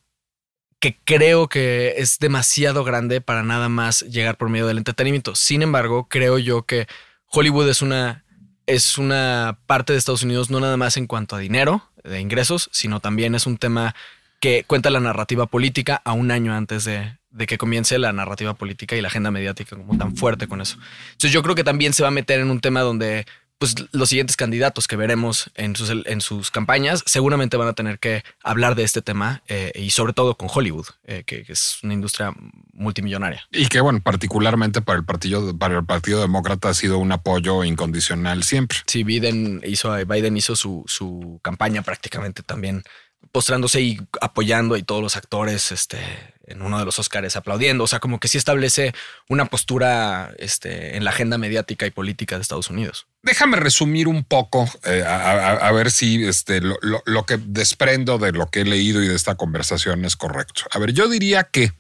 que 0.80 1.00
creo 1.06 1.48
que 1.48 1.94
es 1.98 2.20
demasiado 2.20 2.84
grande 2.84 3.22
para 3.22 3.42
nada 3.42 3.70
más 3.70 4.02
llegar 4.02 4.36
por 4.38 4.50
medio 4.50 4.68
del 4.68 4.78
entretenimiento. 4.78 5.34
Sin 5.34 5.62
embargo, 5.62 6.10
creo 6.10 6.38
yo 6.40 6.64
que 6.64 6.88
Hollywood 7.28 7.70
es 7.70 7.82
una, 7.82 8.23
es 8.66 8.98
una 8.98 9.58
parte 9.66 9.94
de 9.94 10.00
Estados 10.00 10.24
Unidos 10.24 10.50
no 10.50 10.60
nada 10.60 10.78
más 10.78 10.98
en 10.98 11.08
cuanto 11.08 11.36
a 11.36 11.40
dinero, 11.40 11.90
de 12.04 12.20
ingresos, 12.20 12.70
sino 12.72 13.00
también 13.00 13.36
es 13.36 13.46
un 13.46 13.58
tema 13.58 13.96
que 14.40 14.64
cuenta 14.66 14.90
la 14.90 15.00
narrativa 15.00 15.46
política 15.46 16.02
a 16.04 16.14
un 16.14 16.32
año 16.32 16.54
antes 16.54 16.84
de, 16.84 17.18
de 17.32 17.46
que 17.48 17.58
comience 17.58 17.98
la 17.98 18.14
narrativa 18.14 18.54
política 18.54 18.96
y 18.96 19.02
la 19.02 19.08
agenda 19.08 19.32
mediática 19.32 19.76
como 19.76 19.98
tan 19.98 20.16
fuerte 20.16 20.48
con 20.48 20.62
eso. 20.62 20.78
Entonces 21.08 21.32
yo 21.32 21.42
creo 21.42 21.56
que 21.56 21.64
también 21.64 21.94
se 21.94 22.04
va 22.04 22.10
a 22.10 22.12
meter 22.12 22.40
en 22.40 22.52
un 22.52 22.60
tema 22.60 22.82
donde 22.82 23.26
pues 23.64 23.76
los 23.94 24.10
siguientes 24.10 24.36
candidatos 24.36 24.90
que 24.90 24.98
veremos 24.98 25.50
en 25.56 25.78
sus, 25.78 25.90
en 25.90 26.20
sus 26.20 26.52
campañas 26.52 27.02
seguramente 27.06 27.56
van 27.56 27.70
a 27.70 27.74
tener 27.74 27.98
que 27.98 28.26
hablar 28.44 28.76
de 28.76 28.84
este 28.84 29.02
tema 29.02 29.42
eh, 29.48 29.72
y 29.74 29.92
sobre 29.92 30.12
todo 30.12 30.36
con 30.36 30.50
Hollywood, 30.54 30.88
eh, 31.06 31.24
que, 31.26 31.46
que 31.46 31.54
es 31.54 31.78
una 31.82 31.94
industria 31.94 32.34
multimillonaria. 32.74 33.48
Y 33.54 33.68
que, 33.68 33.80
bueno, 33.80 34.02
particularmente 34.04 34.82
para 34.82 35.00
el 35.00 35.06
partido, 35.06 35.58
para 35.58 35.78
el 35.78 35.86
Partido 35.86 36.20
Demócrata 36.20 36.68
ha 36.68 36.74
sido 36.74 36.98
un 36.98 37.14
apoyo 37.14 37.64
incondicional 37.64 38.44
siempre. 38.44 38.80
Sí, 38.86 39.06
Biden 39.06 39.62
hizo, 39.66 39.96
Biden 40.06 40.36
hizo 40.36 40.58
su, 40.58 40.84
su 40.86 41.40
campaña 41.42 41.84
prácticamente 41.84 42.44
también 42.44 42.84
postrándose 43.32 43.82
y 43.82 44.02
apoyando 44.20 44.76
y 44.76 44.84
todos 44.84 45.02
los 45.02 45.16
actores 45.16 45.72
este, 45.72 46.00
en 46.46 46.62
uno 46.62 46.80
de 46.80 46.86
los 46.86 47.00
Oscars 47.00 47.36
aplaudiendo. 47.36 47.84
O 47.84 47.88
sea, 47.88 48.00
como 48.00 48.20
que 48.20 48.28
sí 48.28 48.38
establece 48.38 48.94
una 49.30 49.46
postura 49.46 50.34
este, 50.38 50.98
en 50.98 51.04
la 51.04 51.12
agenda 51.12 51.38
mediática 51.38 51.86
y 51.86 51.92
política 51.92 52.36
de 52.36 52.42
Estados 52.42 52.70
Unidos. 52.70 53.08
Déjame 53.22 53.58
resumir 53.58 54.08
un 54.08 54.24
poco, 54.24 54.70
eh, 54.84 55.04
a, 55.08 55.72
ver 55.72 55.92
si 55.92 56.26
este, 56.26 56.60
lo- 56.62 56.78
lo 57.06 57.26
que 57.26 57.38
desprendo 57.38 58.18
de 58.18 58.32
lo 58.34 58.48
que 58.48 58.62
he 58.62 58.66
leído 58.66 59.02
y 59.02 59.08
de 59.08 59.16
esta 59.16 59.36
conversación 59.36 60.04
es 60.06 60.16
correcto. 60.16 60.64
A 60.72 60.80
ver, 60.80 60.92
yo 60.94 61.08
diría 61.08 61.44
que 61.46 61.72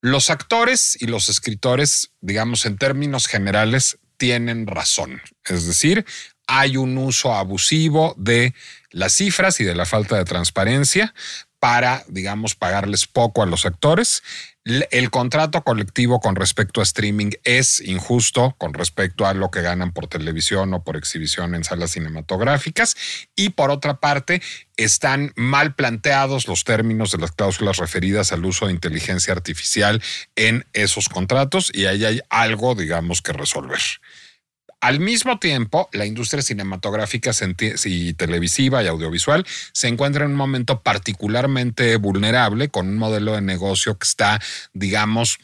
los 0.00 0.30
actores 0.30 0.96
y 1.00 1.06
los 1.06 1.28
escritores, 1.28 2.12
digamos 2.20 2.64
en 2.66 2.78
términos 2.78 3.26
generales, 3.26 3.98
tienen 4.16 4.66
razón. 4.66 5.20
Es 5.44 5.66
decir, 5.66 6.04
hay 6.46 6.76
un 6.76 6.96
uso 6.98 7.34
abusivo 7.34 8.14
de 8.16 8.54
las 8.90 9.12
cifras 9.14 9.60
y 9.60 9.64
de 9.64 9.74
la 9.74 9.86
falta 9.86 10.16
de 10.16 10.24
transparencia 10.24 11.14
para, 11.60 12.04
digamos, 12.08 12.54
pagarles 12.54 13.06
poco 13.06 13.42
a 13.42 13.46
los 13.46 13.66
actores. 13.66 14.22
El 14.64 15.10
contrato 15.10 15.62
colectivo 15.62 16.20
con 16.20 16.36
respecto 16.36 16.80
a 16.80 16.84
streaming 16.84 17.30
es 17.44 17.80
injusto 17.80 18.54
con 18.58 18.74
respecto 18.74 19.26
a 19.26 19.34
lo 19.34 19.50
que 19.50 19.62
ganan 19.62 19.92
por 19.92 20.06
televisión 20.06 20.72
o 20.74 20.82
por 20.82 20.96
exhibición 20.96 21.54
en 21.54 21.64
salas 21.64 21.92
cinematográficas. 21.92 22.96
Y 23.36 23.50
por 23.50 23.70
otra 23.70 24.00
parte, 24.00 24.42
están 24.76 25.32
mal 25.36 25.74
planteados 25.74 26.48
los 26.48 26.64
términos 26.64 27.12
de 27.12 27.18
las 27.18 27.32
cláusulas 27.32 27.76
referidas 27.76 28.32
al 28.32 28.44
uso 28.44 28.66
de 28.66 28.72
inteligencia 28.72 29.32
artificial 29.32 30.02
en 30.36 30.66
esos 30.72 31.08
contratos 31.08 31.70
y 31.74 31.86
ahí 31.86 32.04
hay 32.04 32.20
algo, 32.30 32.74
digamos, 32.74 33.22
que 33.22 33.32
resolver. 33.32 33.80
Al 34.80 34.98
mismo 34.98 35.38
tiempo, 35.38 35.90
la 35.92 36.06
industria 36.06 36.42
cinematográfica 36.42 37.32
y 37.84 38.14
televisiva 38.14 38.82
y 38.82 38.86
audiovisual 38.86 39.46
se 39.72 39.88
encuentra 39.88 40.24
en 40.24 40.30
un 40.30 40.36
momento 40.38 40.82
particularmente 40.82 41.96
vulnerable 41.96 42.70
con 42.70 42.88
un 42.88 42.96
modelo 42.96 43.34
de 43.34 43.42
negocio 43.42 43.98
que 43.98 44.06
está, 44.06 44.40
digamos, 44.72 45.38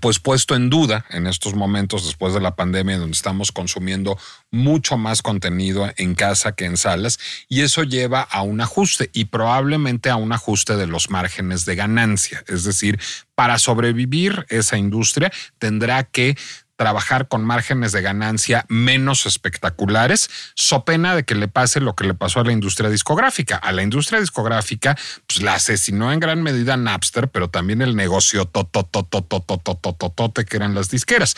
pues 0.00 0.18
puesto 0.18 0.54
en 0.54 0.68
duda 0.68 1.06
en 1.10 1.26
estos 1.26 1.54
momentos 1.54 2.04
después 2.04 2.34
de 2.34 2.40
la 2.40 2.54
pandemia 2.54 2.98
donde 2.98 3.16
estamos 3.16 3.52
consumiendo 3.52 4.18
mucho 4.50 4.98
más 4.98 5.22
contenido 5.22 5.90
en 5.96 6.14
casa 6.14 6.52
que 6.52 6.66
en 6.66 6.76
salas 6.76 7.18
y 7.48 7.62
eso 7.62 7.84
lleva 7.84 8.20
a 8.20 8.42
un 8.42 8.60
ajuste 8.60 9.10
y 9.12 9.26
probablemente 9.26 10.10
a 10.10 10.16
un 10.16 10.32
ajuste 10.32 10.76
de 10.76 10.86
los 10.86 11.10
márgenes 11.10 11.64
de 11.64 11.74
ganancia. 11.74 12.44
Es 12.48 12.64
decir, 12.64 13.00
para 13.34 13.58
sobrevivir 13.58 14.46
esa 14.50 14.76
industria 14.76 15.32
tendrá 15.58 16.04
que 16.04 16.36
trabajar 16.78 17.28
con 17.28 17.44
márgenes 17.44 17.92
de 17.92 18.00
ganancia 18.00 18.64
menos 18.68 19.26
espectaculares, 19.26 20.30
so 20.54 20.84
pena 20.84 21.16
de 21.16 21.24
que 21.24 21.34
le 21.34 21.48
pase 21.48 21.80
lo 21.80 21.96
que 21.96 22.06
le 22.06 22.14
pasó 22.14 22.38
a 22.40 22.44
la 22.44 22.52
industria 22.52 22.88
discográfica. 22.88 23.56
A 23.56 23.72
la 23.72 23.82
industria 23.82 24.20
discográfica, 24.20 24.96
pues 25.26 25.42
la 25.42 25.54
asesinó 25.54 26.12
en 26.12 26.20
gran 26.20 26.40
medida 26.42 26.76
Napster, 26.76 27.28
pero 27.28 27.50
también 27.50 27.82
el 27.82 27.96
negocio 27.96 28.44
totototototototote 28.46 30.44
que 30.44 30.56
eran 30.56 30.76
las 30.76 30.88
disqueras. 30.88 31.34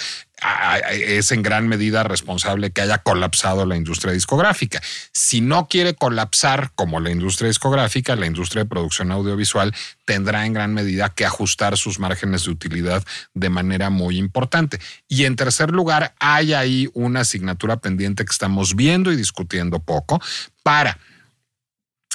Es 0.91 1.33
en 1.33 1.43
gran 1.43 1.69
medida 1.69 2.03
responsable 2.03 2.71
que 2.71 2.81
haya 2.81 2.99
colapsado 2.99 3.67
la 3.67 3.77
industria 3.77 4.13
discográfica. 4.13 4.81
Si 5.13 5.41
no 5.41 5.69
quiere 5.69 5.95
colapsar 5.95 6.73
como 6.75 7.01
la 7.01 7.11
industria 7.11 7.49
discográfica, 7.49 8.17
la 8.17 8.27
industria 8.27 8.65
de 8.65 8.69
producción 8.69 9.13
audiovisual 9.13 9.75
tendrá 10.05 10.47
en 10.47 10.53
gran 10.53 10.75
medida 10.75 11.11
que 11.11 11.25
ajustar 11.25 11.77
sus 11.77 11.99
márgenes 11.99 12.45
de 12.45 12.51
utilidad 12.51 13.05
de 13.35 13.51
manera 13.51 13.91
muy 13.91 14.19
importante. 14.19 14.81
Y 15.09 15.25
en 15.25 15.37
tercer 15.37 15.71
lugar, 15.71 16.15
hay 16.19 16.55
ahí 16.55 16.89
una 16.95 17.21
asignatura 17.21 17.77
pendiente 17.77 18.25
que 18.25 18.33
estamos 18.33 18.77
viendo 18.77 19.13
y 19.13 19.17
discutiendo 19.17 19.79
poco 19.81 20.21
para 20.63 20.99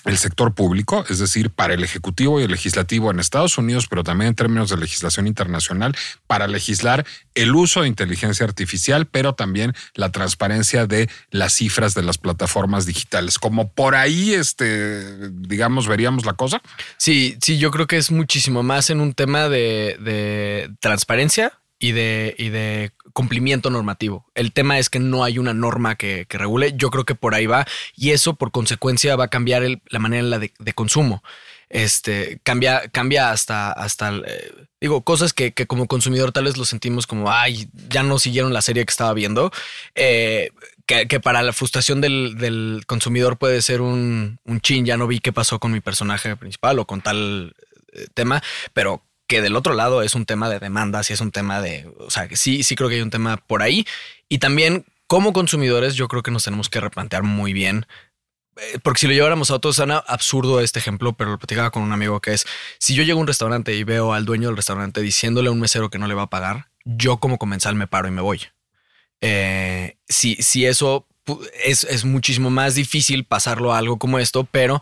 el 0.05 0.17
sector 0.17 0.53
público, 0.53 1.03
es 1.09 1.19
decir, 1.19 1.49
para 1.49 1.73
el 1.73 1.83
Ejecutivo 1.83 2.39
y 2.39 2.43
el 2.43 2.51
Legislativo 2.51 3.11
en 3.11 3.19
Estados 3.19 3.57
Unidos, 3.57 3.87
pero 3.89 4.03
también 4.03 4.29
en 4.29 4.35
términos 4.35 4.69
de 4.69 4.77
legislación 4.77 5.27
internacional, 5.27 5.95
para 6.27 6.47
legislar 6.47 7.05
el 7.33 7.53
uso 7.55 7.81
de 7.81 7.87
inteligencia 7.87 8.45
artificial, 8.45 9.07
pero 9.07 9.33
también 9.33 9.73
la 9.95 10.11
transparencia 10.11 10.85
de 10.85 11.09
las 11.31 11.53
cifras 11.53 11.95
de 11.95 12.03
las 12.03 12.17
plataformas 12.17 12.85
digitales. 12.85 13.39
Como 13.39 13.71
por 13.71 13.95
ahí, 13.95 14.33
este, 14.33 15.29
digamos, 15.31 15.87
veríamos 15.87 16.25
la 16.25 16.33
cosa. 16.33 16.61
Sí, 16.97 17.37
sí, 17.41 17.57
yo 17.57 17.71
creo 17.71 17.87
que 17.87 17.97
es 17.97 18.11
muchísimo 18.11 18.63
más 18.63 18.89
en 18.89 19.01
un 19.01 19.13
tema 19.13 19.49
de, 19.49 19.97
de 19.99 20.71
transparencia 20.79 21.53
y 21.79 21.91
de, 21.91 22.35
y 22.37 22.49
de 22.49 22.91
cumplimiento 23.15 23.69
normativo. 23.69 24.25
El 24.35 24.51
tema 24.51 24.77
es 24.77 24.89
que 24.89 24.99
no 24.99 25.23
hay 25.23 25.39
una 25.39 25.53
norma 25.53 25.95
que, 25.95 26.27
regule. 26.29 26.73
Yo 26.75 26.91
creo 26.91 27.05
que 27.05 27.15
por 27.15 27.33
ahí 27.33 27.45
va 27.45 27.65
y 27.95 28.11
eso 28.11 28.35
por 28.35 28.51
consecuencia 28.51 29.15
va 29.15 29.23
a 29.23 29.29
cambiar 29.29 29.63
la 29.87 29.99
manera 29.99 30.37
de, 30.37 30.51
de, 30.59 30.73
consumo. 30.73 31.23
Este 31.69 32.41
cambia, 32.43 32.89
cambia 32.89 33.31
hasta, 33.31 33.71
hasta 33.71 34.13
eh, 34.17 34.51
digo, 34.81 35.01
cosas 35.05 35.31
que, 35.31 35.53
como 35.53 35.87
consumidor 35.87 36.33
tal 36.33 36.43
vez 36.43 36.57
lo 36.57 36.65
sentimos 36.65 37.07
como, 37.07 37.31
ay, 37.31 37.69
ya 37.87 38.03
no 38.03 38.19
siguieron 38.19 38.51
la 38.51 38.61
serie 38.61 38.85
que 38.85 38.91
estaba 38.91 39.13
viendo. 39.13 39.49
Eh, 39.95 40.49
que, 40.85 41.19
para 41.21 41.41
la 41.41 41.53
frustración 41.53 42.01
del, 42.01 42.83
consumidor 42.85 43.37
puede 43.37 43.61
ser 43.61 43.79
un, 43.79 44.39
un 44.43 44.59
chin, 44.59 44.85
ya 44.85 44.97
no 44.97 45.07
vi 45.07 45.21
qué 45.21 45.31
pasó 45.31 45.57
con 45.57 45.71
mi 45.71 45.79
personaje 45.79 46.35
principal 46.35 46.79
o 46.79 46.85
con 46.85 46.99
tal 46.99 47.55
eh, 47.93 48.07
tema, 48.13 48.43
pero 48.73 49.01
que 49.27 49.41
del 49.41 49.55
otro 49.55 49.73
lado 49.73 50.01
es 50.01 50.15
un 50.15 50.25
tema 50.25 50.49
de 50.49 50.59
demandas 50.59 51.09
y 51.09 51.13
es 51.13 51.21
un 51.21 51.31
tema 51.31 51.61
de, 51.61 51.91
o 51.99 52.09
sea, 52.09 52.27
sí, 52.33 52.63
sí 52.63 52.75
creo 52.75 52.89
que 52.89 52.95
hay 52.95 53.01
un 53.01 53.09
tema 53.09 53.37
por 53.37 53.61
ahí. 53.61 53.85
Y 54.29 54.37
también 54.37 54.85
como 55.07 55.33
consumidores 55.33 55.95
yo 55.95 56.07
creo 56.07 56.23
que 56.23 56.31
nos 56.31 56.43
tenemos 56.43 56.69
que 56.69 56.79
replantear 56.79 57.23
muy 57.23 57.53
bien, 57.53 57.85
eh, 58.57 58.79
porque 58.83 58.99
si 58.99 59.07
lo 59.07 59.13
lleváramos 59.13 59.51
a 59.51 59.55
otros, 59.55 59.75
suena 59.75 59.97
absurdo 59.97 60.61
este 60.61 60.79
ejemplo, 60.79 61.13
pero 61.13 61.31
lo 61.31 61.37
platicaba 61.37 61.71
con 61.71 61.83
un 61.83 61.91
amigo 61.91 62.21
que 62.21 62.33
es, 62.33 62.45
si 62.79 62.95
yo 62.95 63.03
llego 63.03 63.19
a 63.19 63.21
un 63.21 63.27
restaurante 63.27 63.75
y 63.75 63.83
veo 63.83 64.13
al 64.13 64.25
dueño 64.25 64.47
del 64.47 64.57
restaurante 64.57 65.01
diciéndole 65.01 65.49
a 65.49 65.51
un 65.51 65.59
mesero 65.59 65.89
que 65.89 65.99
no 65.99 66.07
le 66.07 66.13
va 66.13 66.23
a 66.23 66.29
pagar, 66.29 66.69
yo 66.85 67.17
como 67.17 67.37
comensal 67.37 67.75
me 67.75 67.87
paro 67.87 68.07
y 68.07 68.11
me 68.11 68.21
voy. 68.21 68.41
Eh, 69.21 69.97
si, 70.07 70.35
si 70.35 70.65
eso 70.65 71.07
es, 71.63 71.83
es 71.85 72.05
muchísimo 72.05 72.49
más 72.49 72.75
difícil 72.75 73.25
pasarlo 73.25 73.73
a 73.73 73.77
algo 73.79 73.97
como 73.97 74.19
esto, 74.19 74.43
pero 74.45 74.81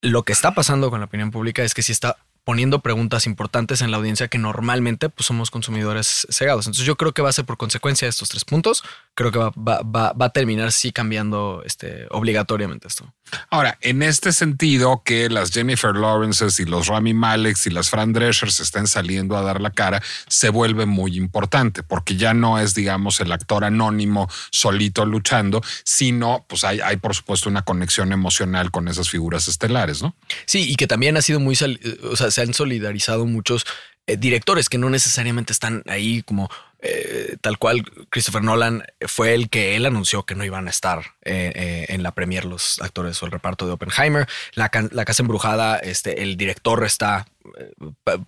lo 0.00 0.22
que 0.22 0.32
está 0.32 0.54
pasando 0.54 0.90
con 0.90 1.00
la 1.00 1.06
opinión 1.06 1.30
pública 1.30 1.62
es 1.64 1.74
que 1.74 1.82
si 1.82 1.92
está 1.92 2.18
poniendo 2.48 2.78
preguntas 2.78 3.26
importantes 3.26 3.82
en 3.82 3.90
la 3.90 3.98
audiencia 3.98 4.28
que 4.28 4.38
normalmente 4.38 5.10
pues, 5.10 5.26
somos 5.26 5.50
consumidores 5.50 6.26
cegados. 6.30 6.64
Entonces 6.64 6.86
yo 6.86 6.96
creo 6.96 7.12
que 7.12 7.20
va 7.20 7.28
a 7.28 7.32
ser 7.34 7.44
por 7.44 7.58
consecuencia 7.58 8.06
de 8.06 8.08
estos 8.08 8.30
tres 8.30 8.46
puntos, 8.46 8.82
creo 9.18 9.32
que 9.32 9.38
va, 9.40 9.82
va, 9.82 10.12
va, 10.12 10.26
a 10.26 10.30
terminar 10.30 10.70
sí 10.70 10.92
cambiando 10.92 11.64
este, 11.66 12.06
obligatoriamente 12.10 12.86
esto. 12.86 13.12
Ahora, 13.50 13.76
en 13.80 14.04
este 14.04 14.30
sentido 14.30 15.02
que 15.04 15.28
las 15.28 15.50
Jennifer 15.50 15.92
Lawrences 15.96 16.60
y 16.60 16.64
los 16.64 16.86
Rami 16.86 17.14
Malek 17.14 17.56
y 17.66 17.70
las 17.70 17.90
Fran 17.90 18.12
Drescher 18.12 18.48
estén 18.48 18.86
saliendo 18.86 19.36
a 19.36 19.42
dar 19.42 19.60
la 19.60 19.70
cara, 19.70 20.00
se 20.28 20.50
vuelve 20.50 20.86
muy 20.86 21.16
importante 21.16 21.82
porque 21.82 22.14
ya 22.14 22.32
no 22.32 22.60
es, 22.60 22.76
digamos, 22.76 23.18
el 23.18 23.32
actor 23.32 23.64
anónimo 23.64 24.30
solito 24.52 25.04
luchando, 25.04 25.62
sino 25.82 26.46
pues 26.48 26.62
hay, 26.62 26.78
hay 26.78 26.98
por 26.98 27.12
supuesto 27.12 27.48
una 27.48 27.62
conexión 27.62 28.12
emocional 28.12 28.70
con 28.70 28.86
esas 28.86 29.10
figuras 29.10 29.48
estelares, 29.48 30.00
¿no? 30.00 30.14
Sí, 30.46 30.70
y 30.70 30.76
que 30.76 30.86
también 30.86 31.16
ha 31.16 31.22
sido 31.22 31.40
muy, 31.40 31.58
o 32.04 32.16
sea, 32.16 32.30
se 32.30 32.40
han 32.40 32.54
solidarizado 32.54 33.26
muchos 33.26 33.66
eh, 34.08 34.16
directores 34.16 34.70
que 34.70 34.78
no 34.78 34.88
necesariamente 34.88 35.52
están 35.52 35.82
ahí 35.86 36.22
como 36.22 36.48
eh, 36.80 37.36
tal 37.40 37.58
cual 37.58 37.84
Christopher 38.08 38.42
Nolan 38.42 38.84
fue 39.06 39.34
el 39.34 39.50
que 39.50 39.74
él 39.74 39.84
anunció 39.84 40.24
que 40.24 40.36
no 40.36 40.44
iban 40.44 40.68
a 40.68 40.70
estar 40.70 41.14
eh, 41.24 41.86
en 41.88 42.02
la 42.04 42.12
premier 42.12 42.44
los 42.44 42.80
actores 42.80 43.20
o 43.22 43.26
el 43.26 43.32
reparto 43.32 43.66
de 43.66 43.72
Oppenheimer. 43.72 44.28
La, 44.54 44.68
Casa 44.68 45.22
Embrujada, 45.22 45.78
este, 45.78 46.22
el 46.22 46.36
director 46.36 46.84
está 46.84 47.26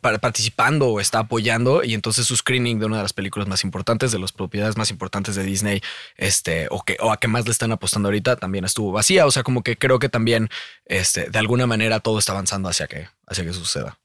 participando 0.01 0.89
o 0.89 1.01
está 1.01 1.21
apoyando 1.21 1.85
y 1.85 1.95
entonces 1.95 2.27
su 2.27 2.37
screening 2.37 2.81
de 2.81 2.87
una 2.87 2.97
de 2.97 3.03
las 3.03 3.13
películas 3.13 3.47
más 3.47 3.63
importantes, 3.63 4.11
de 4.11 4.19
las 4.19 4.33
propiedades 4.33 4.77
más 4.77 4.91
importantes 4.91 5.37
de 5.37 5.45
Disney, 5.45 5.81
este, 6.17 6.67
o, 6.71 6.83
que, 6.83 6.97
o 7.01 7.13
a 7.13 7.19
qué 7.19 7.29
más 7.29 7.45
le 7.45 7.53
están 7.53 7.71
apostando 7.71 8.09
ahorita, 8.09 8.37
también 8.37 8.65
estuvo 8.65 8.91
vacía. 8.91 9.27
O 9.27 9.31
sea, 9.31 9.45
como 9.45 9.63
que 9.63 9.77
creo 9.77 9.99
que 10.01 10.09
también 10.09 10.49
este, 10.87 11.31
de 11.31 11.39
alguna 11.39 11.67
manera 11.67 12.01
todo 12.01 12.19
está 12.19 12.33
avanzando 12.33 12.69
hacia 12.69 12.89
que, 12.89 13.09
hacia 13.27 13.45
que 13.45 13.53
suceda. 13.53 13.99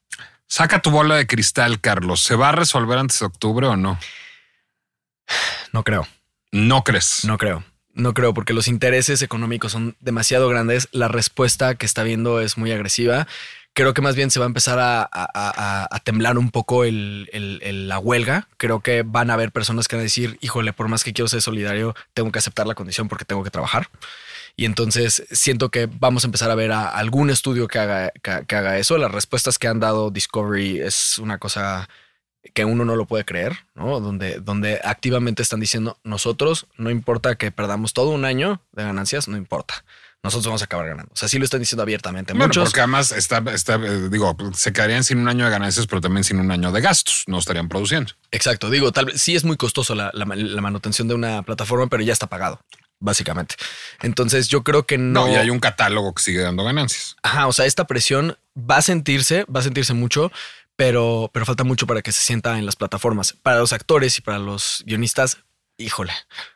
Saca 0.47 0.81
tu 0.81 0.91
bola 0.91 1.15
de 1.15 1.25
cristal, 1.25 1.81
Carlos. 1.81 2.21
¿Se 2.21 2.35
va 2.35 2.49
a 2.49 2.51
resolver 2.51 2.99
antes 2.99 3.19
de 3.19 3.25
octubre 3.25 3.65
o 3.65 3.75
no? 3.75 3.97
No 5.71 5.83
creo. 5.83 6.07
¿No 6.51 6.83
crees? 6.83 7.25
No 7.25 7.37
creo. 7.37 7.63
No 7.93 8.13
creo, 8.13 8.33
porque 8.33 8.53
los 8.53 8.67
intereses 8.67 9.21
económicos 9.21 9.71
son 9.71 9.95
demasiado 9.99 10.49
grandes. 10.49 10.89
La 10.91 11.07
respuesta 11.07 11.75
que 11.75 11.85
está 11.85 12.03
viendo 12.03 12.41
es 12.41 12.57
muy 12.57 12.71
agresiva. 12.71 13.27
Creo 13.73 13.93
que 13.93 14.01
más 14.01 14.15
bien 14.15 14.31
se 14.31 14.39
va 14.39 14.45
a 14.45 14.47
empezar 14.47 14.77
a, 14.79 16.01
temblar 16.03 16.37
un 16.37 16.49
poco 16.49 16.83
la 16.85 17.99
huelga. 17.99 18.47
Creo 18.57 18.79
que 18.81 19.03
van 19.03 19.29
a 19.29 19.33
haber 19.33 19.51
personas 19.51 19.87
que 19.87 19.95
van 19.95 20.01
a 20.01 20.03
decir, 20.03 20.37
híjole, 20.41 20.71
por 20.71 20.87
más 20.87 21.03
que 21.03 21.13
quiero 21.13 21.27
ser 21.27 21.41
solidario, 21.41 21.93
tengo 22.13 22.31
que 22.31 22.39
aceptar 22.39 22.67
la 22.67 22.75
condición 22.75 23.09
porque 23.09 23.25
tengo 23.25 23.43
que 23.43 23.51
trabajar. 23.51 23.89
Y 24.57 24.63
entonces 24.63 25.25
siento 25.31 25.69
que 25.69 25.87
vamos 25.87 26.23
a 26.23 26.27
empezar 26.27 26.49
a 26.49 26.55
ver 26.55 26.71
a 26.71 26.87
algún 26.87 27.29
estudio 27.29 27.67
que 27.67 27.79
haga, 27.79 28.11
que, 28.21 28.55
haga 28.55 28.77
eso. 28.77 28.97
Las 28.97 29.11
respuestas 29.11 29.59
que 29.59 29.67
han 29.67 29.81
dado 29.81 30.11
Discovery 30.11 30.79
es 30.79 31.17
una 31.17 31.37
cosa 31.37 31.89
que 32.53 32.65
uno 32.65 32.85
no 32.85 32.95
lo 32.95 33.05
puede 33.05 33.25
creer, 33.25 33.57
¿no? 33.73 33.99
Donde, 33.99 34.39
donde 34.39 34.79
activamente 34.83 35.41
están 35.41 35.59
diciendo, 35.59 35.97
nosotros 36.03 36.67
no 36.77 36.89
importa 36.89 37.35
que 37.35 37.51
perdamos 37.51 37.93
todo 37.93 38.09
un 38.09 38.25
año 38.25 38.61
de 38.71 38.83
ganancias, 38.83 39.27
no 39.27 39.37
importa. 39.37 39.83
Nosotros 40.23 40.47
vamos 40.47 40.61
a 40.63 40.65
acabar 40.65 40.87
ganando. 40.87 41.11
O 41.13 41.15
sea, 41.15 41.29
sí 41.29 41.37
lo 41.37 41.45
están 41.45 41.59
diciendo 41.59 41.83
abiertamente. 41.83 42.33
Bueno, 42.33 42.47
Muchos. 42.47 42.63
porque 42.63 42.79
además 42.79 43.11
está, 43.11 43.43
está, 43.53 43.75
eh, 43.75 44.09
digo, 44.09 44.35
se 44.55 44.73
quedarían 44.73 45.03
sin 45.03 45.19
un 45.19 45.27
año 45.27 45.45
de 45.45 45.51
ganancias, 45.51 45.85
pero 45.85 46.01
también 46.01 46.23
sin 46.23 46.39
un 46.39 46.51
año 46.51 46.71
de 46.71 46.81
gastos. 46.81 47.25
No 47.27 47.37
estarían 47.37 47.69
produciendo. 47.69 48.11
Exacto. 48.31 48.71
Digo, 48.71 48.91
tal 48.91 49.05
vez 49.05 49.21
sí 49.21 49.35
es 49.35 49.43
muy 49.43 49.55
costoso 49.55 49.93
la, 49.93 50.09
la 50.13 50.61
manutención 50.61 51.07
de 51.07 51.13
una 51.13 51.43
plataforma, 51.43 51.85
pero 51.87 52.01
ya 52.01 52.13
está 52.13 52.25
pagado 52.25 52.59
básicamente. 52.99 53.55
Entonces 54.01 54.47
yo 54.47 54.63
creo 54.63 54.85
que 54.85 54.97
no. 54.97 55.25
No, 55.25 55.31
y 55.31 55.35
hay 55.35 55.49
un 55.49 55.59
catálogo 55.59 56.13
que 56.13 56.23
sigue 56.23 56.41
dando 56.41 56.63
ganancias. 56.63 57.15
Ajá, 57.23 57.47
o 57.47 57.53
sea, 57.53 57.65
esta 57.65 57.85
presión 57.85 58.37
va 58.57 58.77
a 58.77 58.81
sentirse, 58.81 59.45
va 59.45 59.59
a 59.59 59.63
sentirse 59.63 59.93
mucho, 59.93 60.31
pero, 60.75 61.29
pero 61.33 61.45
falta 61.45 61.63
mucho 61.63 61.87
para 61.87 62.01
que 62.01 62.11
se 62.11 62.21
sienta 62.21 62.57
en 62.57 62.65
las 62.65 62.75
plataformas. 62.75 63.33
Para 63.33 63.59
los 63.59 63.73
actores 63.73 64.17
y 64.17 64.21
para 64.21 64.39
los 64.39 64.83
guionistas, 64.85 65.39
híjole, 65.77 66.13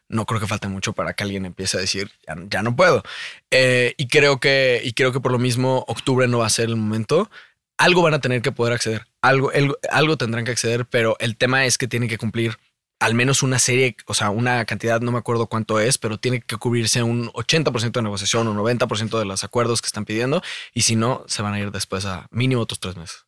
no 0.07 0.25
creo 0.25 0.39
que 0.39 0.47
falte 0.47 0.67
mucho 0.67 0.93
para 0.93 1.13
que 1.13 1.23
alguien 1.23 1.45
empiece 1.45 1.77
a 1.77 1.81
decir 1.81 2.11
ya, 2.49 2.63
no 2.63 2.75
puedo. 2.75 3.03
Eh, 3.51 3.93
y 3.97 4.07
creo 4.07 4.39
que, 4.39 4.81
y 4.83 4.93
creo 4.93 5.11
que 5.11 5.19
por 5.19 5.31
lo 5.31 5.39
mismo 5.39 5.85
octubre 5.87 6.27
no 6.27 6.39
va 6.39 6.47
a 6.47 6.49
ser 6.49 6.69
el 6.69 6.75
momento. 6.75 7.29
Algo 7.77 8.01
van 8.01 8.13
a 8.13 8.21
tener 8.21 8.41
que 8.41 8.51
poder 8.51 8.73
acceder, 8.73 9.07
algo, 9.21 9.51
algo 9.89 10.17
tendrán 10.17 10.43
que 10.43 10.51
acceder, 10.51 10.85
pero 10.85 11.15
el 11.19 11.37
tema 11.37 11.65
es 11.65 11.77
que 11.77 11.87
tienen 11.87 12.09
que 12.09 12.17
cumplir 12.17 12.57
al 12.99 13.13
menos 13.13 13.43
una 13.43 13.59
serie, 13.59 13.95
o 14.07 14.13
sea, 14.13 14.29
una 14.29 14.65
cantidad, 14.65 14.99
no 14.99 15.11
me 15.13 15.17
acuerdo 15.17 15.47
cuánto 15.47 15.79
es, 15.79 15.97
pero 15.97 16.17
tiene 16.19 16.41
que 16.41 16.57
cubrirse 16.57 17.01
un 17.01 17.29
80% 17.29 17.91
de 17.91 18.01
negociación 18.01 18.47
o 18.47 18.53
90% 18.53 19.17
de 19.17 19.25
los 19.25 19.45
acuerdos 19.45 19.81
que 19.81 19.87
están 19.87 20.03
pidiendo. 20.03 20.41
Y 20.73 20.81
si 20.81 20.97
no, 20.97 21.23
se 21.27 21.41
van 21.41 21.53
a 21.53 21.59
ir 21.59 21.71
después 21.71 22.05
a 22.05 22.27
mínimo 22.31 22.61
otros 22.61 22.79
tres 22.81 22.97
meses. 22.97 23.25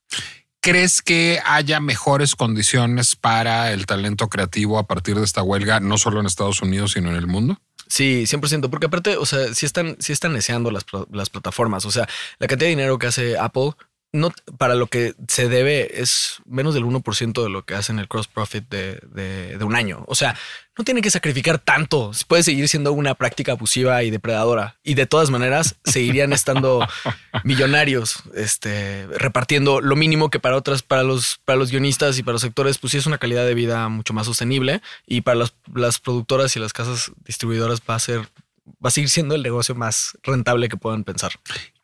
¿Crees 0.62 1.02
que 1.02 1.40
haya 1.44 1.80
mejores 1.80 2.36
condiciones 2.36 3.16
para 3.16 3.72
el 3.72 3.88
talento 3.88 4.30
creativo 4.30 4.78
a 4.78 4.86
partir 4.86 5.16
de 5.16 5.26
esta 5.26 5.42
huelga, 5.42 5.80
no 5.80 5.98
solo 5.98 6.20
en 6.20 6.28
Estados 6.28 6.62
Unidos, 6.62 6.92
sino 6.92 7.10
en 7.10 7.16
el 7.16 7.26
mundo? 7.26 7.60
Sí, 7.88 8.26
100%, 8.26 8.70
porque 8.70 8.86
aparte, 8.86 9.18
o 9.18 9.26
sea, 9.26 9.54
si 9.56 9.66
están, 9.66 9.98
si 10.00 10.14
están 10.14 10.34
deseando 10.34 10.70
las, 10.70 10.86
las 11.12 11.32
plataformas, 11.32 11.84
o 11.86 11.92
sea, 11.92 12.08
la 12.38 12.48
cantidad 12.48 12.68
de 12.68 12.76
dinero 12.76 13.00
que 13.00 13.08
hace 13.08 13.40
Apple 13.40 13.72
no, 14.14 14.34
para 14.58 14.76
lo 14.76 14.88
que 14.88 15.14
se 15.28 15.48
debe 15.48 16.02
es 16.02 16.42
menos 16.46 16.74
del 16.74 16.84
1% 16.84 17.44
de 17.44 17.50
lo 17.50 17.64
que 17.64 17.76
hacen 17.76 17.98
el 17.98 18.10
cross 18.10 18.28
profit 18.28 18.68
de, 18.70 19.00
de, 19.14 19.64
un 19.64 19.76
año. 19.76 20.04
O 20.08 20.16
sea, 20.16 20.36
no 20.78 20.84
tiene 20.84 21.02
que 21.02 21.10
sacrificar 21.10 21.60
tanto. 21.60 22.12
Puede 22.28 22.44
seguir 22.44 22.68
siendo 22.68 22.92
una 22.92 23.16
práctica 23.16 23.54
abusiva 23.54 24.04
y 24.04 24.10
depredadora. 24.10 24.76
Y 24.84 24.96
de 24.96 25.06
todas 25.06 25.30
maneras, 25.30 25.76
seguirían 25.86 26.34
estando 26.34 26.86
millonarios, 27.46 28.24
este, 28.36 29.08
repartiendo 29.08 29.80
lo 29.80 29.96
mínimo 29.96 30.30
que 30.30 30.40
para 30.40 30.58
otras, 30.58 30.84
para 30.84 31.04
los, 31.04 31.40
para 31.46 31.58
los 31.58 31.72
guionistas 31.72 32.18
y 32.20 32.24
para 32.24 32.34
los 32.34 32.42
sectores, 32.42 32.80
pues 32.80 32.92
sí 32.92 32.98
es 32.98 33.06
una 33.06 33.18
calidad 33.18 33.46
de 33.46 33.54
vida 33.54 33.88
mucho 33.88 34.14
más 34.14 34.26
sostenible. 34.26 34.82
Y 35.08 35.22
para 35.22 35.36
las, 35.36 35.54
las 35.74 36.00
productoras 36.00 36.54
y 36.58 36.60
las 36.60 36.74
casas 36.74 37.14
distribuidoras 37.26 37.82
va 37.90 37.96
a 37.96 38.00
ser 38.00 38.28
va 38.66 38.90
a 38.90 38.92
seguir 38.92 39.10
siendo 39.10 39.36
el 39.36 39.44
negocio 39.44 39.76
más 39.76 40.18
rentable 40.24 40.70
que 40.70 40.78
puedan 40.78 41.04
pensar. 41.04 41.34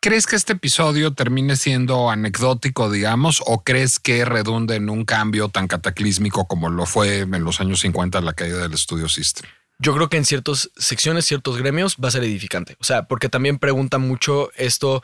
¿Crees 0.00 0.26
que 0.26 0.36
este 0.36 0.54
episodio 0.54 1.12
termine 1.12 1.56
siendo 1.56 2.10
anecdótico, 2.10 2.90
digamos, 2.90 3.42
o 3.46 3.62
crees 3.64 3.98
que 3.98 4.24
redunde 4.24 4.76
en 4.76 4.90
un 4.90 5.04
cambio 5.04 5.48
tan 5.48 5.66
cataclísmico 5.66 6.46
como 6.46 6.70
lo 6.70 6.86
fue 6.86 7.20
en 7.20 7.44
los 7.44 7.60
años 7.60 7.80
50 7.80 8.20
la 8.20 8.32
caída 8.32 8.58
del 8.58 8.74
estudio 8.74 9.08
System? 9.08 9.48
Yo 9.80 9.94
creo 9.94 10.08
que 10.08 10.16
en 10.16 10.24
ciertas 10.24 10.70
secciones, 10.76 11.24
ciertos 11.24 11.56
gremios 11.56 11.96
va 12.02 12.08
a 12.08 12.12
ser 12.12 12.24
edificante. 12.24 12.76
O 12.80 12.84
sea, 12.84 13.04
porque 13.04 13.28
también 13.28 13.58
pregunta 13.58 13.98
mucho 13.98 14.50
esto 14.56 15.02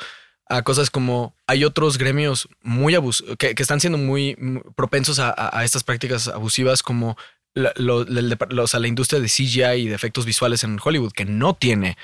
a 0.48 0.62
cosas 0.62 0.90
como 0.90 1.34
hay 1.46 1.64
otros 1.64 1.96
gremios 1.96 2.48
muy 2.62 2.94
abus 2.94 3.24
que, 3.38 3.54
están 3.56 3.80
siendo 3.80 3.98
muy, 3.98 4.36
propensos 4.76 5.18
a, 5.18 5.64
estas 5.64 5.84
prácticas 5.84 6.28
abusivas 6.28 6.82
como 6.82 7.16
la, 7.54 7.72
la 7.76 8.88
industria 8.88 9.20
de 9.20 9.28
CGI 9.28 9.82
y 9.82 9.88
de 9.88 9.94
efectos 9.94 10.26
visuales 10.26 10.64
en 10.64 10.78
Hollywood, 10.82 11.12
que 11.12 11.24
no 11.24 11.54
tiene 11.54 11.96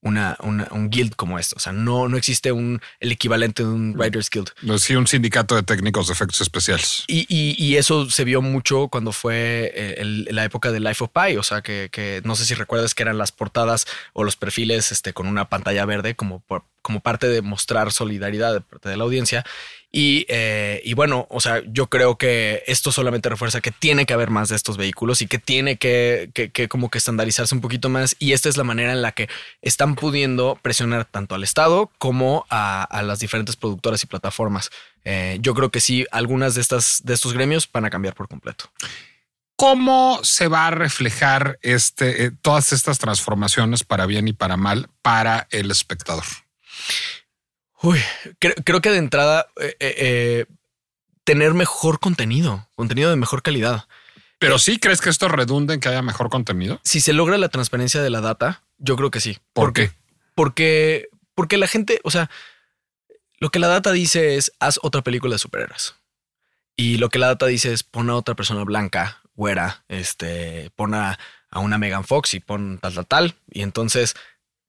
una, 0.00 0.36
un 0.40 0.90
guild 0.90 1.16
como 1.16 1.38
esto. 1.38 1.56
O 1.56 1.60
sea, 1.60 1.72
no, 1.72 2.08
no 2.08 2.16
existe 2.16 2.52
un, 2.52 2.80
el 3.00 3.12
equivalente 3.12 3.62
de 3.64 3.68
un 3.68 3.94
Writers 3.96 4.30
Guild. 4.30 4.50
No, 4.62 4.78
sí, 4.78 4.94
un 4.94 5.06
sindicato 5.06 5.56
de 5.56 5.62
técnicos 5.62 6.06
de 6.06 6.12
efectos 6.12 6.40
especiales. 6.40 7.04
Y, 7.08 7.26
y, 7.28 7.76
eso 7.76 8.08
se 8.10 8.24
vio 8.24 8.40
mucho 8.40 8.88
cuando 8.88 9.12
fue 9.12 9.72
eh, 9.74 10.04
la 10.30 10.44
época 10.44 10.70
de 10.70 10.80
Life 10.80 11.02
of 11.02 11.10
Pi. 11.10 11.36
O 11.36 11.42
sea, 11.42 11.62
que, 11.62 11.88
que, 11.90 12.20
no 12.24 12.36
sé 12.36 12.44
si 12.44 12.54
recuerdas 12.54 12.94
que 12.94 13.02
eran 13.02 13.18
las 13.18 13.32
portadas 13.32 13.86
o 14.12 14.24
los 14.24 14.36
perfiles 14.36 14.92
este, 14.92 15.12
con 15.12 15.26
una 15.26 15.48
pantalla 15.48 15.84
verde 15.84 16.14
como, 16.14 16.42
como 16.82 17.00
parte 17.00 17.28
de 17.28 17.42
mostrar 17.42 17.92
solidaridad 17.92 18.52
de 18.54 18.60
parte 18.60 18.88
de 18.88 18.96
la 18.96 19.04
audiencia. 19.04 19.44
Y, 19.90 20.26
eh, 20.28 20.82
y, 20.84 20.92
bueno, 20.92 21.26
o 21.30 21.40
sea, 21.40 21.62
yo 21.66 21.86
creo 21.86 22.18
que 22.18 22.62
esto 22.66 22.92
solamente 22.92 23.30
refuerza 23.30 23.62
que 23.62 23.70
tiene 23.70 24.04
que 24.04 24.12
haber 24.12 24.28
más 24.28 24.50
de 24.50 24.56
estos 24.56 24.76
vehículos 24.76 25.22
y 25.22 25.26
que 25.26 25.38
tiene 25.38 25.78
que, 25.78 26.30
que, 26.34 26.68
como 26.68 26.90
que 26.90 26.98
estandarizarse 26.98 27.54
un 27.54 27.62
poquito 27.62 27.88
más. 27.88 28.14
Y 28.18 28.32
esta 28.32 28.50
es 28.50 28.58
la 28.58 28.64
manera 28.64 28.92
en 28.92 29.00
la 29.00 29.12
que 29.12 29.28
están 29.62 29.94
pudiendo 29.94 30.58
presionar 30.60 31.06
tanto 31.06 31.34
al 31.34 31.42
Estado 31.42 31.90
como 31.98 32.46
a, 32.50 33.00
las 33.02 33.20
diferentes 33.20 33.56
productoras 33.56 34.02
y 34.02 34.06
plataformas. 34.06 34.70
Eh, 35.04 35.38
yo 35.40 35.54
creo 35.54 35.70
que 35.70 35.80
sí, 35.80 36.04
algunas 36.10 36.54
de, 36.54 36.60
estas, 36.60 37.00
de 37.04 37.14
estos 37.14 37.32
gremios 37.32 37.68
van 37.72 37.86
a 37.86 37.90
cambiar 37.90 38.14
por 38.14 38.28
completo. 38.28 38.70
¿Cómo 39.56 40.20
se 40.22 40.48
va 40.48 40.66
a 40.68 40.70
reflejar 40.70 41.58
este, 41.62 42.26
eh, 42.26 42.30
todas 42.42 42.72
estas 42.72 42.98
transformaciones 42.98 43.84
para 43.84 44.06
bien 44.06 44.28
y 44.28 44.32
para 44.34 44.56
mal 44.56 44.88
para 45.02 45.48
el 45.50 45.70
espectador? 45.70 46.24
Uy, 47.82 48.00
creo, 48.38 48.80
que 48.80 48.90
de 48.90 48.98
entrada 48.98 49.46
eh, 49.60 49.76
eh, 49.78 49.94
eh, 49.98 50.46
tener 51.24 51.54
mejor 51.54 52.00
contenido, 52.00 52.68
contenido 52.74 53.10
de 53.10 53.16
mejor 53.16 53.42
calidad. 53.42 53.86
Pero 54.38 54.58
sí 54.58 54.78
crees 54.78 55.00
que 55.00 55.10
esto 55.10 55.28
redunde 55.28 55.74
en 55.74 55.80
que 55.80 55.88
haya 55.88 56.02
mejor 56.02 56.28
contenido. 56.28 56.80
Si 56.84 57.00
se 57.00 57.12
logra 57.12 57.38
la 57.38 57.48
transparencia 57.48 58.02
de 58.02 58.10
la 58.10 58.20
data, 58.20 58.62
yo 58.78 58.96
creo 58.96 59.10
que 59.10 59.20
sí. 59.20 59.38
¿Por, 59.52 59.72
qué? 59.72 59.92
Porque, 60.34 61.08
porque 61.34 61.56
la 61.56 61.66
gente, 61.66 62.00
o 62.04 62.10
sea, 62.10 62.30
lo 63.38 63.50
que 63.50 63.58
la 63.58 63.68
data 63.68 63.92
dice 63.92 64.36
es 64.36 64.52
haz 64.60 64.78
otra 64.82 65.02
película 65.02 65.34
de 65.34 65.38
superhéroes. 65.38 65.94
Y 66.76 66.98
lo 66.98 67.08
que 67.08 67.18
la 67.18 67.28
data 67.28 67.46
dice 67.46 67.72
es 67.72 67.82
pon 67.82 68.10
a 68.10 68.16
otra 68.16 68.36
persona 68.36 68.62
blanca, 68.62 69.20
güera, 69.34 69.84
este, 69.88 70.70
pon 70.76 70.94
a, 70.94 71.18
a 71.50 71.58
una 71.58 71.78
Megan 71.78 72.04
Fox 72.04 72.34
y 72.34 72.40
pon 72.40 72.78
tal, 72.80 72.94
tal, 72.94 73.06
tal. 73.06 73.34
Y 73.50 73.62
entonces 73.62 74.14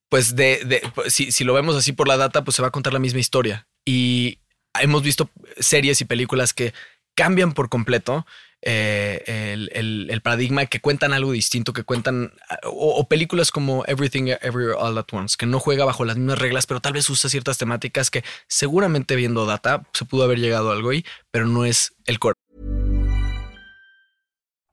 pues 0.10 0.36
de, 0.36 0.82
pues, 0.96 1.14
si, 1.14 1.44
lo 1.44 1.54
vemos 1.54 1.76
así 1.76 1.92
por 1.92 2.08
la 2.08 2.18
data, 2.18 2.44
pues 2.44 2.56
se 2.56 2.62
va 2.62 2.70
a 2.70 2.72
contar 2.72 2.94
la 2.94 3.00
misma 3.00 3.20
historia. 3.20 3.68
Y 3.86 4.40
hemos 4.80 5.04
visto 5.04 5.30
series 5.60 6.02
y 6.02 6.06
películas 6.06 6.54
que 6.54 6.74
cambian 7.16 7.54
por 7.54 7.70
completo 7.70 8.26
eh, 8.62 9.54
el, 9.74 10.22
paradigma, 10.22 10.66
que 10.66 10.82
cuentan 10.82 11.14
algo 11.14 11.32
distinto, 11.32 11.74
que 11.74 11.84
cuentan, 11.84 12.34
o, 12.64 13.08
películas 13.08 13.52
como 13.52 13.86
Everything 13.86 14.34
Everywhere 14.42 14.78
All 14.78 14.98
at 14.98 15.06
Once, 15.12 15.36
que 15.38 15.46
no 15.46 15.60
juega 15.60 15.86
bajo 15.86 16.06
las 16.06 16.18
mismas 16.18 16.40
reglas, 16.40 16.66
pero 16.66 16.82
tal 16.82 16.94
vez 16.94 17.10
usa 17.10 17.30
ciertas 17.30 17.58
temáticas 17.58 18.10
que 18.10 18.24
seguramente 18.48 19.16
viendo 19.16 19.46
data 19.46 19.84
se 19.94 20.06
pudo 20.06 20.24
haber 20.24 20.40
llegado 20.40 20.72
algo 20.72 20.90
ahí, 20.90 21.06
pero 21.32 21.46
no 21.46 21.66
es 21.66 21.94
el 22.06 22.20
core. 22.20 22.39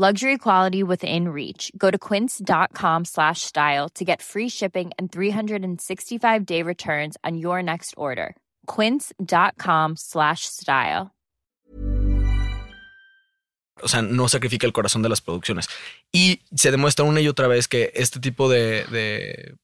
Luxury 0.00 0.38
quality 0.38 0.84
within 0.84 1.30
reach. 1.30 1.72
Go 1.76 1.90
to 1.90 1.98
quince.com 1.98 3.04
slash 3.04 3.40
style 3.40 3.88
to 3.96 4.04
get 4.04 4.22
free 4.22 4.48
shipping 4.48 4.92
and 4.96 5.10
365 5.10 6.46
day 6.46 6.62
returns 6.62 7.16
on 7.24 7.36
your 7.36 7.64
next 7.64 7.94
order. 7.96 8.36
Quince.com 8.68 9.96
slash 9.96 10.42
style. 10.42 11.10
O 13.82 13.88
sea, 13.88 14.02
no 14.02 14.28
sacrifica 14.28 14.68
el 14.68 14.72
corazón 14.72 15.02
de 15.02 15.08
las 15.08 15.20
producciones. 15.20 15.68
Y 16.12 16.42
se 16.54 16.70
demuestra 16.70 17.04
una 17.04 17.20
y 17.20 17.26
otra 17.26 17.48
vez 17.48 17.66
que 17.66 17.90
este 17.96 18.20
tipo 18.20 18.48
de, 18.48 18.84
de 18.92 19.56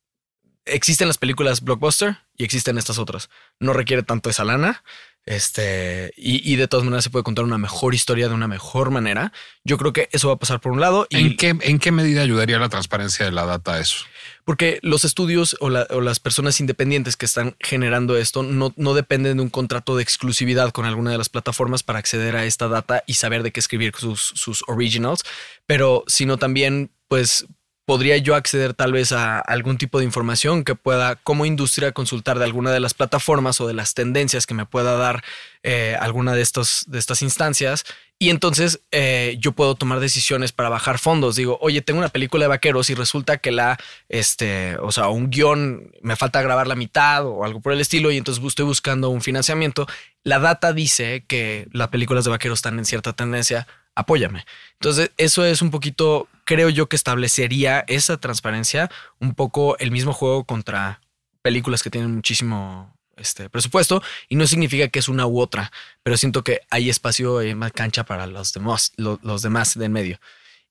existen 0.65 1.07
las 1.07 1.19
películas 1.19 1.61
blockbuster 1.61 2.19
y 2.37 2.43
existen 2.43 2.77
estas 2.77 2.99
otras. 2.99 3.31
No 3.61 3.73
requiere 3.73 4.03
tanto 4.03 4.31
esa 4.31 4.43
lana 4.43 4.83
este, 5.27 6.13
y, 6.17 6.57
de 6.57 6.69
todas 6.69 6.85
maneras 6.85 7.05
se 7.05 7.11
puede 7.11 7.23
contar 7.23 7.45
una 7.47 7.57
mejor 7.57 7.95
historia 7.95 8.29
de 8.29 8.35
una 8.35 8.47
mejor 8.47 8.91
manera. 8.91 9.33
Yo 9.65 9.79
creo 9.79 9.93
que 9.93 10.09
eso 10.13 10.29
va 10.29 10.35
a 10.35 10.39
pasar 10.39 10.61
por 10.61 10.73
un 10.73 10.81
lado. 10.81 11.07
Y 11.09 11.17
¿En, 11.17 11.37
qué, 11.37 11.57
¿En 11.61 11.79
qué 11.79 11.93
medida 11.93 12.21
ayudaría 12.21 12.59
la 12.59 12.69
transparencia 12.69 13.25
de 13.25 13.33
la 13.33 13.47
data 13.47 13.75
a 13.75 13.81
eso? 13.81 14.05
Porque 14.45 14.79
los 14.83 15.07
estudios 15.07 15.57
o, 15.61 15.71
las 15.71 16.21
personas 16.21 16.61
independientes 16.61 17.17
que 17.17 17.25
están 17.25 17.57
generando 17.59 18.19
esto 18.19 18.43
no, 18.43 18.75
no, 18.77 18.93
dependen 18.93 19.39
de 19.39 19.43
un 19.43 19.49
contrato 19.49 19.97
de 19.97 20.03
exclusividad 20.03 20.73
con 20.73 20.85
alguna 20.85 21.13
de 21.13 21.19
las 21.19 21.31
plataformas 21.31 21.83
para 21.83 21.99
acceder 21.99 22.37
a 22.37 22.45
esta 22.45 22.69
data 22.69 23.03
y 23.07 23.15
saber 23.15 23.43
de 23.43 23.53
qué 23.53 23.61
escribir 23.61 23.95
sus, 23.97 24.21
sus 24.21 24.63
originals, 24.67 25.23
pero 25.65 26.05
sino 26.07 26.37
también 26.37 26.91
pues 27.09 27.47
podría 27.85 28.17
yo 28.17 28.35
acceder 28.35 28.73
tal 28.75 28.93
vez 28.93 29.13
a 29.13 29.39
algún 29.39 29.77
tipo 29.77 29.99
de 29.99 30.05
información 30.05 30.65
que 30.65 30.75
pueda 30.75 31.17
como 31.17 31.45
industria 31.45 31.93
consultar 31.93 32.39
de 32.39 32.45
alguna 32.45 32.73
de 32.73 32.81
las 32.81 32.95
plataformas 32.95 33.61
o 33.61 33.67
de 33.67 33.75
las 33.75 33.95
tendencias 33.95 34.47
que 34.47 34.55
me 34.55 34.65
pueda 34.65 34.97
dar 34.97 35.23
eh, 35.63 35.97
alguna 36.01 36.33
de, 36.35 36.43
estos, 36.43 36.85
de 36.89 36.99
estas 36.99 37.21
instancias. 37.23 37.85
Y 38.19 38.31
entonces 38.31 38.81
eh, 38.91 39.37
yo 39.39 39.53
puedo 39.53 39.75
tomar 39.75 40.01
decisiones 40.01 40.53
para 40.53 40.71
bajar 40.71 40.99
fondos. 40.99 41.37
Digo, 41.37 41.59
oye, 41.61 41.83
tengo 41.83 41.99
una 41.99 42.09
película 42.09 42.45
de 42.45 42.49
vaqueros 42.49 42.89
y 42.89 42.95
resulta 42.95 43.37
que 43.39 43.51
la, 43.51 43.77
este, 44.09 44.77
o 44.79 44.93
sea, 44.93 45.09
un 45.09 45.31
guion, 45.31 45.93
me 46.01 46.17
falta 46.17 46.41
grabar 46.41 46.67
la 46.67 46.77
mitad 46.77 47.27
o 47.27 47.45
algo 47.45 47.61
por 47.61 47.73
el 47.73 47.81
estilo 47.81 48.11
y 48.11 48.17
entonces 48.17 48.43
estoy 48.43 48.65
buscando 48.65 49.11
un 49.11 49.21
financiamiento. 49.21 49.87
La 50.23 50.39
data 50.39 50.73
dice 50.73 51.25
que 51.27 51.69
las 51.73 51.89
películas 51.89 52.25
de 52.25 52.31
vaqueros 52.31 52.61
están 52.61 52.79
en 52.79 52.87
cierta 52.87 53.13
tendencia 53.13 53.67
apóyame. 53.95 54.45
Entonces, 54.75 55.11
eso 55.17 55.45
es 55.45 55.63
un 55.63 55.71
poquito, 55.71 56.29
creo 56.45 56.69
yo 56.69 56.89
que 56.89 56.97
establecería 56.97 57.85
esa 57.87 58.17
transparencia, 58.19 58.91
un 59.21 59.35
poco 59.35 59.79
el 59.79 59.91
mismo 59.91 60.13
juego 60.13 60.45
contra 60.45 61.01
películas 61.43 61.83
que 61.83 61.91
tienen 61.91 62.15
muchísimo 62.15 62.95
este, 63.17 63.49
presupuesto 63.49 64.03
y 64.29 64.37
no 64.37 64.47
significa 64.47 64.89
que 64.89 64.99
es 64.99 65.09
una 65.09 65.27
u 65.27 65.41
otra, 65.41 65.71
pero 66.03 66.17
siento 66.17 66.43
que 66.43 66.61
hay 66.71 66.91
espacio 66.91 67.43
y 67.43 67.55
más 67.55 67.73
cancha 67.73 68.05
para 68.05 68.27
los 68.27 68.53
demás, 68.53 68.93
los, 68.97 69.43
demás 69.43 69.79
de 69.79 69.85
en 69.85 69.93
medio. 69.93 70.21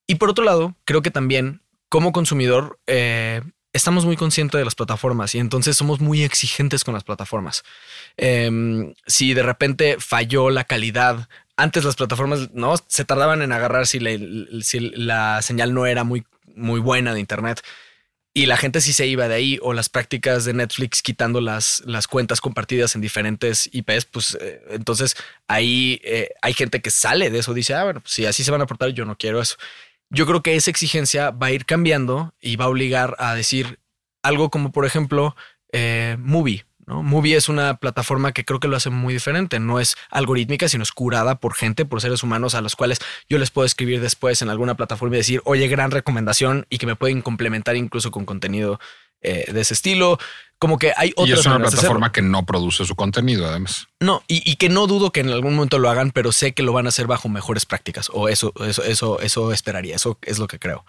Y 0.07 0.15
por 0.15 0.30
otro 0.30 0.43
lado, 0.43 0.76
creo 0.86 1.01
que 1.01 1.11
también 1.11 1.61
como 1.89 2.11
consumidor 2.11 2.80
eh, 2.88 3.41
estamos 3.71 4.05
muy 4.05 4.15
conscientes 4.15 4.59
de 4.59 4.65
las 4.65 4.76
plataformas 4.76 5.34
y 5.36 5.39
entonces 5.39 5.78
somos 5.78 5.99
muy 5.99 6.24
exigentes 6.24 6.84
con 6.84 6.93
las 6.93 7.03
plataformas. 7.03 7.63
Em, 8.17 8.93
si 9.05 9.34
de 9.34 9.43
repente 9.43 9.97
falló 9.99 10.49
la 10.49 10.63
calidad 10.63 11.28
antes 11.57 11.83
las 11.83 11.95
plataformas 11.95 12.51
no 12.53 12.75
se 12.87 13.05
tardaban 13.05 13.41
en 13.41 13.51
agarrar 13.51 13.87
si 13.87 13.99
la, 13.99 15.41
señal 15.41 15.73
no 15.73 15.85
era 15.85 16.03
muy, 16.03 16.25
muy 16.55 16.79
buena 16.79 17.13
de 17.13 17.19
internet 17.19 17.61
y 18.33 18.47
la 18.47 18.57
gente 18.57 18.81
sí 18.81 18.93
se 18.93 19.05
iba 19.05 19.27
de 19.27 19.35
ahí 19.35 19.59
o 19.61 19.73
las 19.73 19.89
prácticas 19.89 20.43
de 20.45 20.53
Netflix 20.53 21.03
quitando 21.03 21.39
las, 21.39 21.83
las 21.85 22.07
cuentas 22.07 22.41
compartidas 22.41 22.95
en 22.95 23.01
diferentes 23.01 23.69
IPs, 23.71 24.05
pues 24.05 24.37
eh, 24.41 24.63
entonces 24.71 25.15
ahí 25.47 26.01
eh, 26.03 26.29
hay 26.41 26.53
gente 26.53 26.81
que 26.81 26.89
sale 26.89 27.29
de 27.29 27.39
eso, 27.39 27.53
dice, 27.53 27.75
ah, 27.75 27.83
bueno, 27.83 28.01
pues, 28.01 28.13
si 28.13 28.25
así 28.25 28.43
se 28.43 28.49
van 28.49 28.61
a 28.61 28.65
portar, 28.65 28.89
yo 28.89 29.05
no 29.05 29.17
quiero 29.17 29.39
eso. 29.39 29.57
Yo 30.09 30.25
creo 30.25 30.41
que 30.41 30.55
esa 30.55 30.71
exigencia 30.71 31.29
va 31.29 31.47
a 31.47 31.51
ir 31.51 31.65
cambiando 31.65 32.33
y 32.41 32.55
va 32.55 32.65
a 32.65 32.69
obligar 32.69 33.15
a 33.19 33.35
decir 33.35 33.79
algo 34.23 34.49
como, 34.49 34.71
por 34.71 34.85
ejemplo, 34.85 35.35
eh, 35.71 36.17
Movie. 36.19 36.65
¿No? 36.86 37.03
Movie 37.03 37.36
es 37.36 37.49
una 37.49 37.77
plataforma 37.77 38.31
que 38.31 38.45
creo 38.45 38.59
que 38.59 38.67
lo 38.67 38.75
hace 38.75 38.89
muy 38.89 39.13
diferente. 39.13 39.59
No 39.59 39.79
es 39.79 39.95
algorítmica, 40.09 40.67
sino 40.67 40.84
es 40.84 40.91
curada 40.91 41.36
por 41.36 41.55
gente, 41.55 41.86
por 41.86 42.01
seres 42.01 42.23
humanos 42.23 42.55
a 42.55 42.61
los 42.61 42.75
cuales 42.75 42.99
yo 43.29 43.38
les 43.38 43.51
puedo 43.51 43.65
escribir 43.65 44.01
después 44.01 44.41
en 44.41 44.49
alguna 44.49 44.75
plataforma 44.75 45.15
y 45.15 45.19
decir, 45.19 45.41
oye, 45.45 45.67
gran 45.67 45.91
recomendación 45.91 46.65
y 46.69 46.77
que 46.77 46.86
me 46.86 46.95
pueden 46.95 47.21
complementar 47.21 47.75
incluso 47.75 48.11
con 48.11 48.25
contenido 48.25 48.79
eh, 49.21 49.51
de 49.51 49.61
ese 49.61 49.73
estilo. 49.73 50.19
como 50.59 50.77
que 50.77 50.93
hay 50.97 51.09
Y 51.09 51.13
otras 51.21 51.39
es 51.39 51.45
una 51.45 51.59
plataforma 51.59 52.11
que 52.11 52.21
no 52.21 52.45
produce 52.45 52.86
su 52.86 52.95
contenido, 52.95 53.47
además. 53.47 53.88
No, 53.99 54.21
y, 54.27 54.49
y 54.49 54.57
que 54.57 54.69
no 54.69 54.86
dudo 54.86 55.11
que 55.11 55.21
en 55.21 55.29
algún 55.29 55.55
momento 55.55 55.79
lo 55.79 55.89
hagan, 55.89 56.11
pero 56.11 56.31
sé 56.31 56.53
que 56.53 56.63
lo 56.63 56.73
van 56.73 56.86
a 56.86 56.89
hacer 56.89 57.07
bajo 57.07 57.29
mejores 57.29 57.65
prácticas. 57.65 58.09
O 58.13 58.27
eso, 58.27 58.53
eso, 58.65 58.84
eso, 58.84 59.19
eso 59.21 59.53
esperaría. 59.53 59.95
Eso 59.95 60.17
es 60.21 60.39
lo 60.39 60.47
que 60.47 60.59
creo. 60.59 60.86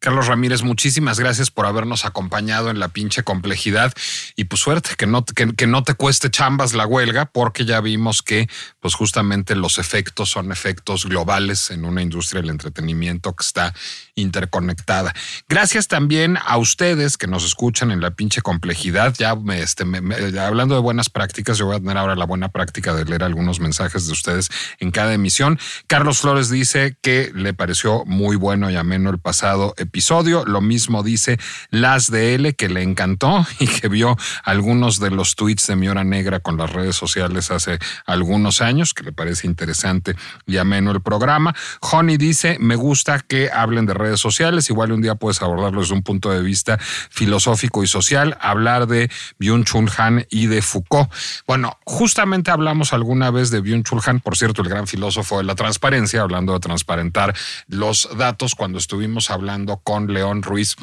Carlos 0.00 0.28
Ramírez, 0.28 0.62
muchísimas 0.62 1.20
gracias 1.20 1.50
por 1.50 1.66
habernos 1.66 2.06
acompañado 2.06 2.70
en 2.70 2.80
la 2.80 2.88
pinche 2.88 3.22
complejidad 3.22 3.92
y 4.34 4.44
pues 4.44 4.62
suerte, 4.62 4.92
que 4.96 5.06
no, 5.06 5.26
que, 5.26 5.66
no 5.66 5.82
te 5.82 5.92
cueste 5.92 6.30
chambas 6.30 6.72
la 6.72 6.86
huelga, 6.86 7.26
porque 7.26 7.66
ya 7.66 7.82
vimos 7.82 8.22
que 8.22 8.48
pues 8.80 8.94
justamente 8.94 9.54
los 9.54 9.76
efectos 9.76 10.30
son 10.30 10.52
efectos 10.52 11.04
globales 11.04 11.70
en 11.70 11.84
una 11.84 12.00
industria 12.00 12.40
del 12.40 12.48
entretenimiento 12.48 13.36
que 13.36 13.42
está 13.42 13.74
interconectada. 14.14 15.12
Gracias 15.50 15.86
también 15.86 16.38
a 16.46 16.56
ustedes 16.56 17.18
que 17.18 17.26
nos 17.26 17.44
escuchan 17.44 17.90
en 17.90 18.00
la 18.00 18.10
pinche 18.12 18.40
complejidad. 18.40 19.14
Ya 19.18 19.34
me, 19.34 19.60
este, 19.60 19.84
me- 19.84 20.00
hablando 20.40 20.74
de 20.74 20.80
buenas 20.80 21.10
prácticas, 21.10 21.58
yo 21.58 21.66
voy 21.66 21.76
a 21.76 21.80
tener 21.80 21.98
ahora 21.98 22.16
la 22.16 22.24
buena 22.24 22.48
práctica 22.48 22.94
de 22.94 23.04
leer 23.04 23.22
algunos 23.22 23.60
mensajes 23.60 24.06
de 24.06 24.12
ustedes 24.12 24.48
en 24.78 24.92
cada 24.92 25.12
emisión. 25.12 25.58
Carlos 25.86 26.20
Flores 26.20 26.48
dice 26.48 26.96
que 27.02 27.30
le 27.34 27.52
pareció 27.52 28.06
muy 28.06 28.36
bueno 28.36 28.70
y 28.70 28.76
ameno 28.76 29.10
el 29.10 29.18
pasado 29.18 29.74
episodio. 29.76 29.89
Lo 30.46 30.60
mismo 30.60 31.02
dice 31.02 31.38
Las 31.70 32.10
de 32.10 32.34
L, 32.34 32.54
que 32.54 32.68
le 32.68 32.82
encantó 32.82 33.46
y 33.60 33.66
que 33.66 33.88
vio 33.88 34.16
algunos 34.44 35.00
de 35.00 35.10
los 35.10 35.36
tweets 35.36 35.68
de 35.68 35.76
mi 35.76 35.88
hora 35.88 36.04
negra 36.04 36.40
con 36.40 36.56
las 36.56 36.72
redes 36.72 36.96
sociales 36.96 37.50
hace 37.50 37.78
algunos 38.06 38.60
años, 38.60 38.94
que 38.94 39.04
le 39.04 39.12
parece 39.12 39.46
interesante 39.46 40.16
y 40.46 40.56
ameno 40.56 40.90
el 40.90 41.00
programa. 41.00 41.54
Honey 41.80 42.16
dice, 42.16 42.56
me 42.60 42.76
gusta 42.76 43.20
que 43.20 43.50
hablen 43.52 43.86
de 43.86 43.94
redes 43.94 44.20
sociales, 44.20 44.70
igual 44.70 44.92
un 44.92 45.02
día 45.02 45.14
puedes 45.14 45.40
abordarlo 45.42 45.80
desde 45.80 45.94
un 45.94 46.02
punto 46.02 46.30
de 46.30 46.42
vista 46.42 46.78
filosófico 46.80 47.84
y 47.84 47.86
social, 47.86 48.36
hablar 48.40 48.86
de 48.86 49.10
Byung-Chul 49.38 50.26
y 50.30 50.46
de 50.46 50.62
Foucault. 50.62 51.12
Bueno, 51.46 51.78
justamente 51.84 52.50
hablamos 52.50 52.92
alguna 52.92 53.30
vez 53.30 53.50
de 53.50 53.62
Byung-Chul 53.62 54.00
por 54.22 54.36
cierto, 54.36 54.62
el 54.62 54.68
gran 54.68 54.86
filósofo 54.86 55.38
de 55.38 55.44
la 55.44 55.54
transparencia, 55.54 56.22
hablando 56.22 56.54
de 56.54 56.60
transparentar 56.60 57.34
los 57.68 58.08
datos 58.16 58.54
cuando 58.54 58.78
estuvimos 58.78 59.30
hablando 59.30 59.79
con 59.82 60.12
León 60.12 60.42
Ruiz 60.42 60.76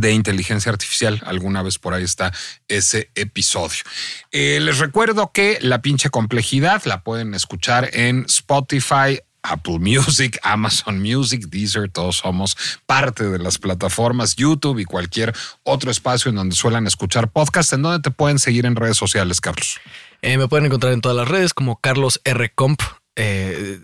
de 0.00 0.12
inteligencia 0.12 0.70
artificial. 0.70 1.20
Alguna 1.24 1.62
vez 1.62 1.78
por 1.78 1.94
ahí 1.94 2.04
está 2.04 2.32
ese 2.68 3.10
episodio. 3.14 3.82
Eh, 4.30 4.58
les 4.60 4.78
recuerdo 4.78 5.32
que 5.32 5.58
la 5.60 5.82
pinche 5.82 6.10
complejidad 6.10 6.82
la 6.84 7.02
pueden 7.02 7.34
escuchar 7.34 7.90
en 7.92 8.24
Spotify. 8.28 9.20
Apple 9.40 9.78
Music, 9.78 10.38
Amazon 10.42 11.00
Music, 11.00 11.46
Deezer, 11.48 11.88
todos 11.88 12.16
somos 12.16 12.56
parte 12.86 13.24
de 13.24 13.38
las 13.38 13.56
plataformas 13.56 14.34
YouTube 14.34 14.80
y 14.80 14.84
cualquier 14.84 15.32
otro 15.62 15.92
espacio 15.92 16.28
en 16.28 16.34
donde 16.34 16.56
suelan 16.56 16.88
escuchar 16.88 17.30
podcast. 17.30 17.72
¿En 17.72 17.82
dónde 17.82 18.00
te 18.00 18.10
pueden 18.10 18.40
seguir 18.40 18.66
en 18.66 18.74
redes 18.74 18.96
sociales, 18.96 19.40
Carlos? 19.40 19.78
Eh, 20.22 20.36
me 20.38 20.48
pueden 20.48 20.66
encontrar 20.66 20.92
en 20.92 21.00
todas 21.00 21.16
las 21.16 21.28
redes 21.28 21.54
como 21.54 21.80
Carlos 21.80 22.20
R. 22.24 22.52
Comp, 22.52 22.82
eh, 23.14 23.80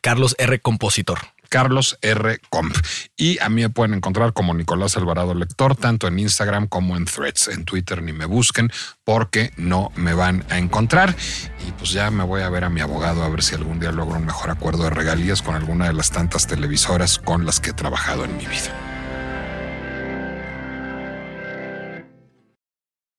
Carlos 0.00 0.34
R. 0.38 0.58
Compositor. 0.60 1.33
Carlos 1.54 1.96
R. 2.02 2.40
Comp. 2.50 2.76
Y 3.16 3.38
a 3.38 3.48
mí 3.48 3.62
me 3.62 3.70
pueden 3.70 3.94
encontrar 3.94 4.32
como 4.32 4.54
Nicolás 4.54 4.96
Alvarado 4.96 5.34
Lector, 5.34 5.76
tanto 5.76 6.08
en 6.08 6.18
Instagram 6.18 6.66
como 6.66 6.96
en 6.96 7.04
Threads. 7.04 7.46
En 7.46 7.64
Twitter 7.64 8.02
ni 8.02 8.12
me 8.12 8.24
busquen 8.24 8.72
porque 9.04 9.52
no 9.56 9.92
me 9.94 10.14
van 10.14 10.44
a 10.50 10.58
encontrar. 10.58 11.14
Y 11.64 11.70
pues 11.70 11.92
ya 11.92 12.10
me 12.10 12.24
voy 12.24 12.42
a 12.42 12.48
ver 12.48 12.64
a 12.64 12.70
mi 12.70 12.80
abogado 12.80 13.22
a 13.22 13.28
ver 13.28 13.44
si 13.44 13.54
algún 13.54 13.78
día 13.78 13.92
logro 13.92 14.18
un 14.18 14.26
mejor 14.26 14.50
acuerdo 14.50 14.82
de 14.82 14.90
regalías 14.90 15.42
con 15.42 15.54
alguna 15.54 15.86
de 15.86 15.92
las 15.92 16.10
tantas 16.10 16.48
televisoras 16.48 17.20
con 17.20 17.46
las 17.46 17.60
que 17.60 17.70
he 17.70 17.74
trabajado 17.74 18.24
en 18.24 18.36
mi 18.36 18.46
vida. 18.46 18.93